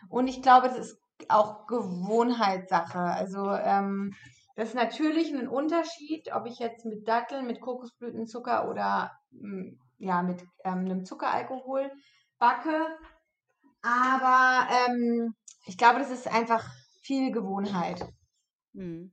Und 0.07 0.27
ich 0.27 0.41
glaube, 0.41 0.69
das 0.69 0.77
ist 0.77 1.01
auch 1.27 1.67
Gewohnheitssache. 1.67 2.99
Also 2.99 3.49
ähm, 3.51 4.13
das 4.55 4.69
ist 4.69 4.75
natürlich 4.75 5.33
ein 5.33 5.47
Unterschied, 5.47 6.33
ob 6.33 6.45
ich 6.45 6.59
jetzt 6.59 6.85
mit 6.85 7.07
Datteln, 7.07 7.47
mit 7.47 7.59
Kokosblütenzucker 7.61 8.69
oder 8.69 9.11
mm, 9.31 9.73
ja, 9.99 10.23
mit 10.23 10.41
ähm, 10.63 10.79
einem 10.79 11.05
Zuckeralkohol 11.05 11.91
backe. 12.39 12.97
Aber 13.81 14.67
ähm, 14.87 15.35
ich 15.65 15.77
glaube, 15.77 15.99
das 15.99 16.09
ist 16.09 16.27
einfach 16.27 16.67
viel 17.01 17.31
Gewohnheit. 17.31 18.05
Mhm. 18.73 19.11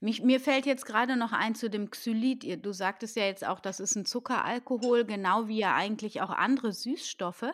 Mich 0.00 0.22
mir 0.22 0.40
fällt 0.40 0.66
jetzt 0.66 0.86
gerade 0.86 1.16
noch 1.16 1.32
ein 1.32 1.54
zu 1.54 1.68
dem 1.68 1.90
Xylit. 1.90 2.64
Du 2.64 2.72
sagtest 2.72 3.16
ja 3.16 3.24
jetzt 3.24 3.46
auch, 3.46 3.60
das 3.60 3.80
ist 3.80 3.96
ein 3.96 4.04
Zuckeralkohol, 4.04 5.04
genau 5.04 5.48
wie 5.48 5.58
ja 5.58 5.74
eigentlich 5.74 6.20
auch 6.20 6.30
andere 6.30 6.72
Süßstoffe. 6.72 7.46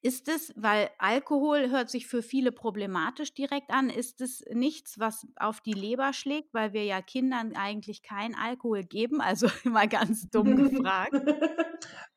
Ist 0.00 0.28
es 0.28 0.52
weil 0.56 0.90
Alkohol 0.98 1.70
hört 1.70 1.90
sich 1.90 2.06
für 2.06 2.22
viele 2.22 2.52
problematisch 2.52 3.34
direkt 3.34 3.70
an, 3.70 3.90
ist 3.90 4.20
es 4.20 4.44
nichts, 4.52 4.98
was 4.98 5.26
auf 5.36 5.60
die 5.60 5.72
Leber 5.72 6.12
schlägt, 6.12 6.54
weil 6.54 6.72
wir 6.72 6.84
ja 6.84 7.02
Kindern 7.02 7.56
eigentlich 7.56 8.02
keinen 8.02 8.34
Alkohol 8.34 8.84
geben? 8.84 9.20
Also, 9.20 9.48
mal 9.64 9.88
ganz 9.88 10.28
dumm 10.30 10.56
gefragt. 10.56 11.14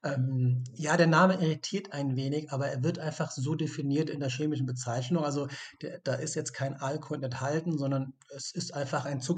Ähm, 0.04 0.64
ja, 0.74 0.98
der 0.98 1.06
Name 1.06 1.36
irritiert 1.36 1.94
ein 1.94 2.16
wenig, 2.16 2.52
aber 2.52 2.70
er 2.70 2.84
wird 2.84 2.98
einfach 2.98 3.30
so 3.30 3.54
definiert 3.54 4.10
in 4.10 4.20
der 4.20 4.30
chemischen 4.30 4.66
Bezeichnung. 4.66 5.24
Also 5.24 5.48
der, 5.82 6.00
da 6.00 6.16
ist 6.16 6.34
jetzt 6.34 6.54
kein 6.54 6.74
Alkohol 6.74 7.24
enthalten, 7.24 7.78
sondern 7.78 8.14
es 8.36 8.52
ist 8.52 8.74
einfach 8.74 9.06
ein 9.06 9.22
Zuckeralkohol, 9.22 9.31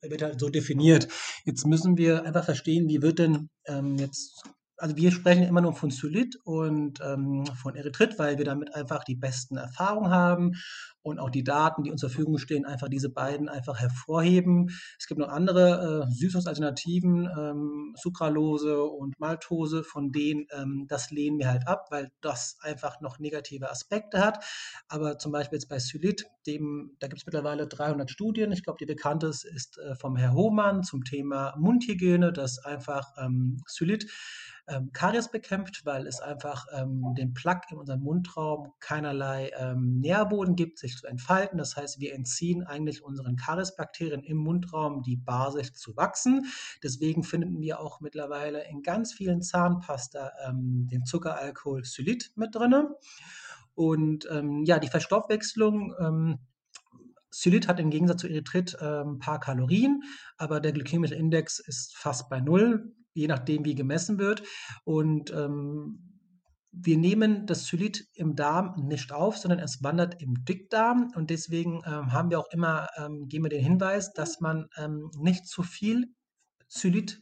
er 0.00 0.10
wird 0.10 0.22
halt 0.22 0.40
so 0.40 0.48
definiert. 0.48 1.08
Jetzt 1.44 1.66
müssen 1.66 1.96
wir 1.96 2.24
einfach 2.24 2.44
verstehen, 2.44 2.88
wie 2.88 3.02
wird 3.02 3.18
denn 3.18 3.50
ähm, 3.66 3.96
jetzt 3.96 4.42
also 4.80 4.96
wir 4.96 5.12
sprechen 5.12 5.42
immer 5.42 5.60
nur 5.60 5.74
von 5.74 5.90
Zylit 5.90 6.36
und 6.44 7.00
ähm, 7.02 7.44
von 7.46 7.76
Erythrit, 7.76 8.18
weil 8.18 8.38
wir 8.38 8.44
damit 8.44 8.74
einfach 8.74 9.04
die 9.04 9.14
besten 9.14 9.56
Erfahrungen 9.56 10.10
haben 10.10 10.56
und 11.02 11.18
auch 11.18 11.30
die 11.30 11.44
Daten, 11.44 11.82
die 11.82 11.90
uns 11.90 12.00
zur 12.00 12.10
Verfügung 12.10 12.38
stehen, 12.38 12.66
einfach 12.66 12.88
diese 12.88 13.10
beiden 13.10 13.48
einfach 13.48 13.78
hervorheben. 13.78 14.70
Es 14.98 15.06
gibt 15.06 15.20
noch 15.20 15.28
andere 15.28 16.06
äh, 16.08 16.10
Süßungsalternativen, 16.12 17.28
ähm, 17.38 17.94
Sucralose 17.96 18.82
und 18.82 19.18
Maltose, 19.18 19.82
von 19.82 20.12
denen 20.12 20.46
ähm, 20.52 20.86
das 20.88 21.10
lehnen 21.10 21.38
wir 21.38 21.48
halt 21.48 21.66
ab, 21.66 21.86
weil 21.90 22.10
das 22.20 22.58
einfach 22.60 23.00
noch 23.00 23.18
negative 23.18 23.70
Aspekte 23.70 24.24
hat. 24.24 24.44
Aber 24.88 25.18
zum 25.18 25.32
Beispiel 25.32 25.56
jetzt 25.58 25.68
bei 25.68 25.78
Zylit, 25.78 26.26
dem, 26.46 26.96
da 27.00 27.08
gibt 27.08 27.20
es 27.20 27.26
mittlerweile 27.26 27.66
300 27.66 28.10
Studien. 28.10 28.52
Ich 28.52 28.62
glaube, 28.62 28.78
die 28.78 28.86
bekannteste 28.86 29.48
ist 29.48 29.78
äh, 29.78 29.94
vom 29.94 30.16
Herr 30.16 30.32
Hohmann 30.32 30.82
zum 30.82 31.04
Thema 31.04 31.54
Mundhygiene, 31.58 32.32
dass 32.32 32.58
einfach 32.58 33.12
ähm, 33.18 33.62
Zylit 33.66 34.10
ähm, 34.66 34.90
Karies 34.92 35.30
bekämpft, 35.30 35.84
weil 35.84 36.06
es 36.06 36.20
einfach 36.20 36.66
ähm, 36.72 37.14
den 37.16 37.34
Plaque 37.34 37.68
in 37.70 37.78
unserem 37.78 38.00
Mundraum 38.00 38.72
keinerlei 38.80 39.50
ähm, 39.58 40.00
Nährboden 40.00 40.56
gibt, 40.56 40.78
sich 40.78 40.96
zu 40.96 41.06
entfalten. 41.06 41.58
Das 41.58 41.76
heißt, 41.76 42.00
wir 42.00 42.14
entziehen 42.14 42.64
eigentlich 42.64 43.02
unseren 43.02 43.36
Kariesbakterien 43.36 44.22
im 44.22 44.38
Mundraum 44.38 45.02
die 45.02 45.16
Basis 45.16 45.72
zu 45.74 45.96
wachsen. 45.96 46.46
Deswegen 46.82 47.22
finden 47.22 47.60
wir 47.60 47.80
auch 47.80 48.00
mittlerweile 48.00 48.68
in 48.68 48.82
ganz 48.82 49.12
vielen 49.12 49.42
Zahnpasta 49.42 50.32
ähm, 50.46 50.88
den 50.90 51.04
Zuckeralkohol 51.04 51.82
Xylit 51.82 52.32
mit 52.36 52.54
drin. 52.54 52.88
Und 53.74 54.28
ähm, 54.30 54.64
ja, 54.64 54.78
die 54.78 54.88
Verstoffwechslung 54.88 55.94
ähm, 55.98 56.38
Xylit 57.30 57.68
hat 57.68 57.78
im 57.80 57.90
Gegensatz 57.90 58.22
zu 58.22 58.28
Erythrit 58.28 58.76
äh, 58.80 59.02
ein 59.02 59.18
paar 59.18 59.38
Kalorien, 59.38 60.02
aber 60.36 60.60
der 60.60 60.72
glykämische 60.72 61.14
Index 61.14 61.60
ist 61.60 61.96
fast 61.96 62.28
bei 62.28 62.40
null 62.40 62.92
je 63.20 63.28
nachdem, 63.28 63.64
wie 63.64 63.74
gemessen 63.74 64.18
wird. 64.18 64.42
Und 64.84 65.30
ähm, 65.32 66.06
wir 66.72 66.96
nehmen 66.96 67.46
das 67.46 67.64
Zylit 67.64 68.06
im 68.14 68.36
Darm 68.36 68.74
nicht 68.86 69.12
auf, 69.12 69.36
sondern 69.36 69.58
es 69.58 69.82
wandert 69.82 70.22
im 70.22 70.44
Dickdarm. 70.44 71.12
Und 71.14 71.30
deswegen 71.30 71.82
ähm, 71.84 72.12
haben 72.12 72.30
wir 72.30 72.38
auch 72.38 72.50
immer, 72.52 72.88
ähm, 72.96 73.28
geben 73.28 73.44
wir 73.44 73.50
den 73.50 73.64
Hinweis, 73.64 74.12
dass 74.12 74.40
man 74.40 74.68
ähm, 74.76 75.10
nicht 75.18 75.46
zu 75.46 75.62
viel 75.62 76.06
Zylit 76.68 77.20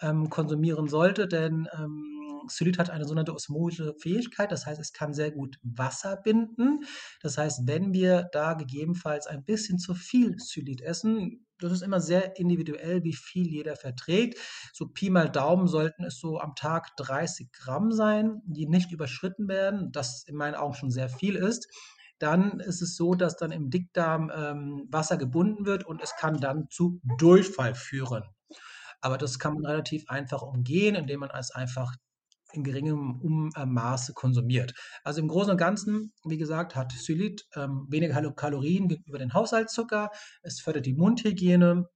ähm, 0.00 0.30
konsumieren 0.30 0.88
sollte, 0.88 1.28
denn 1.28 1.68
ähm, 1.72 2.18
Xylit 2.46 2.78
hat 2.78 2.90
eine 2.90 3.04
sogenannte 3.04 3.34
osmotische 3.34 3.94
Fähigkeit, 4.00 4.50
das 4.50 4.66
heißt, 4.66 4.80
es 4.80 4.92
kann 4.92 5.12
sehr 5.12 5.30
gut 5.30 5.58
Wasser 5.62 6.16
binden. 6.16 6.84
Das 7.20 7.36
heißt, 7.36 7.62
wenn 7.66 7.92
wir 7.92 8.28
da 8.32 8.54
gegebenenfalls 8.54 9.26
ein 9.26 9.44
bisschen 9.44 9.78
zu 9.78 9.94
viel 9.94 10.36
Xylit 10.36 10.80
essen, 10.80 11.46
das 11.60 11.72
ist 11.72 11.82
immer 11.82 12.00
sehr 12.00 12.38
individuell, 12.38 13.04
wie 13.04 13.14
viel 13.14 13.46
jeder 13.46 13.76
verträgt. 13.76 14.38
So 14.72 14.86
Pi 14.86 15.10
mal 15.10 15.28
Daumen 15.28 15.66
sollten 15.68 16.04
es 16.04 16.18
so 16.18 16.38
am 16.38 16.54
Tag 16.54 16.96
30 16.96 17.52
Gramm 17.52 17.92
sein, 17.92 18.42
die 18.44 18.66
nicht 18.66 18.92
überschritten 18.92 19.48
werden, 19.48 19.92
das 19.92 20.24
in 20.24 20.36
meinen 20.36 20.54
Augen 20.54 20.74
schon 20.74 20.90
sehr 20.90 21.08
viel 21.08 21.34
ist. 21.34 21.68
Dann 22.18 22.60
ist 22.60 22.82
es 22.82 22.96
so, 22.96 23.14
dass 23.14 23.36
dann 23.36 23.52
im 23.52 23.70
Dickdarm 23.70 24.30
ähm, 24.34 24.88
Wasser 24.90 25.16
gebunden 25.16 25.66
wird 25.66 25.84
und 25.84 26.02
es 26.02 26.16
kann 26.16 26.38
dann 26.38 26.68
zu 26.68 27.00
Durchfall 27.18 27.74
führen. 27.74 28.24
Aber 29.00 29.18
das 29.18 29.38
kann 29.38 29.54
man 29.54 29.66
relativ 29.66 30.08
einfach 30.08 30.42
umgehen, 30.42 30.96
indem 30.96 31.20
man 31.20 31.30
es 31.30 31.52
einfach 31.52 31.94
in 32.52 32.64
geringem 32.64 33.20
um, 33.20 33.50
Maße 33.54 34.14
konsumiert. 34.14 34.74
Also 35.04 35.20
im 35.20 35.28
Großen 35.28 35.50
und 35.50 35.58
Ganzen, 35.58 36.12
wie 36.24 36.38
gesagt, 36.38 36.76
hat 36.76 36.94
Xylit 36.94 37.46
ähm, 37.54 37.86
weniger 37.88 38.32
Kalorien 38.32 38.88
gegenüber 38.88 39.18
den 39.18 39.34
Haushaltszucker. 39.34 40.10
Es 40.42 40.60
fördert 40.60 40.86
die 40.86 40.94
Mundhygiene. 40.94 41.88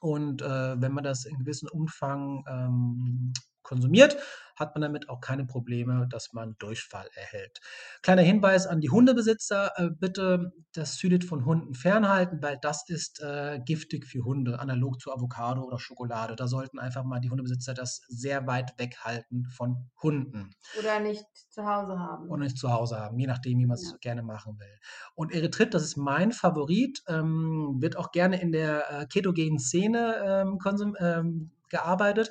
Und 0.00 0.42
äh, 0.42 0.80
wenn 0.80 0.92
man 0.92 1.04
das 1.04 1.24
in 1.24 1.38
gewissem 1.38 1.68
Umfang 1.72 2.44
ähm, 2.48 3.32
konsumiert, 3.62 4.16
hat 4.58 4.74
man 4.74 4.82
damit 4.82 5.08
auch 5.08 5.20
keine 5.20 5.46
Probleme, 5.46 6.06
dass 6.08 6.32
man 6.32 6.56
Durchfall 6.58 7.08
erhält. 7.14 7.60
Kleiner 8.02 8.22
Hinweis 8.22 8.66
an 8.66 8.80
die 8.80 8.90
Hundebesitzer, 8.90 9.72
äh, 9.76 9.90
bitte 9.90 10.52
das 10.72 10.96
Xylit 10.96 11.24
von 11.24 11.44
Hunden 11.44 11.74
fernhalten, 11.74 12.42
weil 12.42 12.58
das 12.60 12.88
ist 12.88 13.20
äh, 13.20 13.60
giftig 13.64 14.06
für 14.06 14.24
Hunde, 14.24 14.58
analog 14.60 15.00
zu 15.00 15.12
Avocado 15.12 15.62
oder 15.62 15.78
Schokolade. 15.78 16.36
Da 16.36 16.48
sollten 16.48 16.78
einfach 16.78 17.04
mal 17.04 17.20
die 17.20 17.30
Hundebesitzer 17.30 17.74
das 17.74 18.02
sehr 18.08 18.46
weit 18.46 18.78
weghalten 18.78 19.44
von 19.46 19.90
Hunden. 20.02 20.50
Oder 20.78 21.00
nicht 21.00 21.24
zu 21.50 21.64
Hause 21.64 21.98
haben. 21.98 22.28
Oder 22.28 22.44
nicht 22.44 22.58
zu 22.58 22.70
Hause 22.70 22.98
haben, 22.98 23.18
je 23.18 23.26
nachdem, 23.26 23.58
wie 23.58 23.66
man 23.66 23.76
es 23.76 23.90
ja. 23.90 23.96
gerne 24.00 24.22
machen 24.22 24.58
will. 24.58 24.78
Und 25.14 25.32
Erythrit, 25.32 25.74
das 25.74 25.82
ist 25.82 25.96
mein 25.96 26.32
Favorit, 26.32 27.02
ähm, 27.08 27.76
wird 27.80 27.96
auch 27.96 28.10
gerne 28.12 28.40
in 28.40 28.52
der 28.52 28.90
äh, 28.90 29.06
ketogenen 29.06 29.58
Szene 29.58 30.16
ähm, 30.24 30.58
konsum, 30.58 30.96
ähm, 31.00 31.50
gearbeitet. 31.70 32.30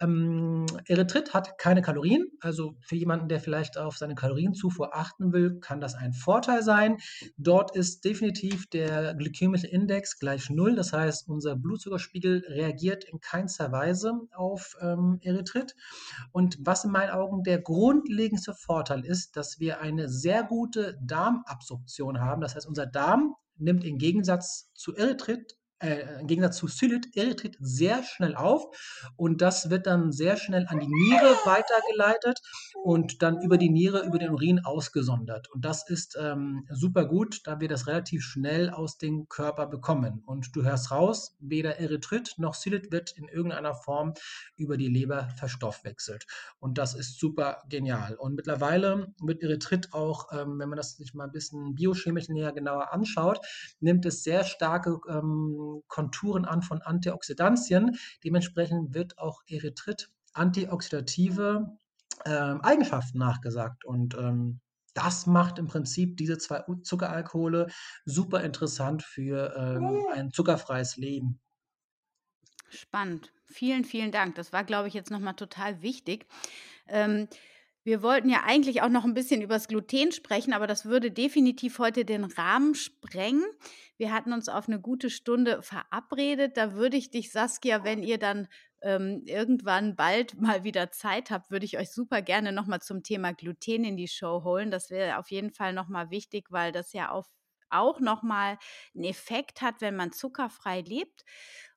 Ähm, 0.00 0.66
Erythrit 0.86 1.34
hat 1.34 1.58
keine 1.58 1.82
Kalorien, 1.82 2.26
also 2.40 2.76
für 2.80 2.96
jemanden, 2.96 3.28
der 3.28 3.40
vielleicht 3.40 3.78
auf 3.78 3.96
seine 3.96 4.14
Kalorienzufuhr 4.14 4.94
achten 4.94 5.32
will, 5.32 5.60
kann 5.60 5.80
das 5.80 5.94
ein 5.94 6.12
Vorteil 6.12 6.62
sein. 6.62 6.98
Dort 7.36 7.74
ist 7.74 8.04
definitiv 8.04 8.68
der 8.70 9.14
glykämische 9.14 9.66
Index 9.66 10.18
gleich 10.18 10.50
null, 10.50 10.74
das 10.74 10.92
heißt, 10.92 11.28
unser 11.28 11.56
Blutzuckerspiegel 11.56 12.44
reagiert 12.48 13.04
in 13.04 13.20
keinster 13.20 13.72
Weise 13.72 14.12
auf 14.34 14.76
ähm, 14.80 15.18
Erythrit. 15.22 15.74
Und 16.32 16.58
was 16.60 16.84
in 16.84 16.90
meinen 16.90 17.10
Augen 17.10 17.42
der 17.42 17.60
grundlegendste 17.60 18.54
Vorteil 18.54 19.04
ist, 19.04 19.36
dass 19.36 19.58
wir 19.58 19.80
eine 19.80 20.08
sehr 20.08 20.42
gute 20.42 20.98
Darmabsorption 21.02 22.20
haben. 22.20 22.40
Das 22.40 22.54
heißt, 22.54 22.66
unser 22.66 22.86
Darm 22.86 23.34
nimmt 23.56 23.84
im 23.84 23.98
Gegensatz 23.98 24.70
zu 24.74 24.94
Erythrit 24.94 25.57
äh, 25.80 26.20
im 26.20 26.26
Gegensatz 26.26 26.56
zu 26.56 26.66
Sylit, 26.66 27.16
Erythrit 27.16 27.56
sehr 27.60 28.02
schnell 28.02 28.34
auf 28.34 28.66
und 29.16 29.40
das 29.40 29.70
wird 29.70 29.86
dann 29.86 30.12
sehr 30.12 30.36
schnell 30.36 30.66
an 30.68 30.80
die 30.80 30.88
Niere 30.88 31.36
weitergeleitet 31.44 32.40
und 32.82 33.22
dann 33.22 33.40
über 33.42 33.58
die 33.58 33.70
Niere, 33.70 34.04
über 34.04 34.18
den 34.18 34.30
Urin 34.30 34.64
ausgesondert. 34.64 35.48
Und 35.50 35.64
das 35.64 35.88
ist 35.88 36.16
ähm, 36.20 36.66
super 36.70 37.04
gut, 37.04 37.40
da 37.44 37.60
wir 37.60 37.68
das 37.68 37.86
relativ 37.86 38.22
schnell 38.22 38.70
aus 38.70 38.98
dem 38.98 39.28
Körper 39.28 39.66
bekommen. 39.66 40.22
Und 40.26 40.54
du 40.54 40.64
hörst 40.64 40.90
raus, 40.90 41.36
weder 41.40 41.78
Erythrit 41.78 42.34
noch 42.38 42.54
Sylit 42.54 42.92
wird 42.92 43.12
in 43.16 43.28
irgendeiner 43.28 43.74
Form 43.74 44.14
über 44.56 44.76
die 44.76 44.88
Leber 44.88 45.28
verstoffwechselt. 45.36 46.26
Und 46.58 46.78
das 46.78 46.94
ist 46.94 47.18
super 47.18 47.62
genial. 47.68 48.14
Und 48.16 48.34
mittlerweile 48.34 49.12
wird 49.20 49.42
Erythrit 49.42 49.92
auch, 49.92 50.32
ähm, 50.32 50.58
wenn 50.58 50.68
man 50.68 50.76
das 50.76 50.96
sich 50.96 51.14
mal 51.14 51.24
ein 51.24 51.32
bisschen 51.32 51.74
biochemisch 51.74 52.28
näher 52.28 52.52
genauer 52.52 52.92
anschaut, 52.92 53.40
nimmt 53.80 54.06
es 54.06 54.22
sehr 54.22 54.44
starke 54.44 54.98
ähm, 55.08 55.67
Konturen 55.88 56.44
an 56.44 56.62
von 56.62 56.82
Antioxidantien. 56.82 57.96
Dementsprechend 58.24 58.94
wird 58.94 59.18
auch 59.18 59.42
Erythrit 59.46 60.10
antioxidative 60.32 61.76
äh, 62.24 62.30
Eigenschaften 62.30 63.18
nachgesagt. 63.18 63.84
Und 63.84 64.14
ähm, 64.14 64.60
das 64.94 65.26
macht 65.26 65.58
im 65.58 65.66
Prinzip 65.66 66.16
diese 66.16 66.38
zwei 66.38 66.64
Zuckeralkohole 66.82 67.68
super 68.04 68.42
interessant 68.42 69.02
für 69.02 69.54
ähm, 69.56 70.06
ein 70.12 70.30
zuckerfreies 70.30 70.96
Leben. 70.96 71.40
Spannend. 72.70 73.32
Vielen, 73.44 73.84
vielen 73.84 74.12
Dank. 74.12 74.34
Das 74.34 74.52
war, 74.52 74.64
glaube 74.64 74.88
ich, 74.88 74.94
jetzt 74.94 75.10
nochmal 75.10 75.34
total 75.34 75.82
wichtig. 75.82 76.26
Ähm, 76.86 77.28
wir 77.88 78.02
wollten 78.02 78.28
ja 78.28 78.42
eigentlich 78.44 78.82
auch 78.82 78.90
noch 78.90 79.06
ein 79.06 79.14
bisschen 79.14 79.40
über 79.40 79.54
das 79.54 79.66
Gluten 79.66 80.12
sprechen, 80.12 80.52
aber 80.52 80.66
das 80.66 80.84
würde 80.84 81.10
definitiv 81.10 81.78
heute 81.78 82.04
den 82.04 82.24
Rahmen 82.24 82.74
sprengen. 82.74 83.46
Wir 83.96 84.12
hatten 84.12 84.34
uns 84.34 84.50
auf 84.50 84.68
eine 84.68 84.78
gute 84.78 85.08
Stunde 85.08 85.62
verabredet. 85.62 86.58
Da 86.58 86.74
würde 86.74 86.98
ich 86.98 87.10
dich, 87.10 87.32
Saskia, 87.32 87.84
wenn 87.84 88.02
ihr 88.02 88.18
dann 88.18 88.46
ähm, 88.82 89.22
irgendwann 89.24 89.96
bald 89.96 90.34
mal 90.38 90.64
wieder 90.64 90.90
Zeit 90.90 91.30
habt, 91.30 91.50
würde 91.50 91.64
ich 91.64 91.78
euch 91.78 91.90
super 91.90 92.20
gerne 92.20 92.52
nochmal 92.52 92.82
zum 92.82 93.02
Thema 93.02 93.32
Gluten 93.32 93.84
in 93.84 93.96
die 93.96 94.06
Show 94.06 94.44
holen. 94.44 94.70
Das 94.70 94.90
wäre 94.90 95.16
auf 95.16 95.30
jeden 95.30 95.50
Fall 95.50 95.72
nochmal 95.72 96.10
wichtig, 96.10 96.48
weil 96.50 96.72
das 96.72 96.92
ja 96.92 97.08
auf, 97.08 97.24
auch 97.70 98.00
nochmal 98.00 98.58
einen 98.94 99.04
Effekt 99.04 99.62
hat, 99.62 99.80
wenn 99.80 99.96
man 99.96 100.12
zuckerfrei 100.12 100.82
lebt. 100.82 101.24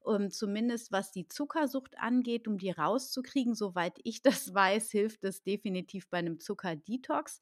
Um, 0.03 0.23
ähm, 0.23 0.31
zumindest 0.31 0.91
was 0.91 1.11
die 1.11 1.27
Zuckersucht 1.27 1.97
angeht, 1.99 2.47
um 2.47 2.57
die 2.57 2.71
rauszukriegen. 2.71 3.55
Soweit 3.55 3.99
ich 4.03 4.21
das 4.23 4.53
weiß, 4.53 4.91
hilft 4.91 5.23
es 5.23 5.43
definitiv 5.43 6.09
bei 6.09 6.17
einem 6.17 6.39
Zuckerdetox. 6.39 7.39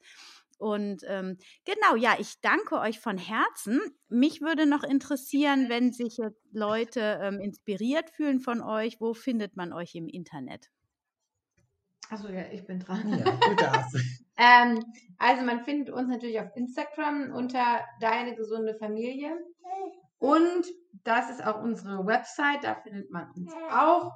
Und 0.58 1.04
ähm, 1.06 1.38
genau, 1.64 1.96
ja, 1.96 2.16
ich 2.18 2.38
danke 2.42 2.78
euch 2.78 3.00
von 3.00 3.16
Herzen. 3.16 3.80
Mich 4.10 4.42
würde 4.42 4.66
noch 4.66 4.82
interessieren, 4.82 5.70
wenn 5.70 5.90
sich 5.90 6.18
jetzt 6.18 6.44
Leute 6.52 7.18
ähm, 7.22 7.40
inspiriert 7.40 8.10
fühlen 8.10 8.40
von 8.40 8.60
euch, 8.60 9.00
wo 9.00 9.14
findet 9.14 9.56
man 9.56 9.72
euch 9.72 9.94
im 9.94 10.06
Internet? 10.06 10.70
Achso, 12.10 12.28
ja, 12.28 12.44
ich 12.52 12.66
bin 12.66 12.80
dran. 12.80 13.08
Ja, 13.08 13.24
du 13.24 13.54
darfst. 13.54 13.96
ähm, 14.36 14.84
also 15.16 15.44
man 15.44 15.64
findet 15.64 15.88
uns 15.88 16.08
natürlich 16.08 16.40
auf 16.40 16.54
Instagram 16.54 17.32
unter 17.32 17.80
Deine 18.00 18.34
gesunde 18.34 18.74
Familie. 18.74 19.38
Und 20.20 20.66
das 21.02 21.30
ist 21.30 21.44
auch 21.44 21.62
unsere 21.62 22.06
Website, 22.06 22.62
da 22.62 22.74
findet 22.74 23.10
man 23.10 23.30
uns 23.34 23.52
auch. 23.72 24.12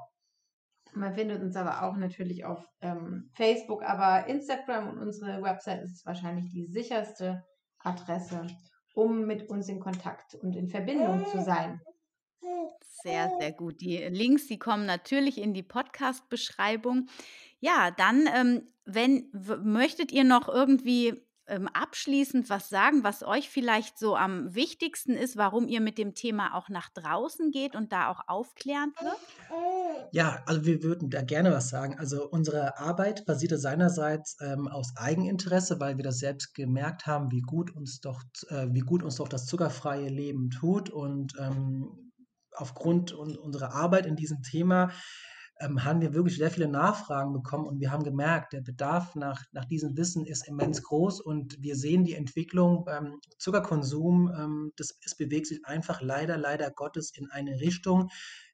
Man 0.92 1.14
findet 1.14 1.42
uns 1.42 1.57
aber 1.57 1.82
auch 1.82 1.96
natürlich 1.96 2.44
auf 2.44 2.62
ähm, 2.82 3.30
Facebook, 3.34 3.82
aber 3.82 4.28
Instagram 4.28 4.90
und 4.90 4.98
unsere 4.98 5.42
Website 5.42 5.82
ist 5.82 6.05
wahrscheinlich 6.07 6.52
die 6.52 6.66
sicherste 6.66 7.42
Adresse, 7.78 8.46
um 8.94 9.24
mit 9.24 9.48
uns 9.48 9.68
in 9.68 9.80
Kontakt 9.80 10.34
und 10.36 10.55
in 10.55 10.68
Verbindung 10.68 11.24
zu 11.26 11.42
sein. 11.42 11.80
Sehr, 13.02 13.32
sehr 13.40 13.52
gut. 13.52 13.80
Die 13.80 13.96
Links, 13.96 14.46
die 14.46 14.59
kommen 14.59 14.84
natürlich 14.84 15.38
in 15.38 15.55
die 15.55 15.62
Podcast-Beschreibung. 15.62 17.09
Ja, 17.61 17.90
dann, 17.90 18.28
ähm, 18.32 18.68
wenn 18.84 19.30
möchtet 19.62 20.12
ihr 20.12 20.24
noch 20.24 20.48
irgendwie 20.48 21.26
ähm, 21.47 21.68
abschließend 21.68 22.49
was 22.51 22.68
sagen, 22.68 23.05
was 23.05 23.22
euch 23.22 23.49
vielleicht 23.49 23.99
so 23.99 24.16
am 24.16 24.55
wichtigsten 24.55 25.12
ist, 25.12 25.36
warum 25.36 25.68
ihr 25.68 25.80
mit 25.80 25.99
dem 25.99 26.14
Thema 26.14 26.55
auch 26.55 26.68
nach 26.68 26.88
draußen 26.90 27.51
geht 27.51 27.76
und 27.76 27.92
da 27.92 28.09
auch 28.09 28.20
aufklärend 28.26 28.95
wird? 29.01 29.16
Ja, 30.12 30.42
also 30.47 30.64
wir 30.64 30.82
würden 30.82 31.11
da 31.11 31.22
gerne 31.22 31.53
was 31.53 31.68
sagen. 31.68 31.99
Also 31.99 32.28
unsere 32.28 32.78
Arbeit 32.78 33.26
basierte 33.26 33.59
seinerseits 33.59 34.36
ähm, 34.40 34.68
aus 34.68 34.92
Eigeninteresse, 34.97 35.80
weil 35.80 35.97
wir 35.97 36.05
das 36.05 36.18
selbst 36.18 36.55
gemerkt 36.55 37.07
haben, 37.07 37.30
wie 37.30 37.42
gut 37.42 37.74
uns 37.74 38.01
doch, 38.01 38.22
äh, 38.49 38.68
wie 38.70 38.80
gut 38.80 39.03
uns 39.03 39.16
doch 39.16 39.28
das 39.28 39.47
zuckerfreie 39.47 40.09
Leben 40.09 40.51
tut 40.51 40.90
und 40.90 41.32
ähm, 41.38 42.12
aufgrund 42.53 43.12
unserer 43.12 43.74
Arbeit 43.74 44.07
in 44.07 44.16
diesem 44.16 44.42
Thema 44.42 44.90
ähm, 45.64 45.84
haben 45.84 46.00
wir 46.00 46.14
wirklich 46.14 46.36
sehr 46.36 46.50
viele 46.50 46.68
Nachfragen 46.68 47.32
bekommen 47.32 47.66
und 47.66 47.80
wir 47.80 47.90
haben 47.90 48.04
gemerkt, 48.04 48.52
der 48.52 48.60
Bedarf 48.60 49.14
nach, 49.14 49.42
nach 49.52 49.64
diesem 49.64 49.96
Wissen 49.96 50.26
ist 50.26 50.46
immens 50.46 50.82
groß 50.82 51.20
und 51.20 51.60
wir 51.62 51.76
sehen 51.76 52.04
die 52.04 52.14
Entwicklung 52.14 52.84
beim 52.84 53.20
Zuckerkonsum, 53.38 54.32
ähm, 54.36 54.72
das, 54.76 54.98
es 55.04 55.16
bewegt 55.16 55.46
sich 55.46 55.64
einfach 55.64 56.00
leider, 56.00 56.36
leider 56.36 56.70
Gottes 56.70 57.10
in 57.16 57.30
eine 57.30 57.60
Richtung, 57.60 58.10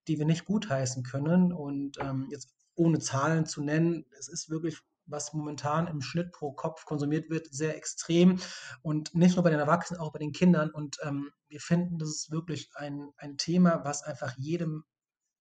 die 0.08 0.18
wir 0.18 0.26
nicht 0.26 0.44
gutheißen 0.44 1.02
können 1.02 1.52
und 1.52 1.98
ähm, 2.00 2.28
jetzt 2.30 2.54
ohne 2.74 2.98
Zahlen 2.98 3.46
zu 3.46 3.62
nennen, 3.62 4.06
es 4.18 4.28
ist 4.28 4.48
wirklich 4.48 4.78
was 5.06 5.32
momentan 5.32 5.88
im 5.88 6.02
Schnitt 6.02 6.30
pro 6.30 6.52
Kopf 6.52 6.84
konsumiert 6.84 7.30
wird, 7.30 7.52
sehr 7.52 7.76
extrem. 7.76 8.38
Und 8.80 9.12
nicht 9.12 9.34
nur 9.34 9.42
bei 9.42 9.50
den 9.50 9.58
Erwachsenen, 9.58 10.00
auch 10.00 10.12
bei 10.12 10.20
den 10.20 10.30
Kindern. 10.30 10.70
Und 10.70 10.98
ähm, 11.02 11.32
wir 11.48 11.60
finden, 11.60 11.98
das 11.98 12.10
ist 12.10 12.30
wirklich 12.30 12.70
ein, 12.76 13.08
ein 13.16 13.36
Thema, 13.36 13.80
was 13.82 14.04
einfach 14.04 14.36
jedem 14.36 14.84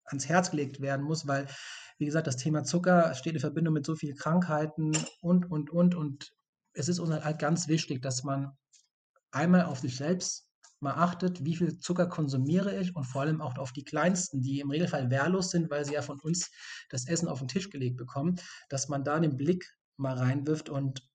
ans 0.10 0.28
Herz 0.28 0.52
gelegt 0.52 0.82
werden 0.82 1.06
muss, 1.06 1.28
weil, 1.28 1.48
wie 1.98 2.06
gesagt, 2.06 2.28
das 2.28 2.38
Thema 2.38 2.64
Zucker 2.64 3.14
steht 3.14 3.34
in 3.34 3.40
Verbindung 3.40 3.74
mit 3.74 3.86
so 3.86 3.96
vielen 3.96 4.18
Krankheiten 4.18 4.92
und, 5.22 5.50
und, 5.50 5.70
und. 5.70 5.96
Und 5.96 6.32
es 6.74 6.90
ist 6.90 7.00
uns 7.00 7.12
halt 7.12 7.40
ganz 7.40 7.68
wichtig, 7.68 8.02
dass 8.02 8.24
man 8.24 8.52
einmal 9.32 9.64
auf 9.64 9.80
sich 9.80 9.96
selbst 9.98 10.50
mal 10.82 10.94
achtet, 10.94 11.44
wie 11.44 11.56
viel 11.56 11.78
Zucker 11.78 12.08
konsumiere 12.08 12.80
ich 12.80 12.96
und 12.96 13.04
vor 13.04 13.22
allem 13.22 13.42
auch 13.42 13.58
auf 13.58 13.74
die 13.74 13.84
Kleinsten, 13.84 14.42
die 14.42 14.62
im 14.62 14.70
Regelfall 14.70 15.10
wehrlos 15.10 15.52
sind, 15.52 15.70
weil 15.70 15.86
sie 15.86 15.94
ja 15.94 16.02
von 16.02 16.20
uns 16.22 16.50
das 16.90 17.06
Essen 17.08 17.28
auf 17.28 17.40
den 17.40 17.50
Tisch 17.50 17.70
gelegt 17.70 17.98
bekommen, 17.98 18.40
dass 18.70 18.88
man 18.88 19.04
da 19.04 19.20
den 19.20 19.36
Blick 19.36 19.70
mal 19.98 20.18
reinwirft 20.18 20.70
und 20.70 21.06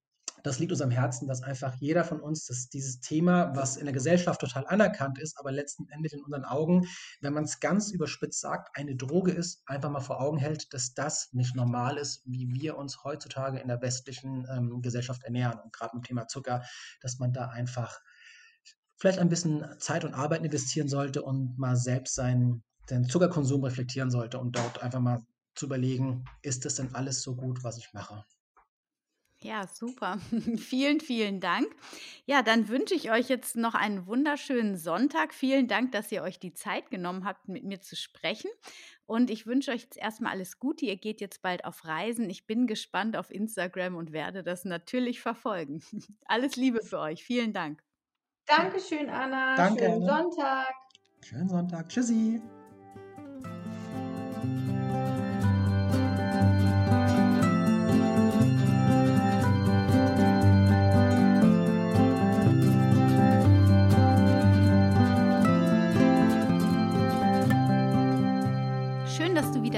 das 0.45 0.59
liegt 0.59 0.73
uns 0.73 0.83
am 0.83 0.91
Herzen, 0.91 1.27
dass 1.27 1.43
einfach 1.43 1.75
jeder 1.77 2.05
von 2.05 2.21
uns 2.21 2.45
dass 2.47 2.69
dieses 2.69 3.01
Thema, 3.01 3.57
was 3.57 3.79
in 3.79 3.87
der 3.87 3.95
Gesellschaft 3.95 4.41
total 4.41 4.67
anerkannt 4.67 5.19
ist, 5.19 5.39
aber 5.39 5.51
letzten 5.51 5.89
Endes 5.89 6.13
in 6.13 6.23
unseren 6.23 6.45
Augen, 6.45 6.87
wenn 7.23 7.33
man 7.33 7.45
es 7.45 7.61
ganz 7.61 7.91
überspitzt 7.91 8.41
sagt, 8.41 8.77
eine 8.77 8.95
Droge 8.95 9.33
ist, 9.33 9.63
einfach 9.65 9.91
mal 9.91 10.01
vor 10.01 10.21
Augen 10.21 10.37
hält, 10.37 10.73
dass 10.75 10.93
das 10.93 11.33
nicht 11.33 11.57
normal 11.57 11.97
ist, 11.97 12.23
wie 12.27 12.47
wir 12.53 12.77
uns 12.77 13.05
heutzutage 13.05 13.59
in 13.59 13.69
der 13.69 13.81
westlichen 13.81 14.47
ähm, 14.51 14.83
Gesellschaft 14.83 15.25
ernähren. 15.25 15.59
Und 15.59 15.73
gerade 15.73 15.97
mit 15.97 16.05
dem 16.05 16.09
Thema 16.09 16.29
Zucker, 16.29 16.63
dass 17.01 17.19
man 17.19 17.33
da 17.33 17.49
einfach 17.49 18.01
vielleicht 18.99 19.21
ein 19.21 19.31
bisschen 19.31 19.65
Zeit 19.79 20.05
und 20.05 20.13
Arbeit 20.13 20.45
investieren 20.45 20.89
sollte 20.89 21.23
und 21.23 21.59
mal 21.59 21.77
selbst 21.77 22.15
seinen, 22.15 22.63
seinen 22.87 23.09
Zuckerkonsum 23.09 23.65
reflektieren 23.65 24.11
sollte 24.11 24.39
und 24.39 24.55
dort 24.55 24.83
einfach 24.83 25.01
mal 25.01 25.23
zu 25.55 25.65
überlegen, 25.67 26.27
ist 26.43 26.67
das 26.67 26.75
denn 26.75 26.95
alles 26.95 27.23
so 27.23 27.35
gut, 27.35 27.65
was 27.65 27.79
ich 27.79 27.95
mache? 27.95 28.25
Ja, 29.45 29.67
super. 29.67 30.19
vielen, 30.57 31.01
vielen 31.01 31.39
Dank. 31.39 31.67
Ja, 32.25 32.43
dann 32.43 32.69
wünsche 32.69 32.95
ich 32.95 33.11
euch 33.11 33.29
jetzt 33.29 33.57
noch 33.57 33.75
einen 33.75 34.07
wunderschönen 34.07 34.79
Sonntag. 34.79 35.35
Vielen 35.35 35.69
Dank, 35.69 35.93
dass 35.93 36.11
ihr 36.11 36.23
euch 36.23 36.39
die 36.39 36.55
Zeit 36.55 36.91
genommen 36.91 37.27
habt, 37.27 37.47
mit 37.47 37.63
mir 37.63 37.79
zu 37.83 37.95
sprechen. 37.95 38.51
Und 39.05 39.29
ich 39.29 39.47
wünsche 39.47 39.71
euch 39.73 39.83
jetzt 39.83 39.99
erstmal 39.99 40.33
alles 40.33 40.59
Gute. 40.59 40.87
Ihr 40.87 40.97
geht 40.97 41.21
jetzt 41.21 41.43
bald 41.43 41.67
auf 41.67 41.85
Reisen. 41.85 42.31
Ich 42.31 42.47
bin 42.47 42.67
gespannt 42.67 43.19
auf 43.19 43.31
Instagram 43.31 43.97
und 43.97 44.13
werde 44.13 44.43
das 44.43 44.65
natürlich 44.65 45.21
verfolgen. 45.21 45.83
Alles 46.25 46.57
Liebe 46.57 46.83
für 46.83 46.99
euch. 46.99 47.23
Vielen 47.23 47.53
Dank. 47.53 47.85
Dankeschön, 48.47 49.11
Anna. 49.11 49.57
Danke, 49.57 49.85
Schönen 49.85 50.09
Anna. 50.09 50.23
Sonntag. 50.23 50.75
Schönen 51.21 51.49
Sonntag. 51.51 51.89
Tschüssi. 51.91 52.41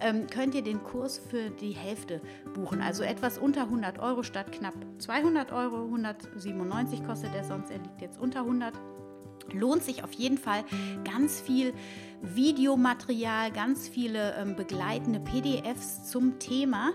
ähm, 0.00 0.26
könnt 0.26 0.54
ihr 0.54 0.62
den 0.62 0.82
Kurs 0.82 1.18
für 1.18 1.50
die 1.50 1.72
Hälfte 1.72 2.20
buchen. 2.54 2.80
Also 2.80 3.02
etwas 3.02 3.38
unter 3.38 3.62
100 3.62 3.98
Euro 3.98 4.22
statt 4.22 4.52
knapp 4.52 4.74
200 4.98 5.52
Euro. 5.52 5.84
197 5.84 7.04
kostet 7.04 7.34
er 7.34 7.44
sonst, 7.44 7.70
er 7.70 7.78
liegt 7.78 8.00
jetzt 8.00 8.18
unter 8.18 8.40
100 8.40 8.74
lohnt 9.52 9.82
sich 9.82 10.02
auf 10.02 10.12
jeden 10.12 10.38
Fall 10.38 10.64
ganz 11.04 11.40
viel 11.40 11.74
Videomaterial, 12.22 13.50
ganz 13.50 13.88
viele 13.88 14.34
ähm, 14.36 14.56
begleitende 14.56 15.20
PDFs 15.20 16.08
zum 16.08 16.38
Thema. 16.38 16.92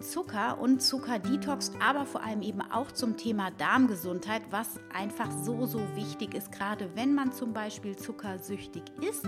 Zucker 0.00 0.58
und 0.60 0.82
Zuckerdetox, 0.82 1.72
aber 1.80 2.06
vor 2.06 2.22
allem 2.22 2.42
eben 2.42 2.60
auch 2.60 2.92
zum 2.92 3.16
Thema 3.16 3.50
Darmgesundheit, 3.52 4.42
was 4.50 4.78
einfach 4.92 5.30
so, 5.30 5.66
so 5.66 5.80
wichtig 5.94 6.34
ist. 6.34 6.52
Gerade 6.52 6.90
wenn 6.94 7.14
man 7.14 7.32
zum 7.32 7.52
Beispiel 7.52 7.96
zuckersüchtig 7.96 8.82
ist, 9.00 9.24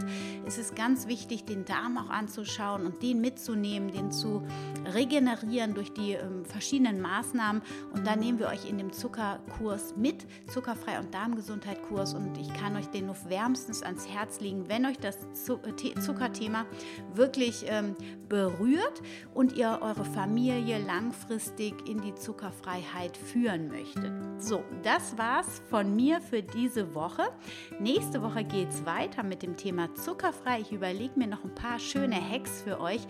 ist 0.47 0.59
es 0.59 0.75
ganz 0.75 1.07
wichtig, 1.09 1.45
den 1.45 1.65
Darm 1.65 1.99
auch 1.99 2.11
anzuschauen 2.11 2.87
und 2.87 3.03
den 3.03 3.21
mitzunehmen, 3.21 3.93
den 3.93 4.11
zu 4.11 4.43
regenerieren 4.95 5.75
durch 5.75 5.93
die 5.93 6.13
ähm, 6.13 6.45
verschiedenen 6.45 7.01
Maßnahmen. 7.01 7.63
Und 7.93 8.07
da 8.07 8.17
nehmen 8.17 8.39
wir 8.39 8.49
euch 8.49 8.69
in 8.69 8.79
dem 8.79 8.93
Zuckerkurs 8.93 9.97
mit, 9.97 10.27
Zuckerfrei 10.47 10.99
und 10.99 11.15
Darmgesundheit 11.15 11.83
Kurs. 11.83 12.15
Und 12.15 12.37
ich 12.39 12.53
kann 12.55 12.77
euch 12.77 12.87
den 12.89 13.07
nur 13.07 13.17
wärmstens 13.29 13.83
ans 13.83 14.09
Herz 14.09 14.41
legen, 14.41 14.69
wenn 14.69 14.87
euch 14.87 14.99
das 14.99 15.17
äh, 15.49 16.01
Zuckerthema 16.01 16.67
wirklich 17.15 17.65
ähm, 17.69 17.97
berührt 18.29 19.03
und 19.35 19.57
ihr 19.57 19.79
eure 19.81 20.05
Familie 20.05 20.79
langfristig 20.79 21.89
in 21.89 22.01
die 22.01 22.15
Zuckerfreiheit 22.15 23.17
führen 23.17 23.69
möchtet. 23.69 24.13
So, 24.39 24.63
das 24.83 25.17
war's 25.19 25.63
von 25.69 25.97
mir 25.97 26.21
für 26.21 26.43
diese 26.43 26.95
Woche. 26.95 27.23
Nächste 27.81 28.23
Woche 28.23 28.45
geht's 28.45 28.85
weiter 28.85 29.23
mit 29.23 29.43
dem 29.43 29.57
Thema 29.57 29.95
Zuckerfrei. 29.95 30.61
Ich 30.61 30.73
überlege 30.73 31.19
mir 31.19 31.27
noch 31.27 31.45
ein 31.45 31.55
paar 31.55 31.79
schöne 31.79 32.17
Hacks 32.17 32.63
für 32.63 32.81
euch, 32.81 33.01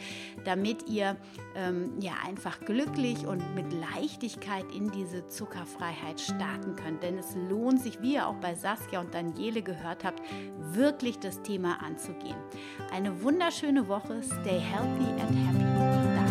damit 0.45 0.89
ihr 0.89 1.16
ähm, 1.55 1.93
ja 2.01 2.12
einfach 2.27 2.61
glücklich 2.61 3.27
und 3.27 3.43
mit 3.55 3.73
Leichtigkeit 3.73 4.64
in 4.75 4.91
diese 4.91 5.27
Zuckerfreiheit 5.27 6.21
starten 6.21 6.77
könnt. 6.77 7.03
Denn 7.03 7.19
es 7.19 7.35
lohnt 7.35 7.83
sich, 7.83 8.01
wie 8.01 8.14
ihr 8.14 8.27
auch 8.27 8.37
bei 8.37 8.55
Saskia 8.55 9.01
und 9.01 9.14
Daniele 9.14 9.62
gehört 9.62 10.05
habt, 10.05 10.23
wirklich 10.73 11.19
das 11.19 11.43
Thema 11.43 11.83
anzugehen. 11.83 12.37
Eine 12.93 13.23
wunderschöne 13.23 13.89
Woche. 13.89 14.23
Stay 14.23 14.61
healthy 14.61 15.08
and 15.17 15.35
happy. 15.35 16.28